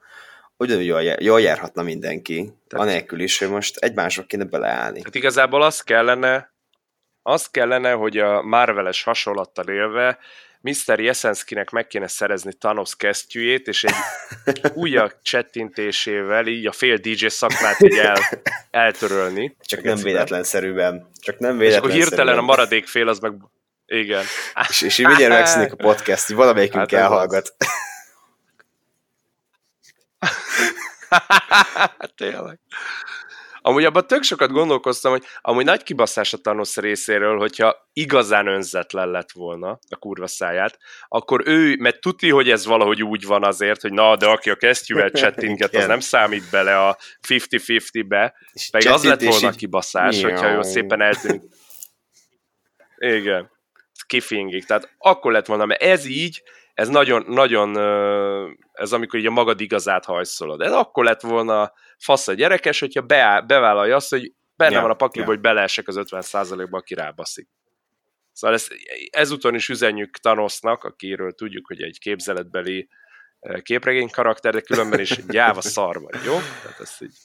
ugyanúgy 0.62 0.86
jól, 0.86 1.02
jól 1.02 1.42
járhatna 1.42 1.84
mindenki, 1.84 2.54
Tehát, 2.68 2.88
anélkül 2.88 3.20
is, 3.20 3.40
hogy 3.40 3.50
most 3.50 3.78
egymásra 3.78 4.24
kéne 4.24 4.44
beleállni. 4.44 5.02
Hát 5.04 5.16
igazából 5.16 5.62
az 5.62 5.82
kellene, 5.82 6.54
az 7.22 7.50
kellene, 7.50 7.92
hogy 7.92 8.18
a 8.18 8.42
Marveles 8.42 9.04
hasonlattal 9.04 9.68
élve 9.68 10.20
Mr. 10.62 11.00
Jeszenszkinek 11.00 11.70
meg 11.70 11.88
kéne 11.88 12.08
szerezni 12.08 12.54
Thanos 12.54 12.96
kesztyűjét, 12.96 13.68
és 13.68 13.84
egy 13.84 13.96
újabb 14.74 15.14
csettintésével 15.22 16.48
így 16.48 16.68
a 16.68 16.72
fél 16.72 16.98
DJ 16.98 17.28
szakmát 17.28 17.80
így 17.80 17.98
el, 17.98 18.18
eltörölni. 18.72 19.56
Csak 19.60 19.82
nem 19.82 19.98
véletlenszerűen. 19.98 21.10
Csak 21.22 21.40
nem 21.40 21.58
véletlenszerűen. 21.58 21.72
És 21.72 21.78
akkor 21.78 21.92
hirtelen 21.92 22.38
a 22.38 22.42
maradék 22.42 22.88
fél 22.88 23.08
az 23.08 23.20
meg... 23.20 23.34
Igen. 23.86 24.24
És, 24.70 24.82
és 24.82 24.98
így 24.98 25.06
mindjárt 25.06 25.34
megszűnik 25.34 25.72
a 25.72 25.76
podcast, 25.90 26.30
így 26.30 26.36
valamelyikünk 26.36 26.92
hát 26.92 27.02
elhallgat. 27.02 27.56
Hát 27.60 27.81
tényleg. 32.18 32.60
Amúgy 33.64 33.84
abban 33.84 34.08
tök 34.08 34.24
sokat 34.24 34.52
gondolkoztam, 34.52 35.12
hogy 35.12 35.24
amúgy 35.42 35.66
nagy 35.66 35.84
kibaszás 35.84 36.34
a 36.34 36.38
Thanos 36.38 36.76
részéről, 36.76 37.38
hogyha 37.38 37.90
igazán 37.94 38.48
önzetlen 38.48 39.10
lett 39.10 39.32
volna 39.32 39.80
a 39.90 39.96
kurva 39.96 40.28
száját, 40.28 40.78
akkor 41.08 41.42
ő, 41.46 41.76
mert 41.80 42.02
tuti, 42.02 42.30
hogy 42.30 42.50
ez 42.50 42.66
valahogy 42.66 43.04
úgy 43.04 43.26
van 43.26 43.44
azért, 43.44 43.82
hogy 43.82 43.94
na, 43.94 44.16
de 44.16 44.26
aki 44.26 44.50
a 44.50 44.56
kesztyűvel 44.56 45.12
csettinget, 45.22 45.76
az 45.76 45.86
nem 45.86 46.00
számít 46.00 46.50
bele 46.52 46.88
a 46.88 46.98
50-50-be, 47.28 48.34
meg 48.72 48.86
az 48.86 49.04
lett 49.04 49.22
volna 49.22 49.48
a 49.48 49.52
kibaszás, 49.52 50.22
hogyha 50.24 50.52
ő 50.52 50.62
szépen 50.62 51.02
eltűnik. 51.02 51.42
Igen. 52.98 53.52
Kifingik. 54.08 54.66
Tehát 54.66 54.96
akkor 54.98 55.32
lett 55.32 55.46
volna, 55.46 55.66
mert 55.66 55.82
ez 55.82 56.06
így, 56.06 56.44
ez 56.82 56.90
nagyon, 56.90 57.26
nagyon, 57.28 57.78
ez 58.72 58.92
amikor 58.92 59.20
így 59.20 59.26
a 59.26 59.32
magad 59.32 59.62
igazát 59.62 60.06
hajszolod. 60.06 60.62
Ez 60.62 60.72
akkor 60.72 61.04
lett 61.04 61.22
volna 61.22 61.74
fasz 61.98 62.28
a 62.28 62.34
gyerekes, 62.34 62.80
hogyha 62.80 63.02
beáll, 63.02 63.42
bevállalja 63.42 63.96
azt, 63.96 64.10
hogy 64.10 64.34
benne 64.56 64.76
ja, 64.76 64.82
van 64.82 64.90
a 64.90 64.96
pakliba, 64.96 65.28
ja. 65.28 65.34
hogy 65.34 65.42
beleesek 65.42 65.88
az 65.88 65.96
50%-ba, 66.00 66.78
aki 66.78 66.94
rábaszik. 66.94 67.50
Szóval 68.34 68.56
ezt, 68.56 68.74
ezúton 69.12 69.56
is 69.56 69.70
üzenjük 69.70 70.18
Thanosnak, 70.18 70.84
akiről 70.84 71.32
tudjuk, 71.34 71.68
hogy 71.68 71.82
egy 71.82 72.00
képzeletbeli 72.00 72.90
képregény 73.62 74.10
karakter, 74.10 74.54
de 74.54 74.62
különben 74.62 75.00
is 75.00 75.26
gyáva 75.26 75.62
szar 75.62 76.02
vagy, 76.02 76.24
jó? 76.26 76.38
Tehát 76.62 76.80
ezt 76.80 77.02
így, 77.02 77.18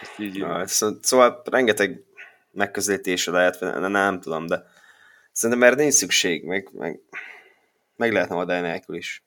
ezt 0.00 0.18
így 0.18 0.38
Na, 0.38 0.66
szóval 1.00 1.42
rengeteg 1.50 2.04
megközelítése 2.52 3.30
lehet, 3.30 3.60
nem, 3.60 3.90
nem 3.90 4.20
tudom, 4.20 4.46
de 4.46 4.62
szerintem 5.32 5.68
erre 5.68 5.76
nincs 5.76 5.94
szükség, 5.94 6.44
meg, 6.44 6.68
meg 6.72 7.00
meg 7.96 8.12
lehetne 8.12 8.36
adni 8.36 8.60
nélkül 8.60 8.96
is. 8.96 9.22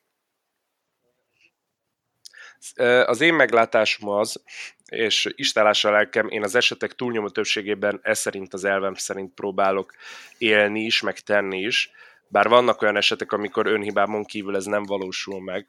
Az 3.06 3.22
én 3.22 3.34
meglátásom 3.34 4.10
az, 4.10 4.44
és 4.86 5.30
istálással 5.36 5.92
lelkem, 5.92 6.28
én 6.30 6.44
az 6.44 6.56
esetek 6.56 6.94
túlnyomó 6.94 7.30
többségében 7.30 8.00
ez 8.02 8.20
szerint 8.20 8.54
az 8.54 8.64
elvem 8.64 8.94
szerint 8.94 9.34
próbálok 9.34 9.94
élni 10.38 10.82
is, 10.84 11.02
meg 11.02 11.20
tenni 11.20 11.60
is, 11.60 11.92
bár 12.28 12.48
vannak 12.48 12.82
olyan 12.82 12.98
esetek, 12.98 13.32
amikor 13.32 13.68
önhibámon 13.68 14.24
kívül 14.24 14.56
ez 14.56 14.66
nem 14.66 14.84
valósul 14.84 15.42
meg, 15.42 15.68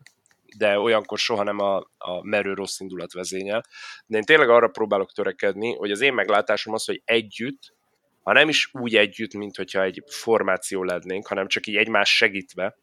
de 0.56 0.78
olyankor 0.78 1.18
soha 1.18 1.42
nem 1.42 1.58
a, 1.58 1.76
a 1.98 2.22
merő 2.22 2.54
rossz 2.54 2.80
indulat 2.80 3.12
vezényel. 3.12 3.64
De 4.06 4.16
én 4.16 4.24
tényleg 4.24 4.48
arra 4.48 4.68
próbálok 4.68 5.12
törekedni, 5.12 5.74
hogy 5.74 5.90
az 5.90 6.00
én 6.00 6.12
meglátásom 6.12 6.74
az, 6.74 6.84
hogy 6.84 7.02
együtt, 7.04 7.74
ha 8.22 8.32
nem 8.32 8.48
is 8.48 8.70
úgy 8.72 8.96
együtt, 8.96 9.34
mint 9.34 9.56
hogyha 9.56 9.82
egy 9.82 10.02
formáció 10.06 10.82
lennénk, 10.84 11.26
hanem 11.26 11.46
csak 11.46 11.66
így 11.66 11.76
egymás 11.76 12.16
segítve, 12.16 12.76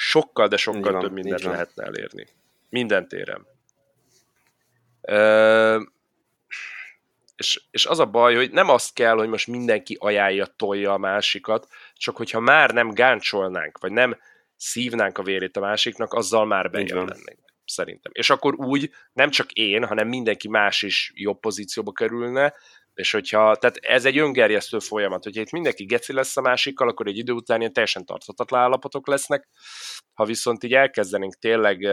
sokkal, 0.00 0.48
de 0.48 0.56
sokkal 0.56 0.92
van, 0.92 1.00
több 1.00 1.12
mindent 1.12 1.42
lehetne 1.42 1.84
elérni. 1.84 2.26
Minden 2.68 3.08
téren. 3.08 3.46
Ö, 5.00 5.80
és, 7.36 7.62
és 7.70 7.86
az 7.86 7.98
a 7.98 8.06
baj, 8.06 8.34
hogy 8.34 8.50
nem 8.50 8.68
azt 8.68 8.94
kell, 8.94 9.14
hogy 9.14 9.28
most 9.28 9.46
mindenki 9.46 9.96
ajánlja, 10.00 10.46
tolja 10.46 10.92
a 10.92 10.98
másikat, 10.98 11.66
csak 11.94 12.16
hogyha 12.16 12.40
már 12.40 12.70
nem 12.70 12.90
gáncsolnánk, 12.90 13.78
vagy 13.78 13.92
nem 13.92 14.18
szívnánk 14.56 15.18
a 15.18 15.22
vérét 15.22 15.56
a 15.56 15.60
másiknak, 15.60 16.12
azzal 16.12 16.46
már 16.46 16.70
bejön 16.70 16.96
lennénk, 16.96 17.38
szerintem. 17.64 18.12
És 18.14 18.30
akkor 18.30 18.54
úgy 18.54 18.90
nem 19.12 19.30
csak 19.30 19.50
én, 19.52 19.84
hanem 19.84 20.08
mindenki 20.08 20.48
más 20.48 20.82
is 20.82 21.12
jobb 21.14 21.40
pozícióba 21.40 21.92
kerülne, 21.92 22.54
és 23.00 23.10
hogyha, 23.10 23.56
tehát 23.56 23.76
ez 23.76 24.04
egy 24.04 24.18
öngerjesztő 24.18 24.78
folyamat, 24.78 25.24
hogyha 25.24 25.40
itt 25.40 25.50
mindenki 25.50 25.84
geci 25.84 26.12
lesz 26.12 26.36
a 26.36 26.40
másikkal, 26.40 26.88
akkor 26.88 27.06
egy 27.06 27.16
idő 27.16 27.32
után 27.32 27.60
ilyen 27.60 27.72
teljesen 27.72 28.04
tarthatatlan 28.04 28.60
állapotok 28.60 29.06
lesznek. 29.06 29.48
Ha 30.14 30.24
viszont 30.24 30.64
így 30.64 30.74
elkezdenénk 30.74 31.34
tényleg 31.38 31.88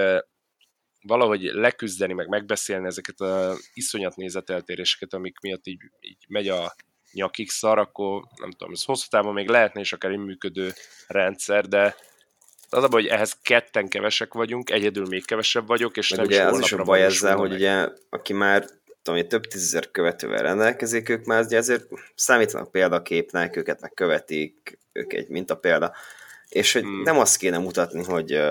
valahogy 1.02 1.42
leküzdeni, 1.42 2.14
meg 2.14 2.28
megbeszélni 2.28 2.86
ezeket 2.86 3.20
a 3.20 3.56
iszonyat 3.74 4.16
nézeteltéréseket, 4.16 5.14
amik 5.14 5.40
miatt 5.40 5.68
így, 5.68 5.82
így 6.00 6.26
megy 6.28 6.48
a 6.48 6.76
nyakig 7.12 7.50
szar, 7.50 7.78
akkor 7.78 8.24
nem 8.36 8.52
tudom, 8.52 8.74
ez 8.74 8.84
hosszú 8.84 9.06
távon 9.10 9.34
még 9.34 9.50
lehetne 9.50 9.80
is 9.80 9.94
akár 9.94 10.12
egy 10.12 10.18
működő 10.18 10.74
rendszer, 11.08 11.66
de 11.66 11.96
az 12.70 12.84
a 12.84 12.88
baj, 12.88 13.02
hogy 13.02 13.12
ehhez 13.12 13.40
ketten 13.42 13.88
kevesek 13.88 14.34
vagyunk, 14.34 14.70
egyedül 14.70 15.06
még 15.06 15.26
kevesebb 15.26 15.68
vagyok, 15.68 15.98
és 15.98 16.10
Meg 16.10 16.20
nem 16.20 16.28
ugye 16.28 16.44
is 16.44 16.50
az 16.50 16.60
is 16.60 16.72
a 16.72 16.84
baj 16.84 17.04
ezzel, 17.04 17.36
hogy 17.36 17.54
ugye, 17.54 17.90
aki 18.10 18.34
már 18.34 18.66
tudom, 19.14 19.28
több 19.28 19.48
tízezer 19.48 19.92
követővel 19.92 20.42
rendelkezik, 20.42 21.10
ők 21.10 21.26
már 21.26 21.44
ugye 21.44 21.58
azért 21.58 21.86
számítanak 22.16 22.72
példaképnek, 22.72 23.56
őket 23.56 23.82
meg 23.82 23.94
követik, 23.94 24.78
ők 24.92 25.14
egy 25.14 25.28
mintapélda. 25.28 25.94
És 26.50 26.74
hogy 26.74 26.82
hmm. 26.82 27.02
nem 27.02 27.20
azt 27.20 27.38
kéne 27.38 27.58
mutatni, 27.58 28.04
hogy 28.04 28.42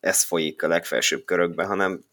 ez 0.00 0.22
folyik 0.22 0.62
a 0.62 0.68
legfelsőbb 0.68 1.24
körökben, 1.24 1.66
hanem 1.66 2.04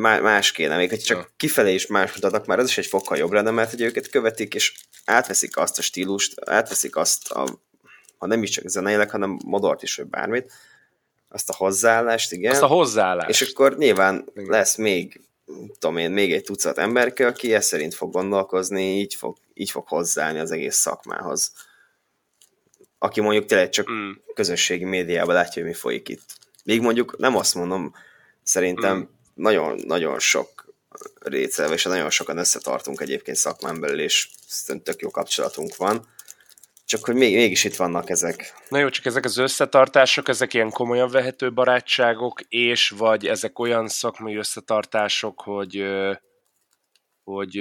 más 0.00 0.52
kéne, 0.52 0.76
még 0.76 0.88
hogy 0.88 1.00
csak 1.00 1.18
ja. 1.18 1.28
kifelé 1.36 1.74
is 1.74 1.86
más 1.86 2.12
mutatnak, 2.14 2.46
már 2.46 2.58
az 2.58 2.68
is 2.68 2.78
egy 2.78 2.86
fokkal 2.86 3.18
jobb 3.18 3.32
lenne, 3.32 3.50
mert 3.50 3.70
hogy 3.70 3.80
őket 3.80 4.08
követik, 4.08 4.54
és 4.54 4.74
átveszik 5.04 5.56
azt 5.56 5.78
a 5.78 5.82
stílust, 5.82 6.40
átveszik 6.44 6.96
azt 6.96 7.30
a, 7.30 7.60
ha 8.18 8.26
nem 8.26 8.42
is 8.42 8.50
csak 8.50 8.68
zeneileg, 8.68 9.10
hanem 9.10 9.38
modort 9.44 9.82
is, 9.82 9.96
vagy 9.96 10.06
bármit, 10.06 10.52
azt 11.28 11.50
a 11.50 11.54
hozzáállást, 11.56 12.32
igen. 12.32 12.52
Azt 12.52 12.62
a 12.62 12.66
hozzáállást. 12.66 13.28
És 13.28 13.40
akkor 13.40 13.76
nyilván 13.76 14.24
igen. 14.34 14.50
lesz 14.50 14.76
még, 14.76 15.20
tudom 15.78 15.96
én, 15.96 16.10
még 16.10 16.32
egy 16.32 16.44
tucat 16.44 16.78
emberke, 16.78 17.26
aki 17.26 17.54
ezt 17.54 17.68
szerint 17.68 17.94
fog 17.94 18.12
gondolkozni, 18.12 18.98
így 18.98 19.14
fog, 19.14 19.36
így 19.54 19.70
fog 19.70 19.88
hozzáállni 19.88 20.38
az 20.38 20.50
egész 20.50 20.76
szakmához. 20.76 21.52
Aki 22.98 23.20
mondjuk 23.20 23.44
tényleg 23.44 23.68
csak 23.68 23.90
mm. 23.90 24.10
közösségi 24.34 24.84
médiában 24.84 25.34
látja, 25.34 25.62
hogy 25.62 25.70
mi 25.70 25.76
folyik 25.76 26.08
itt. 26.08 26.36
Még 26.64 26.80
mondjuk 26.80 27.18
nem 27.18 27.36
azt 27.36 27.54
mondom, 27.54 27.94
szerintem 28.42 28.96
mm. 28.96 29.02
nagyon, 29.34 29.80
nagyon 29.86 30.18
sok 30.18 30.74
récelve, 31.18 31.74
és 31.74 31.84
nagyon 31.84 32.10
sokan 32.10 32.38
összetartunk 32.38 33.00
egyébként 33.00 33.36
szakmán 33.36 33.80
belül, 33.80 34.00
és 34.00 34.28
tök 34.82 35.00
jó 35.00 35.10
kapcsolatunk 35.10 35.76
van 35.76 36.06
csak 36.88 37.04
hogy 37.04 37.14
még, 37.14 37.34
mégis 37.34 37.64
itt 37.64 37.76
vannak 37.76 38.10
ezek. 38.10 38.54
Na 38.68 38.78
jó, 38.78 38.88
csak 38.88 39.04
ezek 39.04 39.24
az 39.24 39.36
összetartások, 39.36 40.28
ezek 40.28 40.54
ilyen 40.54 40.70
komolyan 40.70 41.10
vehető 41.10 41.52
barátságok, 41.52 42.40
és 42.48 42.88
vagy 42.88 43.26
ezek 43.26 43.58
olyan 43.58 43.88
szakmai 43.88 44.36
összetartások, 44.36 45.40
hogy 45.40 45.84
hogy 47.24 47.56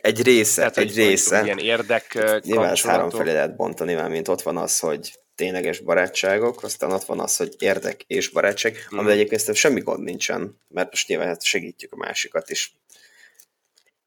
egy 0.00 0.22
része, 0.22 0.60
tehát, 0.60 0.76
egy 0.76 0.86
hogy, 0.86 0.96
része. 0.96 1.36
Hogy 1.36 1.46
ilyen 1.46 1.58
érdek 1.58 2.18
Nyilván 2.42 2.70
ez 2.70 2.82
három 2.82 3.10
felé 3.10 3.32
lehet 3.32 3.56
bontani, 3.56 3.94
mert 3.94 4.10
mint 4.10 4.28
ott 4.28 4.42
van 4.42 4.56
az, 4.56 4.78
hogy 4.78 5.18
tényleges 5.34 5.80
barátságok, 5.80 6.62
aztán 6.62 6.92
ott 6.92 7.04
van 7.04 7.20
az, 7.20 7.36
hogy 7.36 7.54
érdek 7.58 8.02
és 8.06 8.28
barátság, 8.28 8.76
mm. 8.94 8.98
amivel 8.98 9.18
egyébként 9.18 9.54
semmi 9.54 9.80
gond 9.80 10.04
nincsen, 10.04 10.58
mert 10.68 10.90
most 10.90 11.08
nyilván 11.08 11.26
hát 11.26 11.42
segítjük 11.42 11.92
a 11.92 11.96
másikat 11.96 12.50
is. 12.50 12.74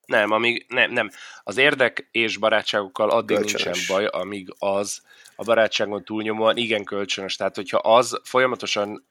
Nem, 0.05 0.31
amíg, 0.31 0.65
nem, 0.69 0.91
nem. 0.91 1.09
Az 1.43 1.57
érdek 1.57 2.07
és 2.11 2.37
barátságokkal 2.37 3.09
addig 3.09 3.37
kölcsönös. 3.37 3.63
nincsen 3.63 3.95
baj, 3.95 4.05
amíg 4.05 4.53
az 4.59 5.01
a 5.35 5.43
barátságon 5.43 6.03
túlnyomóan 6.03 6.57
igen 6.57 6.83
kölcsönös. 6.83 7.35
Tehát, 7.35 7.55
hogyha 7.55 7.77
az 7.77 8.19
folyamatosan 8.23 9.05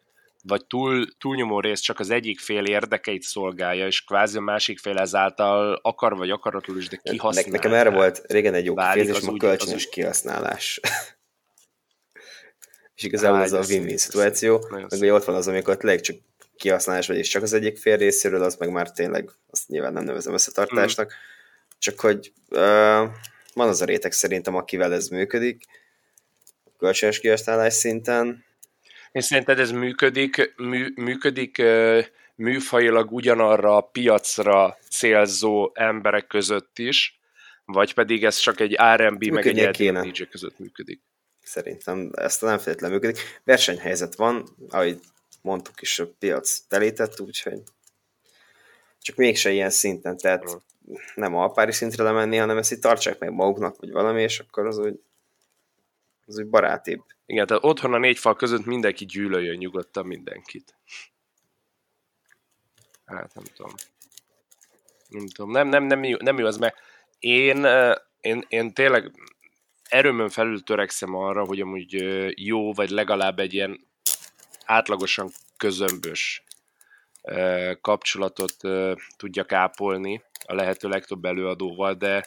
vagy 0.44 0.66
túl, 0.66 1.06
túlnyomó 1.18 1.60
rész 1.60 1.80
csak 1.80 1.98
az 1.98 2.10
egyik 2.10 2.40
fél 2.40 2.64
érdekeit 2.64 3.22
szolgálja, 3.22 3.86
és 3.86 4.04
kvázi 4.04 4.36
a 4.36 4.40
másik 4.40 4.78
fél 4.78 4.98
ezáltal 4.98 5.78
akar 5.82 6.16
vagy 6.16 6.30
akaratlanul 6.30 6.82
is, 6.82 6.88
de 6.88 6.96
kihasznál. 6.96 7.44
Nekem 7.48 7.72
erre 7.72 7.90
volt 7.90 8.22
régen 8.26 8.54
egy 8.54 8.64
jó 8.64 8.74
kifejezés, 8.74 9.26
a 9.26 9.32
kölcsönös 9.32 9.88
kihasználás. 9.88 10.80
és 12.96 13.02
igazából 13.02 13.38
Á, 13.38 13.42
az 13.42 13.52
a 13.52 13.62
win-win 13.68 13.96
szituáció, 13.96 14.66
meg 14.70 14.86
ugye 14.90 15.12
ott 15.12 15.24
van 15.24 15.34
az, 15.34 15.48
amikor 15.48 15.76
tényleg 15.76 16.00
csak 16.00 16.16
kihasználás, 16.62 17.06
vagyis 17.06 17.28
csak 17.28 17.42
az 17.42 17.52
egyik 17.52 17.78
fél 17.78 17.96
részéről, 17.96 18.42
az 18.42 18.56
meg 18.56 18.70
már 18.70 18.90
tényleg, 18.90 19.30
azt 19.50 19.68
nyilván 19.68 19.92
nem 19.92 20.04
nevezem 20.04 20.32
összetartásnak, 20.32 21.06
mm. 21.06 21.16
csak 21.78 22.00
hogy 22.00 22.32
uh, 22.48 22.58
van 23.54 23.68
az 23.68 23.80
a 23.82 23.84
réteg 23.84 24.12
szerintem, 24.12 24.54
akivel 24.54 24.92
ez 24.92 25.08
működik, 25.08 25.64
kölcsönös 26.78 27.20
kihasználás 27.20 27.74
szinten. 27.74 28.44
És 29.12 29.24
szerinted 29.24 29.58
ez 29.58 29.70
működik, 29.70 30.54
mű, 30.56 30.92
működik 30.94 31.56
uh, 31.58 32.04
műfajilag 32.34 33.12
ugyanarra 33.12 33.76
a 33.76 33.80
piacra 33.80 34.78
célzó 34.90 35.70
emberek 35.74 36.26
között 36.26 36.78
is, 36.78 37.20
vagy 37.64 37.94
pedig 37.94 38.24
ez 38.24 38.36
csak 38.36 38.60
egy 38.60 38.76
R&B 38.96 39.24
meg 39.24 39.46
egy 39.46 39.70
DJ 39.70 40.22
között 40.30 40.58
működik? 40.58 41.00
Szerintem 41.42 42.10
ezt 42.14 42.40
nem 42.40 42.58
feltétlenül 42.58 42.98
működik. 42.98 43.40
Versenyhelyzet 43.44 44.14
van, 44.14 44.56
ahogy 44.68 44.98
mondtuk 45.42 45.82
is, 45.82 45.98
a 45.98 46.12
piac 46.18 46.60
telített, 46.68 47.20
úgyhogy 47.20 47.62
csak 48.98 49.16
mégse 49.16 49.50
ilyen 49.50 49.70
szinten, 49.70 50.16
tehát 50.16 50.44
nem 51.14 51.34
alpári 51.34 51.72
szintre 51.72 52.04
lemenni, 52.04 52.36
hanem 52.36 52.56
ezt 52.56 52.72
itt 52.72 52.80
tartsák 52.80 53.18
meg 53.18 53.32
maguknak, 53.32 53.76
vagy 53.80 53.90
valami, 53.90 54.22
és 54.22 54.40
akkor 54.40 54.66
az 54.66 54.78
úgy, 54.78 55.00
az 56.26 56.38
úgy 56.38 56.46
barátibb. 56.46 57.04
Igen, 57.26 57.46
tehát 57.46 57.64
otthon 57.64 57.94
a 57.94 57.98
négy 57.98 58.18
fal 58.18 58.36
között 58.36 58.64
mindenki 58.64 59.04
gyűlöljön 59.04 59.56
nyugodtan 59.56 60.06
mindenkit. 60.06 60.74
Hát 63.04 63.34
nem 63.34 63.44
tudom. 63.44 63.74
Nem 65.08 65.26
tudom, 65.26 65.50
nem, 65.50 65.68
nem, 65.68 65.84
nem, 65.84 66.04
jó, 66.04 66.16
nem 66.20 66.38
jó 66.38 66.46
az, 66.46 66.56
mert 66.56 66.76
én, 67.18 67.66
én, 68.20 68.44
én 68.48 68.72
tényleg 68.72 69.10
erőmön 69.88 70.28
felül 70.28 70.62
törekszem 70.62 71.14
arra, 71.14 71.44
hogy 71.44 71.60
amúgy 71.60 72.04
jó, 72.34 72.72
vagy 72.72 72.90
legalább 72.90 73.38
egy 73.38 73.54
ilyen 73.54 73.86
átlagosan 74.72 75.30
közömbös 75.56 76.44
kapcsolatot 77.80 78.56
tudjak 79.16 79.52
ápolni 79.52 80.22
a 80.46 80.54
lehető 80.54 80.88
legtöbb 80.88 81.24
előadóval, 81.24 81.94
de 81.94 82.24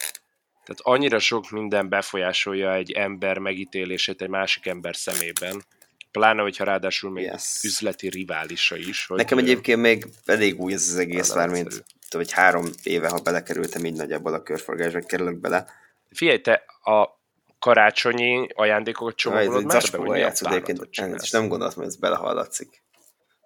tehát 0.64 0.80
annyira 0.82 1.18
sok 1.18 1.50
minden 1.50 1.88
befolyásolja 1.88 2.74
egy 2.74 2.92
ember 2.92 3.38
megítélését 3.38 4.22
egy 4.22 4.28
másik 4.28 4.66
ember 4.66 4.96
szemében, 4.96 5.64
pláne, 6.10 6.42
hogyha 6.42 6.64
ráadásul 6.64 7.10
még 7.10 7.24
yes. 7.24 7.60
üzleti 7.62 8.08
riválisa 8.08 8.76
is. 8.76 9.06
Hogy 9.06 9.16
Nekem 9.16 9.38
egyébként 9.38 9.80
még 9.80 10.06
elég 10.24 10.60
új 10.60 10.72
ez 10.72 10.88
az 10.88 10.96
egész, 10.96 11.34
már 11.34 11.48
mint 11.48 11.84
hogy 12.10 12.32
három 12.32 12.70
éve, 12.82 13.08
ha 13.08 13.18
belekerültem 13.18 13.84
így 13.84 13.96
nagyjából 13.96 14.34
a 14.34 14.42
körforgásba, 14.42 15.00
kerülök 15.00 15.40
bele. 15.40 15.66
Figyelj, 16.10 16.40
te 16.40 16.64
a 16.82 17.15
karácsonyi 17.58 18.48
ajándékokat 18.54 19.16
csomagolod 19.16 19.64
már 19.64 19.82
be, 19.92 19.98
hogy 19.98 20.18
játszod 20.18 20.52
egyébként, 20.52 20.88
és 21.22 21.30
nem 21.30 21.48
gondoltam, 21.48 21.78
hogy 21.78 21.86
ez 21.86 21.96
belehallatszik. 21.96 22.82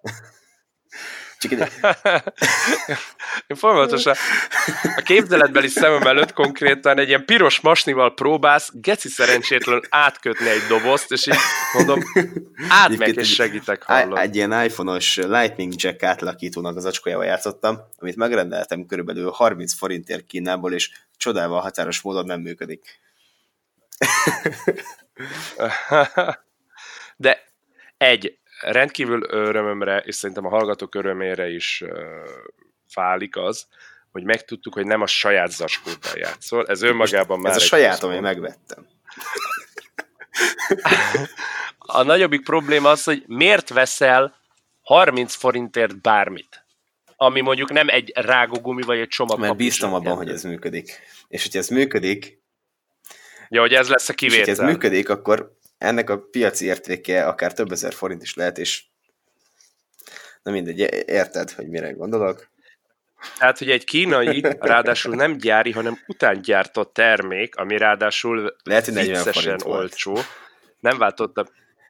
Csak 1.41 1.51
ide. 1.51 1.69
Én 3.47 3.57
folyamatosan 3.57 4.15
a 4.95 5.01
képzeletbeli 5.01 5.67
szemem 5.67 6.01
előtt 6.01 6.33
konkrétan 6.33 6.99
egy 6.99 7.07
ilyen 7.07 7.25
piros 7.25 7.59
masnival 7.59 8.13
próbálsz 8.13 8.69
geci 8.73 9.09
szerencsétlen 9.09 9.81
átkötni 9.89 10.49
egy 10.49 10.61
dobozt, 10.69 11.11
és 11.11 11.27
így 11.27 11.35
mondom, 11.73 11.99
átmegy 12.69 13.17
és 13.17 13.33
segítek, 13.33 13.83
hallom. 13.83 14.17
Egy 14.17 14.35
ilyen 14.35 14.63
iPhone-os 14.63 15.15
Lightning 15.15 15.73
Jack 15.75 16.03
átlakítónak 16.03 16.75
az 16.75 16.85
acskójával 16.85 17.25
játszottam, 17.25 17.77
amit 17.99 18.15
megrendeltem 18.15 18.85
körülbelül 18.85 19.29
30 19.29 19.73
forintért 19.73 20.25
Kínából, 20.25 20.73
és 20.73 20.89
csodával 21.17 21.61
határos 21.61 22.01
módon 22.01 22.25
nem 22.25 22.41
működik. 22.41 22.99
De 27.15 27.43
egy, 27.97 28.37
rendkívül 28.61 29.23
örömömre, 29.29 29.97
és 29.97 30.15
szerintem 30.15 30.45
a 30.45 30.49
hallgatók 30.49 30.95
örömére 30.95 31.49
is 31.49 31.83
fálik 32.87 33.37
az, 33.37 33.67
hogy 34.11 34.23
megtudtuk, 34.23 34.73
hogy 34.73 34.85
nem 34.85 35.01
a 35.01 35.07
saját 35.07 35.51
zacskóddal 35.51 36.13
játszol. 36.15 36.65
Ez 36.67 36.81
önmagában 36.81 37.39
már... 37.39 37.51
Ez 37.51 37.57
a 37.57 37.65
saját, 37.65 38.03
amit 38.03 38.21
megvettem. 38.21 38.87
a 41.77 42.03
nagyobbik 42.03 42.43
probléma 42.43 42.89
az, 42.89 43.03
hogy 43.03 43.23
miért 43.27 43.69
veszel 43.69 44.35
30 44.81 45.35
forintért 45.35 46.01
bármit, 46.01 46.65
ami 47.15 47.41
mondjuk 47.41 47.71
nem 47.71 47.89
egy 47.89 48.11
rágógumi 48.15 48.81
vagy 48.81 48.99
egy 48.99 49.07
csomag. 49.07 49.39
Mert 49.39 49.55
bíztam 49.55 49.93
abban, 49.93 50.15
hogy 50.15 50.29
ez 50.29 50.43
működik. 50.43 50.99
És 51.27 51.43
hogyha 51.43 51.59
ez 51.59 51.67
működik, 51.67 52.40
Ja, 53.53 53.61
hogy 53.61 53.73
ez 53.73 53.89
lesz 53.89 54.09
a 54.09 54.13
kivétel. 54.13 54.41
És 54.41 54.47
ez 54.47 54.59
működik, 54.59 55.09
akkor 55.09 55.57
ennek 55.77 56.09
a 56.09 56.19
piaci 56.19 56.65
értéke 56.65 57.25
akár 57.25 57.53
több 57.53 57.71
ezer 57.71 57.93
forint 57.93 58.21
is 58.21 58.35
lehet, 58.35 58.57
és 58.57 58.83
na 60.43 60.51
mindegy, 60.51 60.79
érted, 61.09 61.51
hogy 61.51 61.67
mire 61.67 61.91
gondolok? 61.91 62.49
Tehát, 63.37 63.57
hogy 63.57 63.69
egy 63.69 63.83
kínai, 63.83 64.41
ráadásul 64.59 65.15
nem 65.15 65.37
gyári, 65.37 65.71
hanem 65.71 65.99
után 66.07 66.41
gyártott 66.41 66.93
termék, 66.93 67.55
ami 67.55 67.77
ráadásul 67.77 68.55
lehet, 68.63 68.85
hogy 68.85 68.93
viccesen 68.93 69.61
olcsó, 69.63 70.17
nem 70.79 70.97
váltotta, 70.97 71.47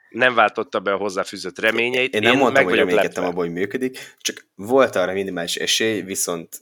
nem 0.09 0.33
váltotta 0.33 0.79
be 0.79 0.93
a 0.93 0.97
hozzáfűzött 0.97 1.59
reményeit. 1.59 2.13
Én 2.13 2.21
nem 2.21 2.33
Én 2.33 2.37
mondtam, 2.37 2.63
hogy 2.63 2.75
reménykedtem 2.75 3.23
abban, 3.23 3.35
hogy 3.35 3.51
működik, 3.51 4.15
csak 4.17 4.45
volt 4.55 4.95
arra 4.95 5.13
minimális 5.13 5.55
esély, 5.55 6.01
viszont 6.01 6.61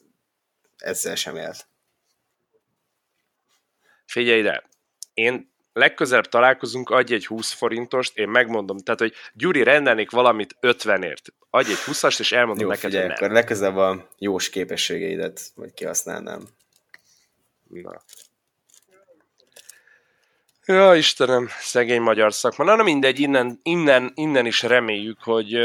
ezzel 0.78 1.16
sem 1.16 1.36
élt. 1.36 1.68
Figyelj 4.06 4.40
ide, 4.40 4.69
én 5.20 5.52
legközelebb 5.74 6.26
találkozunk, 6.26 6.90
adj 6.90 7.14
egy 7.14 7.26
20 7.26 7.52
forintost, 7.52 8.18
én 8.18 8.30
megmondom, 8.30 8.78
tehát, 8.78 9.00
hogy 9.00 9.14
Gyuri 9.34 9.64
rendelnék 9.64 10.12
valamit 10.12 10.56
50ért, 10.62 11.26
adj 11.50 11.72
egy 11.72 11.78
20-ast, 11.86 12.20
és 12.20 12.32
elmondom 12.32 12.64
Jó, 12.64 12.70
neked, 12.70 12.84
figyelj, 12.84 13.02
hogy 13.02 13.14
nem. 13.14 13.24
akkor 13.24 13.36
legközelebb 13.36 13.78
a 13.78 14.08
jós 14.18 14.50
képességeidet 14.50 15.42
vagy 15.56 15.74
kihasználnám. 15.74 16.42
Na. 17.68 18.02
Ja, 20.66 20.96
Istenem, 20.96 21.48
szegény 21.60 22.02
magyar 22.02 22.34
szakma. 22.34 22.64
Na, 22.64 22.76
na 22.76 22.84
mindegy, 22.84 23.20
innen, 23.20 23.60
innen, 23.64 24.12
innen 24.16 24.46
is 24.46 24.64
reméljük, 24.64 25.24
hogy, 25.24 25.58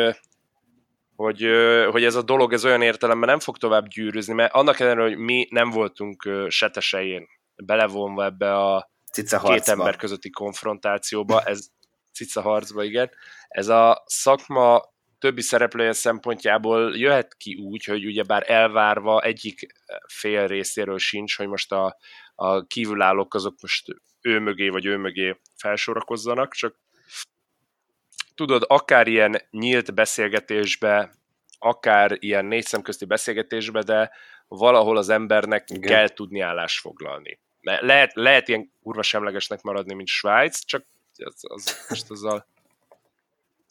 hogy, 1.17 1.47
hogy 1.91 2.05
ez 2.05 2.15
a 2.15 2.23
dolog 2.23 2.53
ez 2.53 2.65
olyan 2.65 2.83
értelemben 2.83 3.29
nem 3.29 3.39
fog 3.39 3.57
tovább 3.57 3.89
gyűrűzni, 3.89 4.35
mert 4.35 4.53
annak 4.53 4.81
ellenére, 4.81 5.07
hogy 5.07 5.17
mi 5.17 5.47
nem 5.51 5.71
voltunk 5.71 6.29
setesején 6.49 7.27
belevonva 7.57 8.25
ebbe 8.25 8.57
a 8.57 8.93
Cica 9.15 9.39
két 9.39 9.69
ember 9.69 9.97
közötti 9.97 10.31
konfrontációba, 10.31 11.43
ez 11.43 11.67
cica 12.13 12.41
harcba, 12.41 12.85
igen. 12.85 13.11
Ez 13.49 13.69
a 13.69 14.03
szakma 14.07 14.93
többi 15.19 15.41
szereplője 15.41 15.93
szempontjából 15.93 16.97
jöhet 16.97 17.35
ki 17.35 17.55
úgy, 17.55 17.85
hogy 17.85 18.07
ugyebár 18.07 18.51
elvárva 18.51 19.21
egyik 19.23 19.67
fél 20.07 20.47
részéről 20.47 20.99
sincs, 20.99 21.37
hogy 21.37 21.47
most 21.47 21.73
a, 21.73 21.97
a 22.35 22.67
kívülállók 22.67 23.35
azok 23.35 23.55
most 23.61 23.87
ő 24.21 24.39
mögé 24.39 24.69
vagy 24.69 24.87
ő 24.87 24.97
mögé 24.97 25.41
felsorakozzanak, 25.57 26.55
csak 26.55 26.77
tudod, 28.35 28.65
akár 28.67 29.07
ilyen 29.07 29.41
nyílt 29.51 29.95
beszélgetésbe, 29.95 31.13
akár 31.59 32.17
ilyen 32.19 32.45
négy 32.45 32.65
szemközti 32.65 33.05
beszélgetésbe, 33.05 33.83
de 33.83 34.11
valahol 34.49 34.97
az 34.97 35.09
embernek. 35.09 35.71
Igen. 35.71 35.91
kell 35.91 36.09
tudni 36.09 36.41
állást 36.41 36.81
foglalni. 36.81 37.39
Le- 37.65 37.81
Lehet, 37.81 38.15
lehet 38.15 38.49
ilyen 38.49 38.73
kurva 38.83 39.03
semlegesnek 39.03 39.63
maradni, 39.63 39.95
mint 39.95 40.09
Svájc, 40.09 40.65
csak 40.65 40.87
az, 41.17 41.41
az, 41.41 41.87
most 41.89 42.11
azzal, 42.11 42.47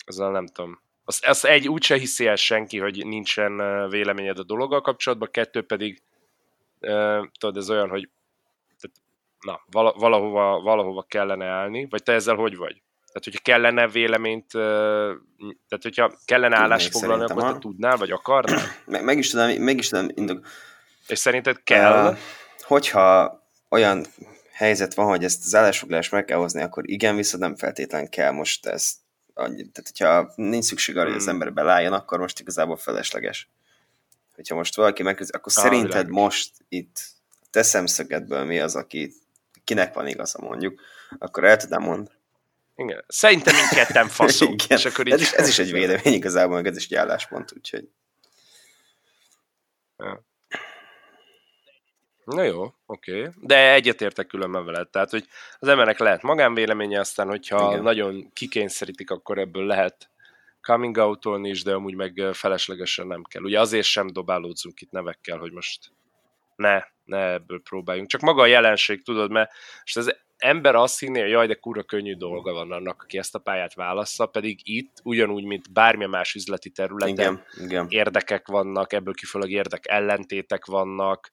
azzal 0.05 0.31
nem 0.31 0.47
tudom. 0.47 0.81
Az, 1.05 1.21
az 1.25 1.45
egy 1.45 1.67
úgyse 1.67 1.97
hiszi 1.97 2.27
el 2.27 2.35
senki, 2.35 2.79
hogy 2.79 3.05
nincsen 3.05 3.89
véleményed 3.89 4.39
a 4.39 4.43
dologgal 4.43 4.81
kapcsolatban, 4.81 5.31
kettő 5.31 5.61
pedig 5.61 6.01
uh, 6.81 7.27
tudod, 7.39 7.57
ez 7.57 7.69
olyan, 7.69 7.89
hogy 7.89 8.09
tehát, 8.81 8.97
na, 9.39 9.61
vala, 9.71 9.91
valahova, 9.91 10.61
valahova 10.61 11.05
kellene 11.07 11.45
állni, 11.45 11.87
vagy 11.89 12.03
te 12.03 12.13
ezzel 12.13 12.35
hogy 12.35 12.57
vagy? 12.57 12.81
Tehát, 13.05 13.23
hogyha 13.23 13.39
kellene 13.43 13.87
véleményt, 13.87 14.47
tehát, 14.47 15.81
hogyha 15.81 16.13
kellene 16.25 16.57
állást 16.57 16.91
foglalni, 16.91 17.23
akkor 17.23 17.43
ha. 17.43 17.53
te 17.53 17.59
tudnál, 17.59 17.97
vagy 17.97 18.11
akarnál? 18.11 18.65
Meg, 18.85 19.03
meg 19.03 19.17
is 19.17 19.29
tudom, 19.29 19.61
meg 19.63 19.77
is 19.77 19.89
tudom 19.89 20.09
indok. 20.13 20.45
És 21.07 21.19
szerinted 21.19 21.63
kell? 21.63 22.09
Uh, 22.09 22.17
hogyha 22.61 23.42
olyan 23.73 24.05
helyzet 24.51 24.93
van, 24.93 25.05
hogy 25.07 25.23
ezt 25.23 25.45
az 25.45 25.55
állásfoglalást 25.55 26.11
meg 26.11 26.25
kell 26.25 26.37
hozni, 26.37 26.61
akkor 26.61 26.89
igen, 26.89 27.15
viszont 27.15 27.43
nem 27.43 27.55
feltétlen 27.55 28.09
kell 28.09 28.31
most 28.31 28.65
ezt 28.65 28.95
annyi. 29.33 29.69
Tehát, 29.71 29.91
hogyha 29.95 30.31
nincs 30.35 30.65
szükség 30.65 30.97
arra, 30.97 31.07
hogy 31.07 31.15
az 31.15 31.23
Hmm. 31.23 31.31
ember 31.33 31.53
belálljon, 31.53 31.93
akkor 31.93 32.19
most 32.19 32.39
igazából 32.39 32.77
felesleges. 32.77 33.49
Hogyha 34.35 34.55
most 34.55 34.75
valaki 34.75 35.03
megkezdi, 35.03 35.37
akkor 35.37 35.51
Ah, 35.55 35.63
szerinted 35.63 35.91
világos. 36.05 36.15
most 36.15 36.51
itt 36.69 37.01
te 37.49 37.63
szemszögedből 37.63 38.43
mi 38.43 38.59
az, 38.59 38.75
aki 38.75 39.13
kinek 39.63 39.93
van 39.93 40.07
igaza 40.07 40.39
mondjuk, 40.41 40.81
akkor 41.19 41.43
el 41.43 41.57
tudnám 41.57 41.81
mondani. 41.81 42.17
Igen. 42.75 43.03
Szerintem 43.07 43.55
mindketten 43.55 44.07
faszok. 44.07 44.49
Igen. 44.63 44.77
És 44.77 44.85
akkor 44.85 45.11
Ez, 45.11 45.21
is, 45.21 45.31
ez 45.31 45.47
is 45.47 45.59
egy 45.59 45.71
vélemény 45.79 46.13
igazából, 46.13 46.55
meg 46.55 46.67
ez 46.67 46.75
is 46.77 46.85
egy 46.85 46.95
álláspont, 46.95 47.53
úgyhogy 47.55 47.89
Na 52.25 52.43
jó, 52.43 52.73
oké. 52.85 53.19
Okay. 53.19 53.31
De 53.41 53.73
egyetértek 53.73 54.27
különben 54.27 54.65
veled. 54.65 54.89
Tehát, 54.89 55.09
hogy 55.09 55.25
az 55.59 55.67
embernek 55.67 55.99
lehet 55.99 56.21
magánvéleménye, 56.21 56.99
aztán, 56.99 57.27
hogyha 57.27 57.71
Igen. 57.71 57.83
Nagyon 57.83 58.31
kikényszerítik, 58.33 59.11
akkor 59.11 59.37
ebből 59.37 59.65
lehet 59.65 60.09
coming 60.61 60.97
out 60.97 61.25
is, 61.41 61.63
de 61.63 61.73
amúgy 61.73 61.95
meg 61.95 62.29
feleslegesen 62.33 63.07
nem 63.07 63.23
kell. 63.23 63.41
Ugye 63.41 63.59
azért 63.59 63.85
sem 63.85 64.07
dobálódzunk 64.07 64.81
itt 64.81 64.91
nevekkel, 64.91 65.37
hogy 65.37 65.51
most 65.51 65.91
ne, 66.55 66.83
ne 67.03 67.31
ebből 67.31 67.61
próbáljunk. 67.61 68.09
Csak 68.09 68.21
maga 68.21 68.41
a 68.41 68.45
jelenség, 68.45 69.03
tudod, 69.03 69.31
mert 69.31 69.51
most 69.79 69.97
az 69.97 70.15
ember 70.37 70.75
azt 70.75 70.99
hinné, 70.99 71.21
hogy 71.21 71.29
jaj, 71.29 71.47
de 71.47 71.55
kurva 71.55 71.83
könnyű 71.83 72.15
dolga 72.15 72.53
van 72.53 72.71
annak, 72.71 73.01
aki 73.03 73.17
ezt 73.17 73.35
a 73.35 73.39
pályát 73.39 73.73
válassza, 73.73 74.25
pedig 74.25 74.59
itt, 74.63 74.91
ugyanúgy, 75.03 75.43
mint 75.43 75.73
bármilyen 75.73 76.09
más 76.09 76.33
üzleti 76.33 76.69
területen, 76.69 77.13
igen, 77.13 77.43
igen. 77.65 77.85
érdekek 77.89 78.47
vannak, 78.47 78.93
ebből 78.93 79.13
kifolyólag 79.13 79.53
érdek 79.53 79.87
ellentétek 79.87 80.65
vannak, 80.65 81.31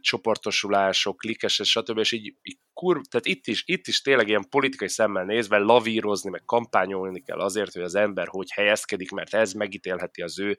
csoportosulások, 0.00 1.16
klikes, 1.16 1.60
stb. 1.64 1.98
És 1.98 2.12
így, 2.12 2.34
így 2.42 2.58
kur, 2.72 3.00
tehát 3.10 3.26
itt 3.26 3.46
is, 3.46 3.62
itt 3.66 3.86
is 3.86 4.00
tényleg 4.00 4.28
ilyen 4.28 4.48
politikai 4.48 4.88
szemmel 4.88 5.24
nézve 5.24 5.58
lavírozni, 5.58 6.30
meg 6.30 6.42
kampányolni 6.44 7.22
kell 7.22 7.38
azért, 7.38 7.72
hogy 7.72 7.82
az 7.82 7.94
ember 7.94 8.26
hogy 8.28 8.50
helyezkedik, 8.52 9.10
mert 9.10 9.34
ez 9.34 9.52
megítélheti 9.52 10.22
az 10.22 10.38
ő 10.38 10.58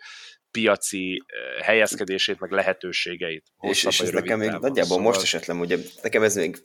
piaci 0.51 1.23
helyezkedését, 1.63 2.39
meg 2.39 2.51
lehetőségeit. 2.51 3.45
És, 3.59 3.83
és 3.83 3.99
ez 3.99 4.09
nekem 4.09 4.39
még 4.39 4.49
nagyjából 4.49 4.83
Szóval- 4.83 5.03
most 5.03 5.21
esetleg, 5.21 5.59
ugye 5.59 5.77
nekem 6.01 6.23
ez 6.23 6.35
még 6.35 6.57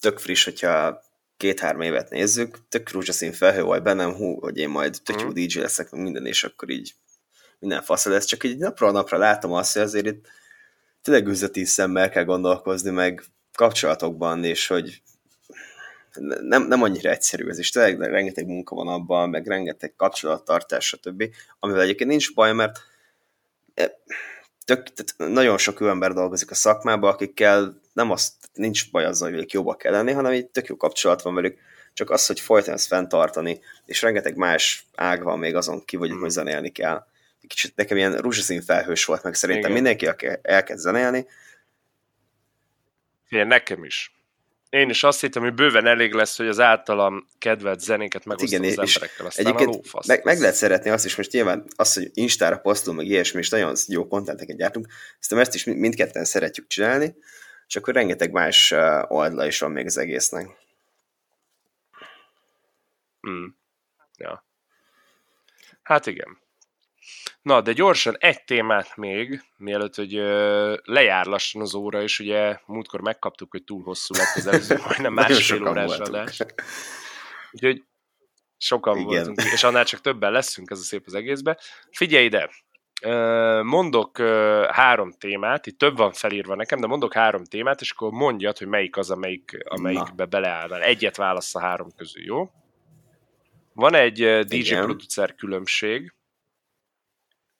tök 0.00 0.18
friss, 0.18 0.44
hogyha 0.44 1.02
két-három 1.36 1.80
évet 1.80 2.10
nézzük, 2.10 2.68
tök 2.68 2.90
rózsaszín 2.90 3.32
felhő 3.32 3.62
volt 3.62 3.82
bennem, 3.82 4.12
hú, 4.14 4.40
hogy 4.40 4.58
én 4.58 4.68
majd 4.68 4.96
tök 5.02 5.20
jó 5.20 5.26
Mhm. 5.26 5.34
DJ 5.34 5.58
leszek, 5.58 5.90
minden, 5.90 6.26
és 6.26 6.44
akkor 6.44 6.70
így 6.70 6.92
minden 7.58 7.82
fasz 7.82 8.04
lesz, 8.04 8.24
csak 8.24 8.44
így 8.44 8.58
napról 8.58 8.90
napra 8.90 9.18
látom 9.18 9.52
azt, 9.52 9.72
hogy 9.72 9.82
azért 9.82 10.06
itt 10.06 10.28
tényleg 11.02 11.26
üzleti 11.26 11.64
szemmel 11.64 12.10
kell 12.10 12.24
gondolkozni, 12.24 12.90
meg 12.90 13.24
kapcsolatokban, 13.54 14.44
és 14.44 14.66
hogy 14.66 15.02
nem, 16.40 16.62
nem 16.62 16.82
annyira 16.82 17.10
egyszerű 17.10 17.48
ez, 17.48 17.58
és 17.58 17.70
tényleg 17.70 18.10
rengeteg 18.10 18.46
munka 18.46 18.74
van 18.74 18.88
abban, 18.88 19.30
meg 19.30 19.46
rengeteg 19.46 19.94
kapcsolattartás, 19.96 20.86
stb. 20.86 21.24
Amivel 21.60 21.82
egyébként 21.82 22.10
nincs 22.10 22.34
baj, 22.34 22.52
mert 22.52 22.78
e, 23.74 23.98
tök, 24.64 24.92
tehát 24.92 25.32
nagyon 25.34 25.58
sok 25.58 25.80
jó 25.80 25.88
ember 25.88 26.12
dolgozik 26.12 26.50
a 26.50 26.54
szakmában, 26.54 27.12
akikkel 27.12 27.80
nem 27.92 28.10
azt, 28.10 28.32
nincs 28.52 28.90
baj 28.90 29.04
azzal, 29.04 29.26
hogy 29.26 29.36
velük 29.36 29.52
jobban 29.52 29.76
kell 29.76 29.92
lenni, 29.92 30.12
hanem 30.12 30.32
így 30.32 30.46
tök 30.46 30.66
jó 30.66 30.76
kapcsolat 30.76 31.22
van 31.22 31.34
velük, 31.34 31.58
csak 31.94 32.10
az, 32.10 32.26
hogy 32.26 32.40
folyton 32.40 32.74
ezt 32.74 32.86
fenntartani, 32.86 33.60
és 33.86 34.02
rengeteg 34.02 34.36
más 34.36 34.86
ág 34.94 35.22
van 35.22 35.38
még 35.38 35.54
azon 35.54 35.84
ki, 35.84 35.96
hogy, 35.96 36.10
hogy 36.20 36.30
zenélni 36.30 36.70
kell. 36.70 37.06
Kicsit 37.46 37.76
nekem 37.76 37.96
ilyen 37.96 38.16
rózsaszín 38.16 38.62
felhős 38.62 39.04
volt, 39.04 39.22
meg 39.22 39.34
szerintem 39.34 39.70
Igen. 39.70 39.82
mindenki, 39.82 40.06
aki 40.06 40.26
elkezd 40.42 40.80
zenélni, 40.80 41.26
Figyelj, 43.32 43.48
nekem 43.48 43.84
is. 43.84 44.14
Én 44.70 44.88
is 44.90 45.02
azt 45.02 45.20
hittem, 45.20 45.42
hogy 45.42 45.54
bőven 45.54 45.86
elég 45.86 46.12
lesz, 46.12 46.36
hogy 46.36 46.46
az 46.46 46.60
általam 46.60 47.28
kedvelt 47.38 47.80
zenéket 47.80 48.24
megosztom 48.24 48.62
igen, 48.62 48.78
az 48.78 48.88
és 48.88 48.94
emberekkel. 48.94 49.26
Aztán 49.26 49.44
a 49.44 49.48
Egyébként 49.48 49.74
lófasz. 49.74 50.06
meg, 50.06 50.24
meg 50.24 50.38
lehet 50.38 50.54
szeretni 50.54 50.90
azt 50.90 51.04
is, 51.04 51.16
most 51.16 51.32
nyilván 51.32 51.64
az, 51.76 51.94
hogy 51.94 52.10
Instára 52.14 52.58
posztol, 52.58 52.94
meg 52.94 53.06
ilyesmi, 53.06 53.38
és 53.38 53.48
nagyon 53.48 53.74
jó 53.86 54.06
kontenteket 54.08 54.56
gyártunk, 54.56 54.86
szerintem 55.18 55.38
ezt 55.38 55.54
is 55.54 55.64
mind- 55.64 55.78
mindketten 55.78 56.24
szeretjük 56.24 56.66
csinálni, 56.66 57.14
és 57.66 57.76
akkor 57.76 57.94
rengeteg 57.94 58.32
más 58.32 58.70
oldala 59.08 59.46
is 59.46 59.58
van 59.58 59.70
még 59.70 59.86
az 59.86 59.96
egésznek. 59.96 60.46
Mm. 63.28 63.46
Ja. 64.16 64.44
Hát 65.82 66.06
igen. 66.06 66.38
Na, 67.42 67.60
de 67.60 67.72
gyorsan 67.72 68.16
egy 68.18 68.44
témát 68.44 68.96
még, 68.96 69.42
mielőtt, 69.56 69.94
hogy 69.94 70.16
ö, 70.16 70.76
lejár 70.84 71.26
lassan 71.26 71.60
az 71.60 71.74
óra, 71.74 72.02
és 72.02 72.18
ugye 72.18 72.58
múltkor 72.66 73.00
megkaptuk, 73.00 73.50
hogy 73.50 73.64
túl 73.64 73.82
hosszú 73.82 74.14
lett 74.14 74.34
az 74.34 74.46
előző, 74.46 74.78
majdnem 74.86 75.12
másfél 75.12 75.68
órás 75.68 75.98
adás. 75.98 76.40
Úgyhogy 77.52 77.82
sokan 78.58 78.98
Igen. 78.98 79.06
Voltunk, 79.06 79.42
és 79.52 79.64
annál 79.64 79.84
csak 79.84 80.00
többen 80.00 80.32
leszünk, 80.32 80.70
ez 80.70 80.78
a 80.78 80.82
szép 80.82 81.02
az 81.06 81.14
egészbe. 81.14 81.58
Figyelj 81.90 82.24
ide! 82.24 82.50
Mondok 83.62 84.18
három 84.70 85.12
témát, 85.12 85.66
itt 85.66 85.78
több 85.78 85.96
van 85.96 86.12
felírva 86.12 86.54
nekem, 86.54 86.80
de 86.80 86.86
mondok 86.86 87.12
három 87.14 87.44
témát, 87.44 87.80
és 87.80 87.90
akkor 87.90 88.10
mondjad, 88.10 88.58
hogy 88.58 88.66
melyik 88.66 88.96
az, 88.96 89.10
amelyik, 89.10 89.58
amelyikbe 89.64 90.24
beleállnál. 90.24 90.82
Egyet 90.82 91.16
válasz 91.16 91.54
a 91.54 91.60
három 91.60 91.88
közül, 91.96 92.24
jó? 92.24 92.50
Van 93.72 93.94
egy 93.94 94.22
ö, 94.22 94.42
DJ 94.42 94.56
Igen. 94.56 94.84
producer 94.84 95.34
különbség, 95.34 96.12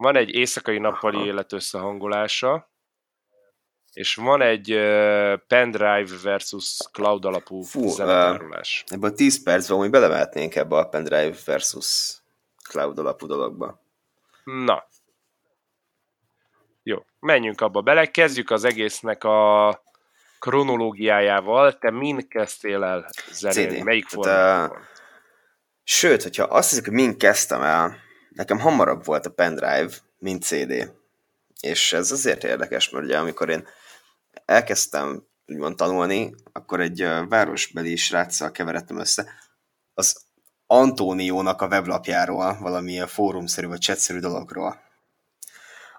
van 0.02 0.16
egy 0.16 0.34
éjszakai 0.34 0.78
nappali 0.78 1.16
Aha. 1.16 1.24
élet 1.24 1.52
összehangolása, 1.52 2.70
és 3.92 4.14
van 4.14 4.42
egy 4.42 4.72
uh, 4.72 5.34
pendrive 5.46 6.16
versus 6.22 6.76
cloud 6.92 7.24
alapú 7.24 7.62
Fú, 7.62 7.88
zenetárolás. 7.88 8.84
Ebből 8.86 9.10
a 9.10 9.14
10 9.14 9.42
percben 9.42 9.78
úgy 9.78 9.90
belemehetnénk 9.90 10.54
ebbe 10.54 10.76
a 10.76 10.88
pendrive 10.88 11.36
versus 11.44 12.16
cloud 12.68 12.98
alapú 12.98 13.26
dologba. 13.26 13.80
Na. 14.44 14.84
Jó, 16.82 17.04
menjünk 17.20 17.60
abba 17.60 17.80
bele. 17.80 18.06
Kezdjük 18.06 18.50
az 18.50 18.64
egésznek 18.64 19.24
a 19.24 19.82
kronológiájával. 20.38 21.78
Te 21.78 21.90
mind 21.90 22.28
kezdtél 22.28 22.84
el 22.84 23.10
zenélni? 23.30 23.76
CD. 23.76 23.84
Melyik 23.84 24.08
formában? 24.08 24.70
uh, 24.70 24.76
Sőt, 25.84 26.22
hogyha 26.22 26.44
azt 26.44 26.68
hiszem, 26.68 26.84
hogy 26.84 26.92
mind 26.92 27.16
kezdtem 27.16 27.62
el, 27.62 27.96
nekem 28.34 28.58
hamarabb 28.58 29.04
volt 29.04 29.26
a 29.26 29.30
pendrive, 29.30 29.92
mint 30.18 30.42
CD. 30.42 30.92
És 31.60 31.92
ez 31.92 32.10
azért 32.10 32.44
érdekes, 32.44 32.90
mert 32.90 33.04
ugye 33.04 33.18
amikor 33.18 33.48
én 33.48 33.66
elkezdtem 34.44 35.26
úgymond 35.46 35.76
tanulni, 35.76 36.34
akkor 36.52 36.80
egy 36.80 37.06
városbeli 37.28 37.96
sráccal 37.96 38.50
keveredtem 38.50 38.98
össze. 38.98 39.26
Az 39.94 40.20
Antóniónak 40.66 41.62
a 41.62 41.66
weblapjáról, 41.66 42.58
valamilyen 42.60 43.06
fórumszerű 43.06 43.66
vagy 43.66 43.78
chatszerű 43.78 44.18
dologról. 44.18 44.80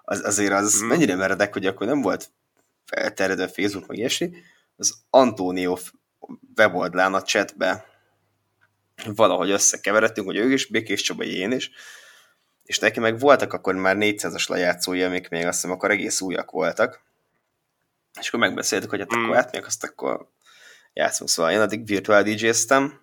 Az, 0.02 0.24
azért 0.24 0.52
az 0.52 0.82
mm. 0.82 0.86
mennyire 0.86 1.14
meredek, 1.14 1.52
hogy 1.52 1.66
akkor 1.66 1.86
nem 1.86 2.00
volt 2.00 2.30
felterjedő 2.84 3.46
Facebook, 3.46 3.86
meg 3.86 3.96
ilyesmi, 3.96 4.30
az 4.76 4.94
Antónió 5.10 5.78
weboldalán 6.56 7.14
a 7.14 7.22
chatbe 7.22 7.84
valahogy 9.04 9.50
összekeveredtünk, 9.50 10.26
hogy 10.26 10.36
ő 10.36 10.52
is, 10.52 10.66
Békés 10.66 11.02
Csaba, 11.02 11.24
én 11.24 11.52
is, 11.52 11.70
és 12.64 12.78
neki 12.78 13.00
meg 13.00 13.18
voltak 13.18 13.52
akkor 13.52 13.74
már 13.74 13.96
400-as 13.98 14.48
lejátszói, 14.48 15.02
amik 15.02 15.28
még 15.28 15.46
azt 15.46 15.54
hiszem 15.54 15.70
akkor 15.76 15.90
egész 15.90 16.20
újak 16.20 16.50
voltak, 16.50 17.02
és 18.20 18.28
akkor 18.28 18.40
megbeszéltük, 18.40 18.90
hogy 18.90 18.98
hát 18.98 19.16
mm. 19.16 19.22
akkor 19.22 19.36
átmegyek, 19.36 19.66
azt 19.66 19.84
akkor 19.84 20.28
játszunk. 20.92 21.30
Szóval 21.30 21.52
én 21.52 21.60
addig 21.60 21.86
virtual 21.86 22.22
DJ-ztem, 22.22 23.00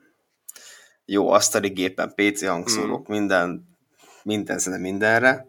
jó 1.05 1.29
asztali 1.29 1.69
gépen, 1.69 2.13
PC 2.15 2.45
hangszórók, 2.45 3.09
mm. 3.09 3.13
minden, 3.13 3.77
minden 4.23 4.59
zene 4.59 4.77
mindenre, 4.77 5.47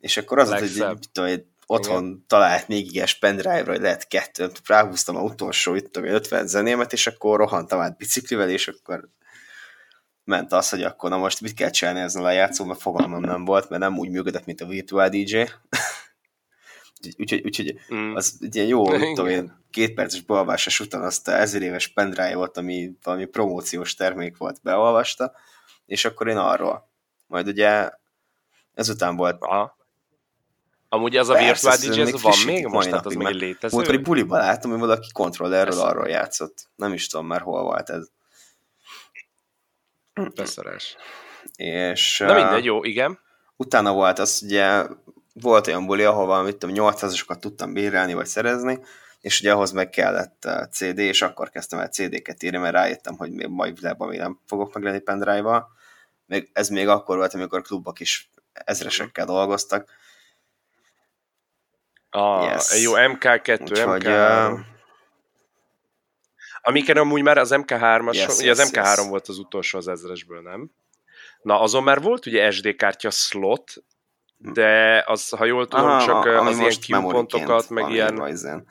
és 0.00 0.16
akkor 0.16 0.38
az, 0.38 0.52
hogy 0.52 0.72
tudom, 1.12 1.28
hogy 1.28 1.44
otthon 1.66 2.04
Igen. 2.04 2.24
talált 2.26 2.68
még 2.68 2.94
ilyes 2.94 3.18
pendrive-ra, 3.18 3.72
hogy 3.72 3.80
lehet 3.80 4.08
kettőt, 4.08 4.60
ráhúztam 4.66 5.16
a 5.16 5.22
utolsó, 5.22 5.74
itt 5.74 5.92
tudom, 5.92 6.10
50 6.10 6.46
zenémet, 6.46 6.92
és 6.92 7.06
akkor 7.06 7.38
rohantam 7.38 7.80
át 7.80 7.96
biciklivel, 7.96 8.50
és 8.50 8.68
akkor 8.68 9.08
ment 10.28 10.52
az, 10.52 10.68
hogy 10.68 10.82
akkor 10.82 11.10
na 11.10 11.16
most 11.16 11.40
mit 11.40 11.54
kell 11.54 11.70
csinálni 11.70 12.00
ezen 12.00 12.24
a 12.24 12.30
játszó, 12.30 12.64
mert 12.64 12.80
fogalmam 12.80 13.20
nem 13.20 13.44
volt, 13.44 13.68
mert 13.68 13.82
nem 13.82 13.98
úgy 13.98 14.10
működött, 14.10 14.46
mint 14.46 14.60
a 14.60 14.66
Virtual 14.66 15.08
DJ. 15.08 15.42
úgyhogy, 17.18 17.42
úgyhogy 17.44 17.80
mm. 17.94 18.14
az 18.14 18.38
egy 18.40 18.54
ilyen 18.54 18.66
jó, 18.66 18.84
tudom 19.14 19.26
én, 19.26 19.64
két 19.70 19.94
perces 19.94 20.20
beolvásás 20.20 20.80
után 20.80 21.02
azt 21.02 21.28
a 21.28 21.40
ezer 21.40 21.62
éves 21.62 21.88
pendrive 21.88 22.34
volt, 22.34 22.56
ami 22.56 22.90
valami 23.02 23.24
promóciós 23.24 23.94
termék 23.94 24.36
volt, 24.36 24.60
beolvasta, 24.62 25.32
és 25.86 26.04
akkor 26.04 26.28
én 26.28 26.36
arról. 26.36 26.88
Majd 27.26 27.46
ugye 27.46 27.90
ezután 28.74 29.16
volt 29.16 29.36
Aha. 29.40 29.76
Amúgy 30.90 31.16
az 31.16 31.28
a 31.28 31.34
Virtual 31.34 31.76
DJ, 31.76 32.00
ez 32.00 32.22
van 32.22 32.38
még 32.46 32.66
most? 32.66 32.88
Tehát 32.88 33.06
az 33.06 33.14
még 33.14 33.34
létező? 33.34 33.76
Múltkori 33.76 33.98
buliba 33.98 34.36
láttam, 34.36 34.70
hogy 34.70 34.80
valaki 34.80 35.08
kontrollerről 35.12 35.80
arról 35.80 36.08
játszott. 36.08 36.68
Nem 36.76 36.92
is 36.92 37.06
tudom 37.06 37.26
már 37.26 37.40
hol 37.40 37.62
volt 37.62 37.90
ez. 37.90 38.08
Beszarás. 40.34 40.96
És... 41.56 42.18
Na 42.18 42.34
mindegy, 42.34 42.64
jó, 42.64 42.84
igen. 42.84 43.18
Utána 43.56 43.92
volt 43.92 44.18
az, 44.18 44.42
ugye 44.44 44.82
volt 45.32 45.66
olyan 45.66 45.86
buli, 45.86 46.04
ahova 46.04 46.42
mit 46.42 46.56
tudom, 46.56 46.76
800-asokat 46.78 47.38
tudtam 47.38 47.72
bírálni, 47.72 48.14
vagy 48.14 48.26
szerezni, 48.26 48.80
és 49.20 49.40
ugye 49.40 49.52
ahhoz 49.52 49.70
meg 49.70 49.90
kellett 49.90 50.48
CD, 50.70 50.98
és 50.98 51.22
akkor 51.22 51.50
kezdtem 51.50 51.78
el 51.78 51.88
CD-ket 51.88 52.42
írni, 52.42 52.58
mert 52.58 52.74
rájöttem, 52.74 53.16
hogy 53.16 53.32
még 53.32 53.46
mai 53.46 53.72
világban 53.72 54.08
még 54.08 54.18
nem 54.18 54.40
fogok 54.46 54.74
meglenni 54.74 54.98
pendrive-val. 54.98 55.68
Még, 56.26 56.50
ez 56.52 56.68
még 56.68 56.88
akkor 56.88 57.16
volt, 57.16 57.34
amikor 57.34 57.62
klubok 57.62 58.00
is 58.00 58.30
ezresekkel 58.52 59.26
dolgoztak. 59.26 59.90
A, 62.10 62.44
yes. 62.44 62.82
Jó, 62.82 62.92
MK2, 62.94 63.60
Úgyhogy, 63.60 64.02
MK3. 64.04 64.52
Uh, 64.52 64.58
Amiken 66.68 66.96
amúgy 66.96 67.22
már 67.22 67.38
az 67.38 67.50
MK3-as, 67.52 68.14
yes, 68.14 68.36
ugye 68.36 68.46
yes, 68.46 68.58
az 68.58 68.70
MK3 68.70 68.96
yes. 68.96 69.08
volt 69.08 69.28
az 69.28 69.38
utolsó 69.38 69.78
az 69.78 69.88
ezresből, 69.88 70.40
nem? 70.40 70.70
Na, 71.42 71.60
azon 71.60 71.82
már 71.82 72.00
volt 72.00 72.26
ugye 72.26 72.50
SD 72.50 72.76
kártya 72.76 73.10
slot, 73.10 73.72
de 74.36 75.02
az, 75.06 75.28
ha 75.28 75.44
jól 75.44 75.68
tudom, 75.68 75.86
Aha, 75.86 76.04
csak 76.04 76.24
az 76.24 76.58
ilyen 76.58 76.72
kipontokat, 76.80 77.68
meg 77.68 77.90
ilyen 77.90 78.16
rajzen. 78.16 78.66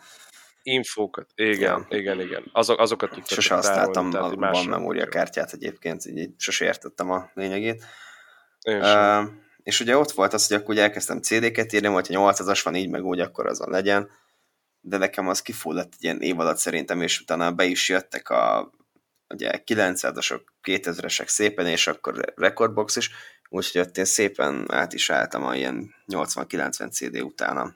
infókat. 0.63 1.29
Igen, 1.35 1.85
ja. 1.89 1.97
igen, 1.97 2.19
igen. 2.21 2.49
Azok, 2.51 2.79
azokat 2.79 3.09
tudtam. 3.09 3.37
Sose 3.37 3.53
használtam 3.53 4.13
a 4.13 4.35
van 4.35 4.65
memória 4.65 5.07
kártyát 5.07 5.53
egyébként, 5.53 6.05
így 6.05 6.29
sose 6.37 6.65
értettem 6.65 7.11
a 7.11 7.29
lényegét. 7.33 7.83
Uh, 8.65 9.23
és 9.63 9.79
ugye 9.79 9.97
ott 9.97 10.11
volt 10.11 10.33
az, 10.33 10.47
hogy 10.47 10.57
akkor 10.57 10.69
ugye 10.69 10.81
elkezdtem 10.81 11.21
CD-ket 11.21 11.73
írni, 11.73 11.87
hogyha 11.87 12.31
800-as 12.31 12.61
van 12.63 12.75
így, 12.75 12.89
meg 12.89 13.03
úgy, 13.03 13.19
akkor 13.19 13.47
azon 13.47 13.69
legyen 13.69 14.09
de 14.87 14.97
nekem 14.97 15.27
az 15.27 15.41
kifulladt 15.41 15.93
egy 15.93 16.03
ilyen 16.03 16.21
év 16.21 16.39
alatt 16.39 16.57
szerintem, 16.57 17.01
és 17.01 17.19
utána 17.19 17.51
be 17.51 17.65
is 17.65 17.89
jöttek 17.89 18.29
a 18.29 18.71
ugye 19.29 19.63
900-asok, 19.65 20.41
2000-esek 20.63 21.27
szépen, 21.27 21.67
és 21.67 21.87
akkor 21.87 22.33
Recordbox 22.35 22.95
is, 22.95 23.11
úgyhogy 23.49 23.81
ott 23.81 23.97
én 23.97 24.05
szépen 24.05 24.65
át 24.71 24.93
is 24.93 25.09
álltam 25.09 25.43
a 25.43 25.55
ilyen 25.55 25.95
80-90 26.07 26.91
CD 26.91 27.21
utána 27.21 27.75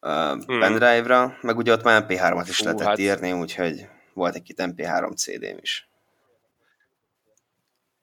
uh, 0.00 0.44
hmm. 0.44 0.60
pendrive-ra, 0.60 1.38
meg 1.40 1.56
ugye 1.56 1.72
ott 1.72 1.82
már 1.82 2.06
MP3-at 2.08 2.46
is 2.48 2.56
Fú, 2.56 2.64
lehetett 2.64 2.86
hát... 2.86 2.98
írni, 2.98 3.32
úgyhogy 3.32 3.88
volt 4.12 4.34
egy 4.34 4.50
itt 4.50 4.58
MP3 4.60 5.16
CD-m 5.16 5.58
is. 5.60 5.88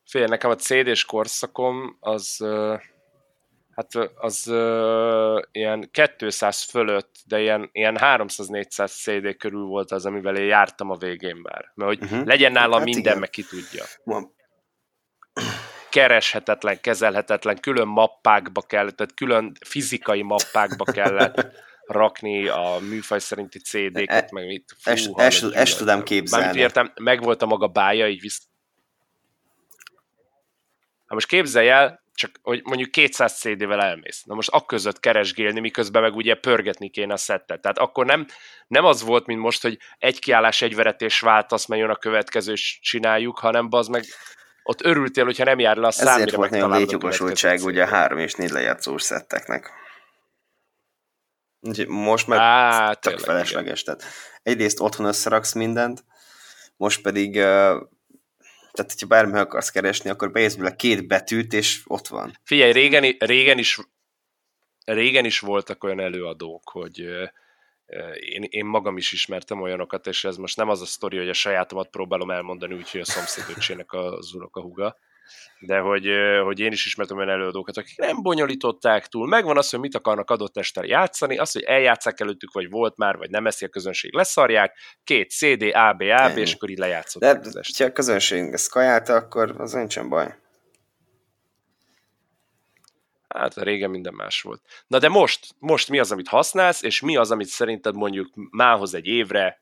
Fél, 0.05 0.25
nekem 0.27 0.49
a 0.49 0.55
CD-s 0.55 1.05
korszakom 1.05 1.97
az 1.99 2.37
uh 2.39 2.79
hát 3.79 4.09
az 4.15 4.47
uh, 4.47 5.41
ilyen 5.51 5.89
200 6.17 6.61
fölött, 6.61 7.15
de 7.25 7.39
ilyen, 7.41 7.69
ilyen 7.71 7.97
300-400 7.99 9.01
CD 9.01 9.37
körül 9.37 9.65
volt 9.65 9.91
az, 9.91 10.05
amivel 10.05 10.35
én 10.35 10.45
jártam 10.45 10.89
a 10.89 10.97
végén 10.97 11.35
már. 11.35 11.71
Mert 11.75 11.89
hogy 11.89 12.03
uh-huh. 12.03 12.25
legyen 12.25 12.51
nála 12.51 12.75
hát 12.75 12.83
minden, 12.83 13.01
igen. 13.01 13.19
meg 13.19 13.29
ki 13.29 13.43
tudja. 13.43 13.83
Van. 14.03 14.35
Kereshetetlen, 15.89 16.81
kezelhetetlen, 16.81 17.59
külön 17.59 17.87
mappákba 17.87 18.61
kellett, 18.61 18.95
tehát 18.95 19.13
külön 19.13 19.51
fizikai 19.65 20.21
mappákba 20.21 20.83
kellett 20.83 21.47
rakni 21.85 22.47
a 22.47 22.77
műfaj 22.89 23.19
szerinti 23.19 23.59
CD-ket, 23.59 24.09
e, 24.09 24.29
meg 24.31 24.45
mit. 24.45 24.75
Fú, 24.77 25.19
ezt, 25.19 25.43
ezt 25.43 25.77
tudom 25.77 26.03
képzelni. 26.03 26.45
Mármint 26.45 26.65
értem, 26.65 26.91
meg 27.01 27.23
volt 27.23 27.41
a 27.41 27.45
maga 27.45 27.67
bája, 27.67 28.07
így 28.07 28.21
visz... 28.21 28.47
Hát 31.05 31.17
most 31.17 31.27
képzelj 31.27 31.69
el, 31.69 32.03
csak 32.19 32.39
hogy 32.41 32.61
mondjuk 32.63 32.91
200 32.91 33.39
CD-vel 33.39 33.81
elmész. 33.81 34.23
Na 34.23 34.33
most 34.33 34.49
akközött 34.49 34.99
keresgélni, 34.99 35.59
miközben 35.59 36.01
meg 36.01 36.15
ugye 36.15 36.35
pörgetni 36.35 36.89
kéne 36.89 37.13
a 37.13 37.17
szettet. 37.17 37.61
Tehát 37.61 37.77
akkor 37.77 38.05
nem, 38.05 38.25
nem 38.67 38.85
az 38.85 39.01
volt, 39.01 39.25
mint 39.25 39.39
most, 39.39 39.61
hogy 39.61 39.77
egy 39.97 40.19
kiállás, 40.19 40.61
egy 40.61 40.75
veretés 40.75 41.19
váltasz, 41.19 41.65
mert 41.65 41.81
jön 41.81 41.89
a 41.89 41.95
következő, 41.95 42.51
és 42.51 42.79
csináljuk, 42.81 43.39
hanem 43.39 43.67
az 43.69 43.87
meg 43.87 44.03
ott 44.63 44.81
örültél, 44.81 45.25
hogyha 45.25 45.43
nem 45.43 45.59
jár 45.59 45.77
le 45.77 45.87
a 45.87 45.91
számra. 45.91 46.13
Ezért 46.13 46.35
volt 46.35 46.49
nagyon 46.49 46.71
létjogosultság 46.71 47.63
ugye 47.63 47.83
a 47.83 47.87
három 47.87 48.17
és 48.17 48.33
négy 48.33 48.49
lejátszós 48.49 49.01
szetteknek. 49.01 49.71
Úgyhogy 51.59 51.87
most 51.87 52.27
meg 52.27 52.39
Á, 52.39 52.93
tök 52.93 53.01
tényleg, 53.01 53.25
felesleges. 53.25 53.83
Tehát 53.83 54.03
egyrészt 54.43 54.79
otthon 54.79 55.05
összeraksz 55.05 55.53
mindent, 55.53 56.03
most 56.77 57.01
pedig 57.01 57.35
uh, 57.35 57.81
tehát, 58.79 58.99
hogyha 58.99 59.07
bármi 59.07 59.37
akarsz 59.37 59.69
keresni, 59.69 60.09
akkor 60.09 60.31
beírsz 60.31 60.55
bele 60.55 60.75
két 60.75 61.07
betűt, 61.07 61.53
és 61.53 61.81
ott 61.85 62.07
van. 62.07 62.37
Figyelj, 62.43 62.71
régen, 62.71 63.15
régen, 63.19 63.57
is, 63.57 63.79
régen 64.85 65.25
is 65.25 65.39
voltak 65.39 65.83
olyan 65.83 65.99
előadók, 65.99 66.69
hogy 66.69 66.99
én, 68.19 68.43
én 68.49 68.65
magam 68.65 68.97
is 68.97 69.11
ismertem 69.11 69.61
olyanokat, 69.61 70.07
és 70.07 70.23
ez 70.23 70.37
most 70.37 70.57
nem 70.57 70.69
az 70.69 70.81
a 70.81 70.85
sztori, 70.85 71.17
hogy 71.17 71.29
a 71.29 71.33
sajátomat 71.33 71.89
próbálom 71.89 72.31
elmondani, 72.31 72.73
úgyhogy 72.73 73.01
a 73.01 73.05
szomszédöcsének 73.05 73.93
az 73.93 74.33
unokahuga 74.33 74.97
de 75.59 75.79
hogy, 75.79 76.07
hogy 76.43 76.59
én 76.59 76.71
is 76.71 76.85
ismertem 76.85 77.17
olyan 77.17 77.29
előadókat, 77.29 77.77
akik 77.77 77.97
nem 77.97 78.21
bonyolították 78.21 79.07
túl. 79.07 79.27
Megvan 79.27 79.57
az, 79.57 79.69
hogy 79.69 79.79
mit 79.79 79.95
akarnak 79.95 80.29
adott 80.29 80.57
este 80.57 80.85
játszani, 80.85 81.37
az, 81.37 81.51
hogy 81.51 81.61
eljátszák 81.61 82.19
előttük, 82.19 82.53
vagy 82.53 82.69
volt 82.69 82.97
már, 82.97 83.17
vagy 83.17 83.29
nem 83.29 83.47
eszi 83.47 83.65
a 83.65 83.69
közönség, 83.69 84.13
leszarják, 84.13 84.77
két 85.03 85.29
CD, 85.29 85.61
AB, 85.61 86.01
AB, 86.01 86.37
és 86.37 86.53
akkor 86.53 86.69
így 86.69 86.77
lejátszották 86.77 87.39
De 87.39 87.61
ha 87.77 87.83
a 87.83 87.91
közönség 87.91 88.53
ezt 88.53 88.71
kajálta, 88.71 89.13
akkor 89.13 89.55
az 89.57 89.71
nincsen 89.71 90.09
baj. 90.09 90.35
Hát 93.27 93.55
régen 93.55 93.89
minden 93.89 94.13
más 94.13 94.41
volt. 94.41 94.61
Na 94.87 94.99
de 94.99 95.09
most, 95.09 95.55
most 95.59 95.89
mi 95.89 95.99
az, 95.99 96.11
amit 96.11 96.27
használsz, 96.27 96.81
és 96.83 97.01
mi 97.01 97.15
az, 97.15 97.31
amit 97.31 97.47
szerinted 97.47 97.95
mondjuk 97.95 98.29
mához 98.51 98.93
egy 98.93 99.05
évre, 99.05 99.61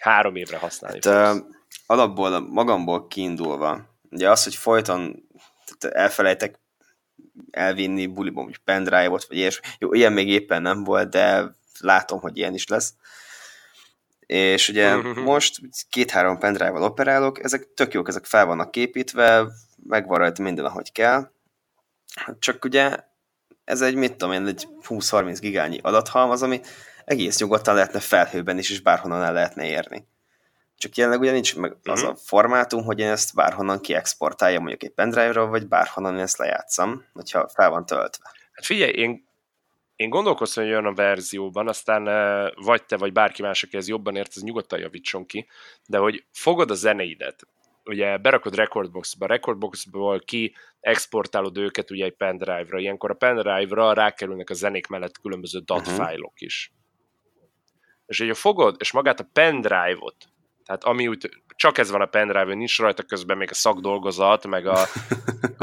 három 0.00 0.36
évre 0.36 0.58
használni 0.58 0.98
hát, 1.02 1.34
uh, 1.34 1.42
alapból, 1.86 2.40
magamból 2.40 3.06
kiindulva, 3.06 3.97
Ugye 4.10 4.30
az, 4.30 4.44
hogy 4.44 4.54
folyton 4.54 5.28
tehát 5.78 5.96
elfelejtek 5.96 6.58
elvinni 7.50 8.06
buliba, 8.06 8.40
mondjuk 8.40 8.64
pendrive-ot, 8.64 9.24
vagy 9.24 9.36
ilyesmi. 9.36 9.66
Jó, 9.78 9.92
ilyen 9.92 10.12
még 10.12 10.28
éppen 10.28 10.62
nem 10.62 10.84
volt, 10.84 11.10
de 11.10 11.56
látom, 11.80 12.20
hogy 12.20 12.36
ilyen 12.36 12.54
is 12.54 12.66
lesz. 12.66 12.94
És 14.26 14.68
ugye 14.68 14.96
uh-huh. 14.96 15.24
most 15.24 15.60
két-három 15.90 16.38
pendrive-val 16.38 16.82
operálok, 16.82 17.44
ezek 17.44 17.74
tök 17.74 17.92
jók, 17.92 18.08
ezek 18.08 18.24
fel 18.24 18.46
vannak 18.46 18.70
képítve, 18.70 19.46
megvan 19.86 20.18
rajta 20.18 20.42
minden, 20.42 20.64
ahogy 20.64 20.92
kell. 20.92 21.30
Csak 22.38 22.64
ugye 22.64 22.96
ez 23.64 23.80
egy, 23.80 23.94
mit 23.94 24.16
tudom 24.16 24.34
én, 24.34 24.46
egy 24.46 24.68
20-30 24.88 25.36
gigányi 25.40 25.78
adathalmaz, 25.82 26.42
ami 26.42 26.60
egész 27.04 27.38
nyugodtan 27.38 27.74
lehetne 27.74 28.00
felhőben 28.00 28.58
is, 28.58 28.70
és 28.70 28.80
bárhonnan 28.80 29.22
el 29.22 29.32
lehetne 29.32 29.66
érni. 29.66 30.06
Csak 30.78 30.96
jelenleg 30.96 31.20
ugye 31.20 31.32
nincs 31.32 31.56
meg 31.56 31.76
az 31.82 32.00
uh-huh. 32.00 32.16
a 32.16 32.16
formátum, 32.24 32.84
hogy 32.84 32.98
én 32.98 33.08
ezt 33.08 33.34
bárhonnan 33.34 33.80
kiexportáljam 33.80 34.60
mondjuk 34.60 34.82
egy 34.82 34.94
pendrive-ról, 34.94 35.46
vagy 35.46 35.68
bárhonnan 35.68 36.14
én 36.14 36.20
ezt 36.20 36.38
lejátszam, 36.38 37.04
hogyha 37.12 37.48
fel 37.48 37.70
van 37.70 37.86
töltve. 37.86 38.30
Hát 38.52 38.64
figyelj, 38.64 38.92
én, 38.92 39.28
én 39.96 40.10
gondolkoztam, 40.10 40.62
hogy 40.62 40.72
olyan 40.72 40.86
a 40.86 40.94
verzióban, 40.94 41.68
aztán 41.68 42.04
vagy 42.54 42.84
te, 42.84 42.96
vagy 42.96 43.12
bárki 43.12 43.42
más, 43.42 43.62
aki 43.62 43.76
ez 43.76 43.88
jobban 43.88 44.16
ért, 44.16 44.32
ez 44.36 44.42
nyugodtan 44.42 44.78
javítson 44.78 45.26
ki, 45.26 45.46
de 45.86 45.98
hogy 45.98 46.24
fogod 46.32 46.70
a 46.70 46.74
zeneidet, 46.74 47.46
ugye 47.84 48.16
berakod 48.16 48.54
Recordboxba, 48.54 49.26
Recordboxból 49.26 50.20
ki 50.20 50.54
exportálod 50.80 51.56
őket 51.56 51.90
ugye 51.90 52.04
egy 52.04 52.16
pendrive-ra, 52.16 52.78
ilyenkor 52.78 53.10
a 53.10 53.14
pendrive-ra 53.14 53.92
rákerülnek 53.92 54.50
a 54.50 54.54
zenék 54.54 54.86
mellett 54.86 55.20
különböző 55.20 55.58
DAT 55.58 55.80
uh-huh. 55.80 55.94
fájlok 55.94 56.40
is. 56.40 56.72
És 58.06 58.20
ugye 58.20 58.34
fogod, 58.34 58.76
és 58.78 58.92
magát 58.92 59.20
a 59.20 59.28
pendrive-ot, 59.32 60.28
tehát 60.68 60.84
ami 60.84 61.08
úgy, 61.08 61.28
csak 61.56 61.78
ez 61.78 61.90
van 61.90 62.00
a 62.00 62.06
pendrive 62.06 62.54
nincs 62.54 62.78
rajta 62.78 63.02
közben 63.02 63.36
még 63.36 63.50
a 63.50 63.54
szakdolgozat, 63.54 64.46
meg 64.46 64.66
a, 64.66 64.86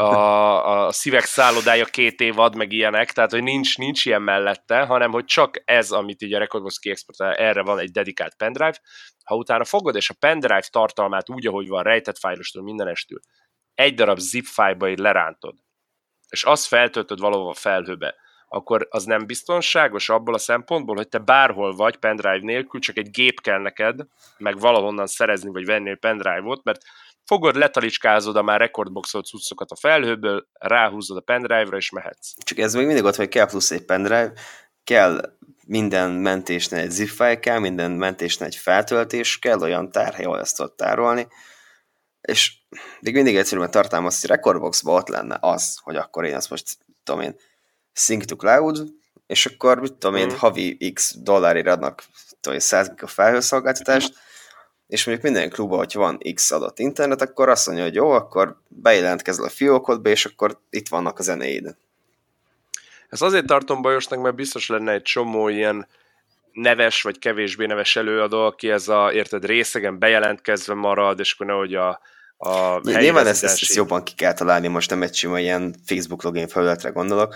a, 0.02 0.86
a 0.86 0.92
szívek 0.92 1.24
szállodája 1.24 1.86
két 1.86 2.20
évad, 2.20 2.56
meg 2.56 2.72
ilyenek, 2.72 3.12
tehát 3.12 3.32
hogy 3.32 3.44
nincs, 3.44 3.78
nincs 3.78 4.06
ilyen 4.06 4.22
mellette, 4.22 4.82
hanem 4.82 5.12
hogy 5.12 5.26
csak 5.26 5.62
ez, 5.66 5.92
amit 5.92 6.22
így 6.22 6.34
a 6.34 6.38
Recordbox 6.38 6.78
kiexportál, 6.78 7.34
erre 7.34 7.62
van 7.62 7.80
egy 7.80 7.92
dedikált 7.92 8.36
pendrive, 8.36 8.82
ha 9.24 9.36
utána 9.36 9.64
fogod, 9.64 9.96
és 9.96 10.10
a 10.10 10.16
pendrive 10.20 10.68
tartalmát 10.70 11.30
úgy, 11.30 11.48
ahogy 11.48 11.68
van, 11.68 11.84
rejtett 11.84 12.18
fájlostól 12.18 12.64
mindenestül, 12.64 13.20
egy 13.74 13.94
darab 13.94 14.18
zip 14.18 14.46
fájba 14.46 14.90
így 14.90 15.00
lerántod, 15.00 15.56
és 16.30 16.44
azt 16.44 16.68
feltöltöd 16.68 17.20
valahol 17.20 17.50
a 17.50 17.54
felhőbe, 17.54 18.16
akkor 18.56 18.88
az 18.90 19.04
nem 19.04 19.26
biztonságos 19.26 20.10
abból 20.10 20.34
a 20.34 20.38
szempontból, 20.38 20.96
hogy 20.96 21.08
te 21.08 21.18
bárhol 21.18 21.76
vagy 21.76 21.96
pendrive 21.96 22.40
nélkül, 22.42 22.80
csak 22.80 22.98
egy 22.98 23.10
gép 23.10 23.42
kell 23.42 23.60
neked, 23.60 24.00
meg 24.38 24.60
valahonnan 24.60 25.08
szerezni 25.08 25.50
vagy 25.52 25.66
venni 25.66 25.90
egy 25.90 26.00
pendrive-ot, 26.00 26.64
mert 26.64 26.82
fogod, 27.26 27.56
letalicskázod 27.56 28.36
a 28.36 28.42
már 28.42 28.60
rekordboxolt 28.60 29.26
cuccokat 29.26 29.72
a 29.72 29.76
felhőből, 29.76 30.48
ráhúzod 30.54 31.18
a 31.18 31.22
pendrive-ra, 31.22 31.78
és 31.78 31.90
mehetsz. 31.90 32.34
Csak 32.44 32.58
ez 32.58 32.74
még 32.74 32.86
mindig 32.86 33.04
ott, 33.04 33.16
hogy 33.16 33.30
kell 33.30 33.48
plusz 33.48 33.72
egy 33.72 33.86
pendrive, 33.86 34.34
kell 34.84 35.38
minden 35.68 36.12
mentésnél 36.12 36.80
egy 36.80 36.90
zip 36.90 37.10
file, 37.10 37.40
kell 37.40 37.60
minden 37.60 37.92
mentésnél 37.92 38.48
egy 38.48 38.56
feltöltés, 38.56 39.40
kell 39.40 39.60
olyan 39.60 39.92
tárhely, 39.92 40.26
ahol 40.26 40.40
ezt 40.40 40.56
tudod 40.56 40.76
tárolni, 40.76 41.28
és 42.22 42.54
még 43.00 43.14
mindig 43.14 43.36
egyszerűen 43.36 43.72
tartalmaz, 43.72 44.22
hogy 44.22 44.30
rekordboxban 44.30 44.96
ott 44.96 45.08
lenne 45.08 45.38
az, 45.40 45.80
hogy 45.82 45.96
akkor 45.96 46.26
én 46.26 46.36
azt 46.36 46.50
most, 46.50 46.78
tudom 47.04 47.22
én, 47.22 47.36
sync 47.96 48.26
to 48.26 48.36
cloud, 48.36 48.78
és 49.28 49.46
akkor, 49.46 49.80
mit 49.80 49.94
tudom 49.94 50.16
én, 50.16 50.28
mm. 50.28 50.36
havi 50.36 50.92
x 50.94 51.16
dollárért 51.18 51.68
adnak 51.68 52.04
tudom, 52.42 52.60
100 52.60 52.92
a 53.02 53.08
felhőszolgáltatást, 53.08 54.14
és 54.88 55.06
mondjuk 55.06 55.32
minden 55.32 55.50
klubban, 55.50 55.78
hogyha 55.78 56.00
van 56.00 56.20
x 56.34 56.52
adott 56.52 56.80
internet, 56.80 57.22
akkor 57.22 57.50
azt 57.50 57.66
mondja, 57.68 57.84
hogy 57.84 57.96
jó, 57.96 58.12
akkor 58.12 58.58
bejelentkezel 58.68 59.46
a 59.46 59.50
fiókodba, 59.50 60.10
és 60.10 60.26
akkor 60.26 60.60
itt 60.70 60.88
vannak 60.88 61.20
a 61.20 61.24
zenéid. 61.24 61.76
Ezt 63.10 63.22
azért 63.22 63.46
tartom 63.46 63.82
bajosnak, 63.82 64.22
mert 64.22 64.36
biztos 64.36 64.68
lenne 64.68 64.92
egy 64.92 65.02
csomó 65.02 65.48
ilyen 65.48 65.88
neves 66.52 67.02
vagy 67.02 67.20
kevésbé 67.20 67.66
neves 67.66 67.96
előadó, 67.96 68.46
aki 68.46 68.70
ez 68.70 68.88
a, 68.88 69.14
érted, 69.14 69.46
részegen 69.46 70.00
bejelentkezve 70.00 70.74
marad, 70.74 71.20
és 71.20 71.34
akkor 71.34 71.46
nehogy 71.46 71.76
a, 71.76 72.02
a 72.38 72.80
Nyilván 72.84 73.28
ezt, 73.28 73.44
ezt, 73.44 73.62
ezt, 73.62 73.76
jobban 73.76 74.04
ki 74.04 74.14
kell 74.16 74.34
találni, 74.34 74.68
most 74.68 74.90
nem 74.90 75.02
egy 75.02 75.16
sima 75.16 75.40
ilyen 75.40 75.76
Facebook 75.86 76.24
login 76.24 76.48
felületre 76.48 76.90
gondolok, 76.90 77.36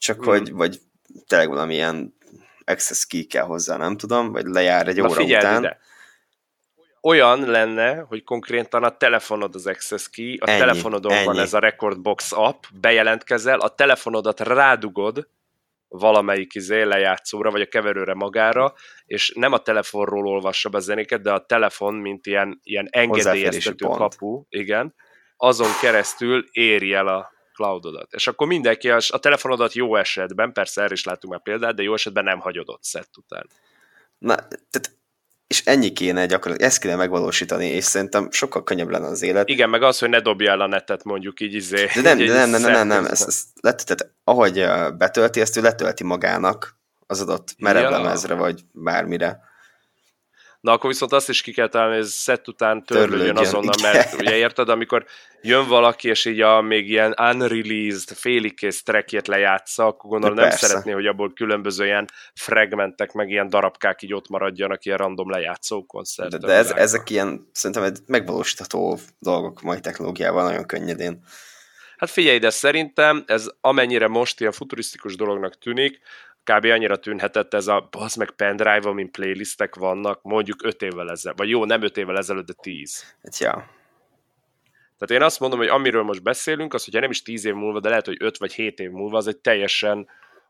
csak 0.00 0.20
mm. 0.20 0.28
hogy, 0.28 0.52
vagy 0.52 0.80
tényleg 1.26 1.48
valamilyen 1.48 2.14
access 2.64 3.06
key 3.06 3.26
kell 3.26 3.44
hozzá, 3.44 3.76
nem 3.76 3.96
tudom, 3.96 4.32
vagy 4.32 4.44
lejár 4.44 4.88
egy 4.88 4.96
Na 4.96 5.08
óra 5.08 5.22
után. 5.22 5.62
Ide. 5.62 5.78
Olyan 7.02 7.40
lenne, 7.50 7.96
hogy 8.08 8.24
konkrétan 8.24 8.84
a 8.84 8.96
telefonod 8.96 9.54
az 9.54 9.66
access 9.66 10.08
key, 10.08 10.38
a 10.40 10.50
ennyi, 10.50 10.58
telefonodon 10.58 11.12
ennyi. 11.12 11.24
van 11.24 11.38
ez 11.38 11.54
a 11.54 11.58
Recordbox 11.58 12.32
app, 12.32 12.64
bejelentkezel, 12.80 13.60
a 13.60 13.68
telefonodat 13.68 14.40
rádugod 14.40 15.28
valamelyik 15.88 16.54
izé 16.54 16.82
lejátszóra, 16.82 17.50
vagy 17.50 17.60
a 17.60 17.66
keverőre 17.66 18.14
magára, 18.14 18.74
és 19.06 19.32
nem 19.36 19.52
a 19.52 19.58
telefonról 19.58 20.26
olvassa 20.26 20.68
be 20.68 20.76
a 20.76 20.80
zenéket, 20.80 21.22
de 21.22 21.32
a 21.32 21.46
telefon, 21.46 21.94
mint 21.94 22.26
ilyen, 22.26 22.60
ilyen 22.62 22.88
engedélyeztető 22.90 23.86
kapu, 23.86 24.44
igen, 24.48 24.94
azon 25.36 25.70
keresztül 25.80 26.44
éri 26.50 26.92
el 26.92 27.06
a 27.06 27.30
cloudodat. 27.60 28.12
És 28.12 28.26
akkor 28.26 28.46
mindenki, 28.46 28.90
a, 28.90 28.98
a 29.08 29.18
telefonodat 29.18 29.72
jó 29.72 29.96
esetben, 29.96 30.52
persze 30.52 30.82
erre 30.82 30.92
is 30.92 31.04
látunk 31.04 31.32
már 31.32 31.42
példát, 31.42 31.74
de 31.74 31.82
jó 31.82 31.94
esetben 31.94 32.24
nem 32.24 32.40
hagyod 32.40 32.68
ott 32.68 32.82
szett 32.82 33.16
után. 33.16 33.46
Na, 34.18 34.34
tehát 34.34 34.98
és 35.46 35.64
ennyi 35.64 35.92
kéne 35.92 36.26
gyakorlatilag, 36.26 36.70
ezt 36.70 36.80
kéne 36.80 36.96
megvalósítani, 36.96 37.66
és 37.66 37.84
szerintem 37.84 38.30
sokkal 38.30 38.62
könnyebb 38.62 38.88
lenne 38.88 39.06
az 39.06 39.22
élet. 39.22 39.48
Igen, 39.48 39.70
meg 39.70 39.82
az, 39.82 39.98
hogy 39.98 40.08
ne 40.08 40.20
dobjál 40.20 40.60
a 40.60 40.66
netet 40.66 41.04
mondjuk 41.04 41.40
így 41.40 41.54
izé. 41.54 41.86
De 41.94 42.00
nem, 42.00 42.18
de 42.18 42.32
nem, 42.32 42.50
nem, 42.50 42.60
nem, 42.60 42.72
nem, 42.72 42.86
nem, 42.86 43.04
ezt, 43.04 43.26
ezt 43.26 43.46
lett, 43.60 43.78
tehát 43.80 44.14
ahogy 44.24 44.66
betölti, 44.98 45.40
ezt 45.40 45.56
ő 45.56 45.60
letölti 45.60 46.04
magának 46.04 46.78
az 47.06 47.20
adott 47.20 47.54
merevlemezre, 47.58 48.34
ja. 48.34 48.40
vagy 48.40 48.60
bármire. 48.72 49.49
Na 50.60 50.72
akkor 50.72 50.90
viszont 50.90 51.12
azt 51.12 51.28
is 51.28 51.42
ki 51.42 51.52
kell 51.52 51.68
találni, 51.68 51.94
hogy 51.94 52.04
ez 52.04 52.12
szett 52.12 52.48
után 52.48 52.84
törlődjön 52.84 53.36
azonnal, 53.36 53.74
mert 53.82 54.14
ugye 54.20 54.36
érted, 54.36 54.68
amikor 54.68 55.04
jön 55.40 55.68
valaki, 55.68 56.08
és 56.08 56.24
így 56.24 56.40
a 56.40 56.60
még 56.60 56.88
ilyen 56.88 57.14
unreleased, 57.18 58.16
félig 58.16 58.54
kész 58.54 58.82
trackjét 58.82 59.26
lejátsza, 59.26 59.86
akkor 59.86 60.10
gondolom 60.10 60.36
nem 60.36 60.50
szeretné, 60.50 60.92
hogy 60.92 61.06
abból 61.06 61.32
különböző 61.32 61.84
ilyen 61.84 62.06
fragmentek, 62.34 63.12
meg 63.12 63.30
ilyen 63.30 63.48
darabkák 63.48 64.02
így 64.02 64.14
ott 64.14 64.28
maradjanak, 64.28 64.84
ilyen 64.84 64.98
random 64.98 65.30
lejátszó 65.30 65.84
koncert. 65.86 66.30
De, 66.30 66.38
de 66.38 66.52
ez, 66.52 66.70
ezek 66.70 67.10
ilyen, 67.10 67.48
szerintem 67.52 67.92
megvalósítható 68.06 68.98
dolgok 69.18 69.62
mai 69.62 69.80
technológiával 69.80 70.44
nagyon 70.44 70.66
könnyedén. 70.66 71.24
Hát 71.96 72.10
figyelj, 72.10 72.38
de 72.38 72.50
szerintem 72.50 73.24
ez 73.26 73.46
amennyire 73.60 74.08
most 74.08 74.40
ilyen 74.40 74.52
futurisztikus 74.52 75.16
dolognak 75.16 75.58
tűnik, 75.58 76.00
kb. 76.44 76.64
annyira 76.64 76.96
tűnhetett 76.96 77.54
ez 77.54 77.66
a 77.66 77.88
az 77.90 78.14
meg 78.14 78.30
pendrive, 78.30 78.88
amin 78.88 79.10
playlistek 79.10 79.74
vannak, 79.74 80.22
mondjuk 80.22 80.64
5 80.64 80.82
évvel 80.82 81.10
ezelőtt, 81.10 81.38
vagy 81.38 81.48
jó, 81.48 81.64
nem 81.64 81.82
5 81.82 81.96
évvel 81.96 82.16
ezelőtt, 82.16 82.46
de 82.46 82.52
10. 82.60 83.14
Hát 83.22 83.38
ja. 83.38 83.50
Tehát 84.98 85.22
én 85.22 85.22
azt 85.22 85.40
mondom, 85.40 85.58
hogy 85.58 85.68
amiről 85.68 86.02
most 86.02 86.22
beszélünk, 86.22 86.74
az, 86.74 86.84
hogyha 86.84 87.00
nem 87.00 87.10
is 87.10 87.22
10 87.22 87.44
év 87.44 87.54
múlva, 87.54 87.80
de 87.80 87.88
lehet, 87.88 88.06
hogy 88.06 88.16
5 88.20 88.38
vagy 88.38 88.52
7 88.52 88.78
év 88.78 88.90
múlva, 88.90 89.16
az 89.16 89.26
egy 89.26 89.36
teljesen 89.36 90.08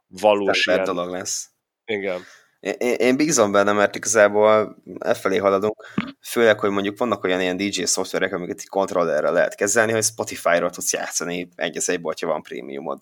valós 0.08 0.66
ilyen... 0.66 0.84
dolog 0.84 1.10
lesz. 1.10 1.50
Igen. 1.84 2.20
Én, 2.60 2.74
én 2.78 3.16
bízom 3.16 3.52
benne, 3.52 3.72
mert 3.72 3.96
igazából 3.96 4.76
e 4.98 5.14
felé 5.14 5.36
haladunk, 5.36 5.86
főleg, 6.20 6.60
hogy 6.60 6.70
mondjuk 6.70 6.98
vannak 6.98 7.24
olyan 7.24 7.40
ilyen 7.40 7.56
DJ 7.56 7.82
szoftverek, 7.82 8.32
amiket 8.32 8.58
egy 8.58 8.68
kontrollerrel 8.68 9.32
lehet 9.32 9.54
kezelni, 9.54 9.92
hogy 9.92 10.04
Spotify-ra 10.04 10.70
tudsz 10.70 10.92
játszani 10.92 11.48
egy 11.56 11.76
az 11.76 11.88
egybe, 11.88 12.14
ha 12.20 12.26
van 12.26 12.42
prémiumod. 12.42 13.00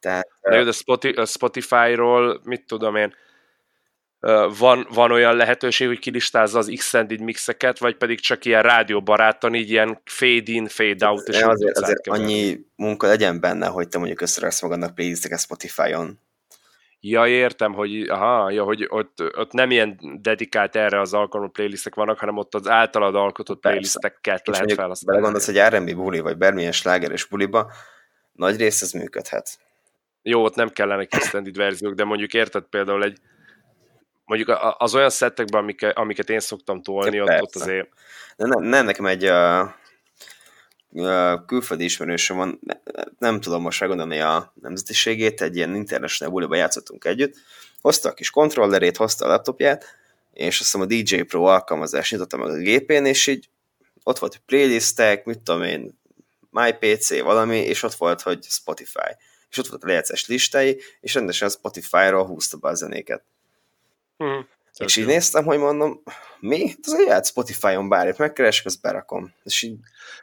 Tehát, 0.00 0.28
de 0.42 0.56
jó, 0.56 0.64
de 1.12 1.24
Spotify-ról, 1.24 2.40
mit 2.44 2.66
tudom 2.66 2.96
én, 2.96 3.14
van, 4.58 4.86
van 4.90 5.10
olyan 5.10 5.36
lehetőség, 5.36 5.86
hogy 5.86 5.98
kilistázza 5.98 6.58
az 6.58 6.68
extended 6.68 7.20
mixeket, 7.20 7.78
vagy 7.78 7.96
pedig 7.96 8.20
csak 8.20 8.44
ilyen 8.44 8.62
rádióbarátan, 8.62 9.54
így 9.54 9.70
ilyen 9.70 10.00
fade 10.04 10.52
in, 10.52 10.66
fade 10.66 11.06
out, 11.06 11.28
és 11.28 11.40
azért, 11.40 11.78
azért 11.78 12.08
annyi 12.08 12.60
munka 12.76 13.06
legyen 13.06 13.40
benne, 13.40 13.66
hogy 13.66 13.88
te 13.88 13.98
mondjuk 13.98 14.20
összeraksz 14.20 14.62
magadnak 14.62 14.94
playlisteket 14.94 15.40
Spotify-on. 15.40 16.18
Ja, 17.02 17.26
értem, 17.26 17.72
hogy, 17.72 18.08
aha, 18.08 18.50
ja, 18.50 18.64
hogy 18.64 18.86
ott, 18.88 19.22
ott 19.36 19.52
nem 19.52 19.70
ilyen 19.70 19.98
dedikált 20.22 20.76
erre 20.76 21.00
az 21.00 21.14
alkalom 21.14 21.52
playlistek 21.52 21.94
vannak, 21.94 22.18
hanem 22.18 22.36
ott 22.36 22.54
az 22.54 22.68
általad 22.68 23.14
alkotott 23.14 23.60
playlisteket 23.60 24.46
lehet 24.46 24.72
felhasználni. 24.72 25.20
Belegondolsz, 25.20 25.46
hogy 25.46 25.74
R&B 25.74 25.94
buli, 25.94 26.20
vagy 26.20 26.36
bármilyen 26.36 26.72
slágeres 26.72 27.24
buliba, 27.24 27.72
nagy 28.32 28.56
rész 28.56 28.82
ez 28.82 28.92
működhet. 28.92 29.58
Jó, 30.22 30.44
ott 30.44 30.54
nem 30.54 30.68
kellene 30.68 31.06
extended 31.10 31.56
verziók, 31.56 31.94
de 31.94 32.04
mondjuk 32.04 32.34
érted 32.34 32.64
például 32.64 33.04
egy 33.04 33.18
mondjuk 34.30 34.58
az 34.78 34.94
olyan 34.94 35.10
szettekben, 35.10 35.60
amiket, 35.60 35.96
amiket 35.96 36.30
én 36.30 36.40
szoktam 36.40 36.82
tolni, 36.82 37.16
ja, 37.16 37.22
ott, 37.22 37.42
ott 37.42 37.54
azért... 37.54 37.88
De 38.36 38.46
nem, 38.46 38.62
nem 38.62 38.84
nekem 38.84 39.06
egy 39.06 39.24
uh, 39.24 39.68
uh, 40.88 41.44
külföldi 41.46 41.84
ismerősöm 41.84 42.36
van, 42.36 42.60
ne, 42.62 42.74
nem 43.18 43.40
tudom 43.40 43.62
most 43.62 43.80
megmondani 43.80 44.20
a 44.20 44.52
nemzetiségét, 44.60 45.42
egy 45.42 45.56
ilyen 45.56 45.74
international 45.74 46.32
buliba 46.32 46.56
játszottunk 46.56 47.04
együtt, 47.04 47.34
hozta 47.80 48.08
a 48.08 48.14
kis 48.14 48.30
kontrollerét, 48.30 48.96
hozta 48.96 49.24
a 49.24 49.28
laptopját, 49.28 49.84
és 50.32 50.60
azt 50.60 50.72
hiszem 50.72 50.80
a 50.80 50.86
DJ 50.86 51.22
Pro 51.22 51.42
alkalmazás 51.42 52.10
nyitotta 52.10 52.36
meg 52.36 52.50
a 52.50 52.56
gépén, 52.56 53.04
és 53.04 53.26
így 53.26 53.48
ott 54.02 54.18
volt 54.18 54.42
playlistek, 54.46 55.24
mit 55.24 55.40
tudom 55.40 55.62
én, 55.62 55.98
MyPC, 56.50 57.20
valami, 57.20 57.56
és 57.56 57.82
ott 57.82 57.94
volt, 57.94 58.20
hogy 58.20 58.42
Spotify 58.42 59.16
és 59.50 59.58
ott 59.58 59.66
volt 59.66 59.84
a 59.84 59.86
lejátszás 59.86 60.26
listái, 60.26 60.80
és 61.00 61.14
rendesen 61.14 61.48
a 61.48 61.50
Spotify-ról 61.50 62.26
húzta 62.26 62.56
be 62.56 62.68
a 62.68 62.74
zenéket. 62.74 63.22
Hmm. 64.16 64.48
És 64.78 64.96
így 64.96 65.06
néztem, 65.06 65.44
hogy 65.44 65.58
mondom, 65.58 66.02
mi? 66.40 66.74
Ez 66.82 66.92
a 66.92 67.02
ját 67.06 67.26
Spotify-on 67.26 67.88
bárját 67.88 68.18
megkeresek, 68.18 68.66
azt 68.66 68.80
berakom. 68.80 69.34
És 69.44 69.62
így... 69.62 69.78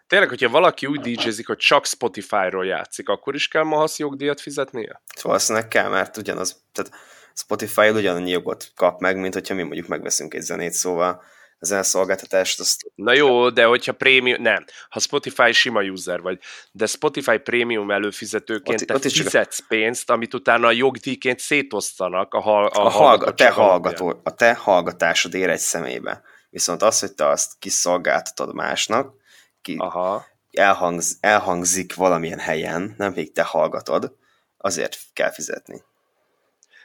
Tényleg, 0.07 0.29
hogyha 0.29 0.49
valaki 0.49 0.85
úgy 0.85 0.99
dj 0.99 1.43
hogy 1.43 1.57
csak 1.57 1.85
Spotify-ról 1.85 2.65
játszik, 2.65 3.09
akkor 3.09 3.35
is 3.35 3.47
kell 3.47 3.63
mahasz 3.63 3.99
jogdíjat 3.99 4.41
fizetnie? 4.41 5.01
Valószínűleg 5.21 5.67
kell, 5.67 5.89
mert 5.89 6.17
ugyanaz, 6.17 6.61
tehát 6.71 6.91
Spotify 7.33 7.89
ugyanannyi 7.89 8.29
jogot 8.29 8.71
kap 8.75 8.99
meg, 8.99 9.17
mint 9.17 9.33
hogyha 9.33 9.53
mi 9.55 9.63
mondjuk 9.63 9.87
megveszünk 9.87 10.33
egy 10.33 10.41
zenét, 10.41 10.73
szóval 10.73 11.23
az 11.59 11.71
elszolgáltatást. 11.71 12.59
Azt... 12.59 12.91
Na 12.95 13.13
jó, 13.13 13.49
de 13.49 13.65
hogyha 13.65 13.91
prémium, 13.91 14.41
nem, 14.41 14.65
ha 14.89 14.99
Spotify 14.99 15.51
sima 15.51 15.81
user 15.81 16.21
vagy, 16.21 16.39
de 16.71 16.85
Spotify 16.85 17.37
prémium 17.37 17.91
előfizetőként 17.91 18.81
ott, 18.81 18.87
te 18.87 18.93
ott 18.93 19.11
fizetsz 19.11 19.59
a... 19.59 19.65
pénzt, 19.67 20.09
amit 20.09 20.33
utána 20.33 20.67
a 20.67 20.71
jogdíjként 20.71 21.39
szétosztanak 21.39 22.33
a, 22.33 22.39
hal, 22.39 22.65
a, 22.65 22.85
a, 22.85 22.89
hallga, 22.89 23.33
te 23.33 23.49
hallgató, 23.49 24.19
a 24.23 24.33
te 24.33 24.53
hallgatásod 24.53 25.33
ér 25.33 25.49
egy 25.49 25.59
szemébe. 25.59 26.21
Viszont 26.49 26.81
az, 26.81 26.99
hogy 26.99 27.13
te 27.13 27.27
azt 27.27 27.51
kiszolgáltatod 27.59 28.53
másnak, 28.53 29.13
ki 29.61 29.75
Aha. 29.79 30.25
Elhangz, 30.51 31.17
elhangzik 31.19 31.95
valamilyen 31.95 32.39
helyen, 32.39 32.93
nem 32.97 33.13
pedig 33.13 33.31
te 33.31 33.43
hallgatod, 33.43 34.15
azért 34.57 34.97
kell 35.13 35.31
fizetni. 35.31 35.83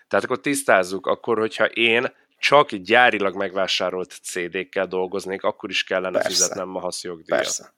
Tehát 0.09 0.25
akkor 0.25 0.41
tisztázzuk, 0.41 1.07
akkor 1.07 1.39
hogyha 1.39 1.65
én 1.65 2.13
csak 2.43 2.75
gyárilag 2.75 3.37
megvásárolt 3.37 4.19
CD-kkel 4.23 4.87
dolgoznék, 4.87 5.43
akkor 5.43 5.71
is 5.71 5.85
kellene 5.85 6.19
Persze. 6.19 6.29
fizetnem 6.29 6.77
a 6.77 6.81
haszjogdíjat. 6.81 7.41
Persze. 7.41 7.75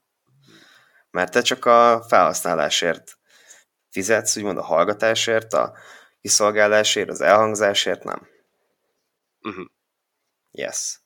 Mert 1.11 1.33
te 1.33 1.43
csak 1.43 1.65
a 1.65 2.05
felhasználásért 2.09 3.19
fizetsz, 3.91 4.37
úgymond 4.37 4.59
a 4.59 4.63
hallgatásért, 4.63 5.53
a 5.53 5.73
kiszolgálásért, 6.21 7.09
az 7.09 7.21
elhangzásért 7.21 8.05
nem. 8.05 8.29
Uh-huh. 9.43 9.67
Yes. 10.51 11.01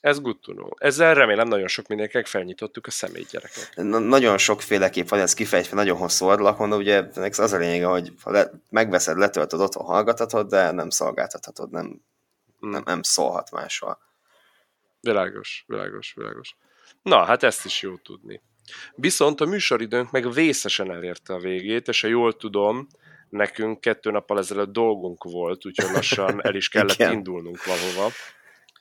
Ez 0.00 0.20
good 0.20 0.40
to 0.40 0.52
know. 0.52 0.68
Ezzel 0.78 1.14
remélem 1.14 1.48
nagyon 1.48 1.68
sok 1.68 1.86
mindenkinek 1.86 2.26
felnyitottuk 2.26 2.86
a 2.86 2.90
szemét 2.90 3.30
gyerekek. 3.30 3.72
Na, 3.74 3.98
nagyon 3.98 4.38
sokféleképp 4.38 5.08
van 5.08 5.20
ez 5.20 5.34
kifejtve 5.34 5.76
nagyon 5.76 5.96
hosszú 5.96 6.26
oldalakon, 6.26 6.70
de 6.70 6.76
ugye 6.76 7.04
az 7.14 7.52
a 7.52 7.56
lényege, 7.56 7.86
hogy 7.86 8.12
ha 8.22 8.30
le, 8.30 8.50
megveszed, 8.70 9.16
letöltöd, 9.16 9.60
otthon 9.60 9.84
hallgathatod, 9.84 10.48
de 10.48 10.70
nem 10.70 10.90
szolgáltathatod, 10.90 11.70
nem 11.70 12.00
hmm. 12.60 12.70
nem, 12.70 12.82
nem 12.84 13.02
szólhat 13.02 13.50
máshol. 13.50 13.98
Világos, 15.00 15.64
világos, 15.66 16.12
világos. 16.14 16.56
Na, 17.02 17.24
hát 17.24 17.42
ezt 17.42 17.64
is 17.64 17.82
jó 17.82 17.96
tudni. 17.96 18.42
Viszont 18.94 19.40
a 19.40 19.44
műsoridőnk 19.44 20.10
meg 20.10 20.32
vészesen 20.32 20.90
elérte 20.90 21.34
a 21.34 21.38
végét, 21.38 21.88
és 21.88 22.00
ha 22.00 22.06
jól 22.06 22.36
tudom, 22.36 22.86
nekünk 23.28 23.80
kettő 23.80 24.10
nappal 24.10 24.38
ezelőtt 24.38 24.72
dolgunk 24.72 25.24
volt, 25.24 25.66
úgyhogy 25.66 25.90
lassan 25.94 26.44
el 26.44 26.54
is 26.54 26.68
kellett 26.68 27.12
indulnunk 27.12 27.64
valahova. 27.64 28.10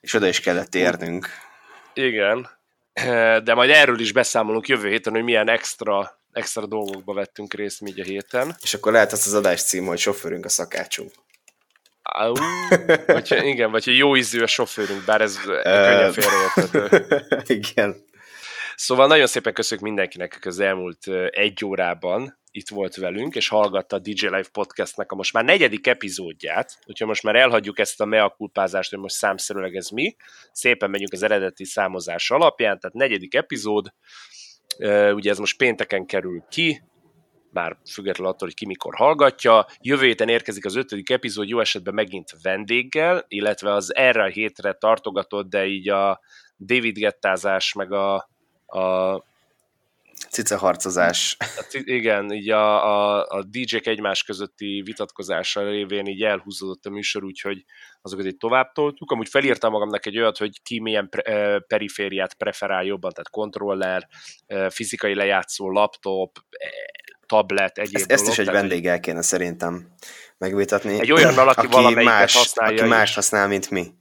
És 0.02 0.14
oda 0.14 0.28
is 0.28 0.40
kellett 0.40 0.76
érnünk. 0.76 1.28
Igen, 1.94 2.50
de 3.44 3.54
majd 3.54 3.70
erről 3.70 4.00
is 4.00 4.12
beszámolunk 4.12 4.68
jövő 4.68 4.90
héten, 4.90 5.14
hogy 5.14 5.24
milyen 5.24 5.50
extra, 5.50 6.20
extra 6.32 6.66
dolgokba 6.66 7.14
vettünk 7.14 7.54
részt 7.54 7.82
mi 7.82 8.02
a 8.02 8.04
héten. 8.04 8.56
És 8.62 8.74
akkor 8.74 8.92
lehet 8.92 9.12
az 9.12 9.28
az 9.28 9.34
adás 9.34 9.64
cím, 9.64 9.86
hogy 9.86 9.98
sofőrünk 9.98 10.46
a 10.46 10.50
szakácsunk. 10.50 11.12
Au, 12.12 12.34
vagy, 13.06 13.38
igen, 13.54 13.72
vagy 13.72 13.98
jó 13.98 14.16
ízű 14.16 14.42
a 14.42 14.48
sofőrünk, 14.48 15.06
bár 15.06 15.22
ez 15.22 15.40
könnyen 15.42 16.12
félreérthető. 16.12 17.06
igen. 17.60 18.08
Szóval 18.76 19.08
nagyon 19.08 19.28
szépen 19.28 19.54
köszönjük 19.54 19.88
mindenkinek, 19.88 20.34
aki 20.36 20.48
az 20.48 20.60
elmúlt 20.60 21.08
egy 21.30 21.66
órában 21.66 22.40
itt 22.52 22.70
volt 22.70 22.96
velünk, 22.96 23.36
és 23.36 23.48
hallgatta 23.48 23.96
a 23.96 24.00
DJ 24.00 24.26
Live 24.26 24.48
podcastnek 24.52 25.12
a 25.12 25.16
most 25.16 25.34
már 25.34 25.44
negyedik 25.44 25.88
epizódját, 25.88 26.80
úgyhogy 26.86 27.08
most 27.08 27.24
már 27.24 27.36
elhagyjuk 27.36 27.80
ezt 27.80 28.02
a 28.02 28.06
mea 28.06 28.30
kulpázást, 28.30 28.90
hogy 28.90 29.00
most 29.00 29.16
számszerűleg 29.16 29.76
ez 29.76 29.90
mi. 29.90 30.16
Szépen 30.52 30.90
megyünk 30.90 31.14
az 31.14 31.24
eredeti 31.24 31.66
számozás 31.66 32.32
alapján, 32.32 32.80
tehát 32.80 32.96
negyedik 32.96 33.36
epizód, 33.36 33.94
ugye 35.14 35.30
ez 35.30 35.38
most 35.38 35.58
pénteken 35.58 36.06
kerül 36.06 36.44
ki, 36.50 36.82
már 37.52 37.78
függetlenül 37.92 38.32
attól, 38.32 38.48
hogy 38.48 38.58
ki 38.58 38.66
mikor 38.66 38.96
hallgatja. 38.96 39.66
Jövő 39.82 40.06
héten 40.06 40.30
érkezik 40.30 40.66
az 40.66 40.76
ötödik 40.76 41.10
epizód, 41.10 41.48
jó 41.48 41.60
esetben 41.60 41.94
megint 41.94 42.30
vendéggel, 42.42 43.26
illetve 43.28 43.74
az 43.74 43.96
erre 43.96 44.24
a 44.24 44.28
hétre 44.28 44.74
tartogatott, 44.74 45.50
de 45.50 45.66
így 45.66 45.90
a 45.90 46.20
David 46.58 46.98
Gettázás, 46.98 47.74
meg 47.74 47.92
a, 47.92 48.16
a 48.66 49.24
cicaharcozás. 50.30 51.38
Igen, 51.72 52.32
így 52.32 52.50
a, 52.50 52.86
a, 52.86 53.26
a 53.30 53.44
DJ-k 53.44 53.88
egymás 53.88 54.24
közötti 54.24 54.82
vitatkozása 54.86 55.70
révén 55.70 56.06
így 56.06 56.24
elhúzódott 56.24 56.86
a 56.86 56.90
műsor, 56.90 57.24
úgyhogy 57.24 57.66
azokat 58.02 58.26
így 58.26 58.38
tovább 58.38 58.72
toltuk. 58.72 59.12
Amúgy 59.12 59.30
felírtam 59.30 59.72
magamnak 59.72 60.06
egy 60.06 60.18
olyat, 60.18 60.38
hogy 60.38 60.62
ki 60.62 60.80
milyen 60.80 61.10
pre, 61.10 61.60
perifériát 61.60 62.34
preferál 62.34 62.84
jobban, 62.84 63.12
tehát 63.12 63.30
kontroller, 63.30 64.08
fizikai 64.70 65.16
lejátszó, 65.16 65.72
laptop, 65.72 66.38
tablet, 67.30 67.78
egyéb 67.78 67.96
ezt, 67.96 68.08
dolog. 68.08 68.22
Ezt 68.22 68.32
is 68.32 68.38
egy 68.48 68.54
vendéggel 68.54 69.00
kéne 69.00 69.22
szerintem 69.22 69.88
megvitatni. 70.38 71.00
Egy 71.00 71.12
olyan 71.12 71.38
aki, 71.38 71.68
aki 71.72 71.94
más, 71.94 72.36
használja. 72.36 72.80
Aki 72.82 72.90
más 72.90 73.16
használ, 73.16 73.48
mint 73.48 73.70
mi. 73.70 73.94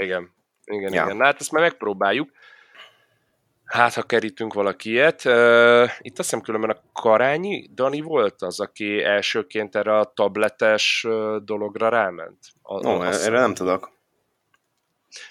Igen, 0.00 0.30
igen, 0.64 0.92
ja. 0.92 1.04
igen. 1.04 1.16
Na, 1.16 1.24
hát 1.24 1.40
ezt 1.40 1.50
már 1.50 1.62
megpróbáljuk. 1.62 2.30
Hát, 3.64 3.94
ha 3.94 4.02
kerítünk 4.02 4.52
valaki 4.52 4.90
ilyet. 4.90 5.24
Uh, 5.24 5.90
itt 5.98 6.18
azt 6.18 6.28
hiszem 6.28 6.40
különben 6.40 6.70
a 6.70 6.82
Karányi 6.92 7.68
Dani 7.74 8.00
volt 8.00 8.42
az, 8.42 8.60
aki 8.60 9.02
elsőként 9.02 9.76
erre 9.76 9.98
a 9.98 10.12
tabletes 10.14 11.06
dologra 11.42 11.88
ráment. 11.88 12.38
A, 12.62 12.86
Ó, 12.88 13.02
erre 13.02 13.38
nem 13.38 13.54
tudok. 13.54 13.90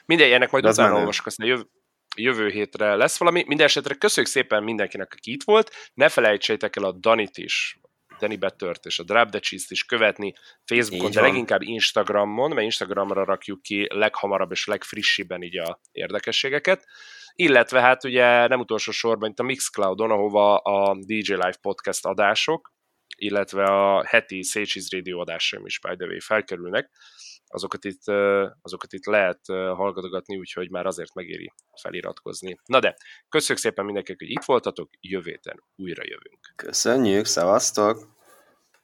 Mindegy, 0.05 0.31
ennek 0.31 0.51
majd 0.51 0.65
utána 0.65 0.95
olvasok, 0.95 1.25
aztán 1.25 1.47
jövő, 1.47 1.69
jövő 2.21 2.49
hétre 2.49 2.95
lesz 2.95 3.17
valami. 3.17 3.43
Minden 3.47 3.65
esetre 3.65 3.93
köszönjük 3.93 4.31
szépen 4.31 4.63
mindenkinek, 4.63 5.13
aki 5.13 5.31
itt 5.31 5.43
volt. 5.43 5.71
Ne 5.93 6.09
felejtsétek 6.09 6.75
el 6.75 6.83
a 6.83 6.91
Danit 6.91 7.37
is, 7.37 7.79
Danny 8.19 8.39
Betört 8.39 8.85
és 8.85 8.99
a 8.99 9.03
Drop 9.03 9.29
the 9.29 9.39
Cheese-t 9.39 9.71
is 9.71 9.83
követni 9.83 10.33
Facebookon, 10.65 11.11
de 11.11 11.21
leginkább 11.21 11.61
Instagramon, 11.61 12.49
mert 12.49 12.61
Instagramra 12.61 13.23
rakjuk 13.23 13.61
ki 13.61 13.87
leghamarabb 13.89 14.51
és 14.51 14.65
legfrissibben 14.65 15.41
így 15.41 15.57
a 15.57 15.79
érdekességeket. 15.91 16.85
Illetve 17.33 17.81
hát 17.81 18.03
ugye 18.03 18.47
nem 18.47 18.59
utolsó 18.59 18.91
sorban 18.91 19.29
itt 19.29 19.39
a 19.39 19.43
Mixcloudon, 19.43 20.11
ahova 20.11 20.57
a 20.57 20.97
DJ 20.99 21.31
Live 21.31 21.57
podcast 21.61 22.05
adások, 22.05 22.73
illetve 23.15 23.63
a 23.63 24.05
heti 24.05 24.43
Szécsiz 24.43 24.91
Radio 24.91 25.19
adásaim 25.19 25.65
is 25.65 25.79
by 25.79 25.95
the 25.95 26.05
way 26.05 26.19
felkerülnek 26.19 26.89
azokat 27.49 27.85
itt, 27.85 28.03
azokat 28.61 28.93
itt 28.93 29.05
lehet 29.05 29.39
hallgatgatni, 29.47 30.37
úgyhogy 30.37 30.69
már 30.69 30.85
azért 30.85 31.13
megéri 31.13 31.53
feliratkozni. 31.81 32.59
Na 32.65 32.79
de, 32.79 32.95
köszönjük 33.29 33.63
szépen 33.63 33.85
mindenkinek, 33.85 34.19
hogy 34.19 34.29
itt 34.29 34.43
voltatok, 34.45 34.89
jövő 34.99 35.39
újra 35.75 36.03
jövünk. 36.05 36.39
Köszönjük, 36.55 37.25
szevasztok! 37.25 38.18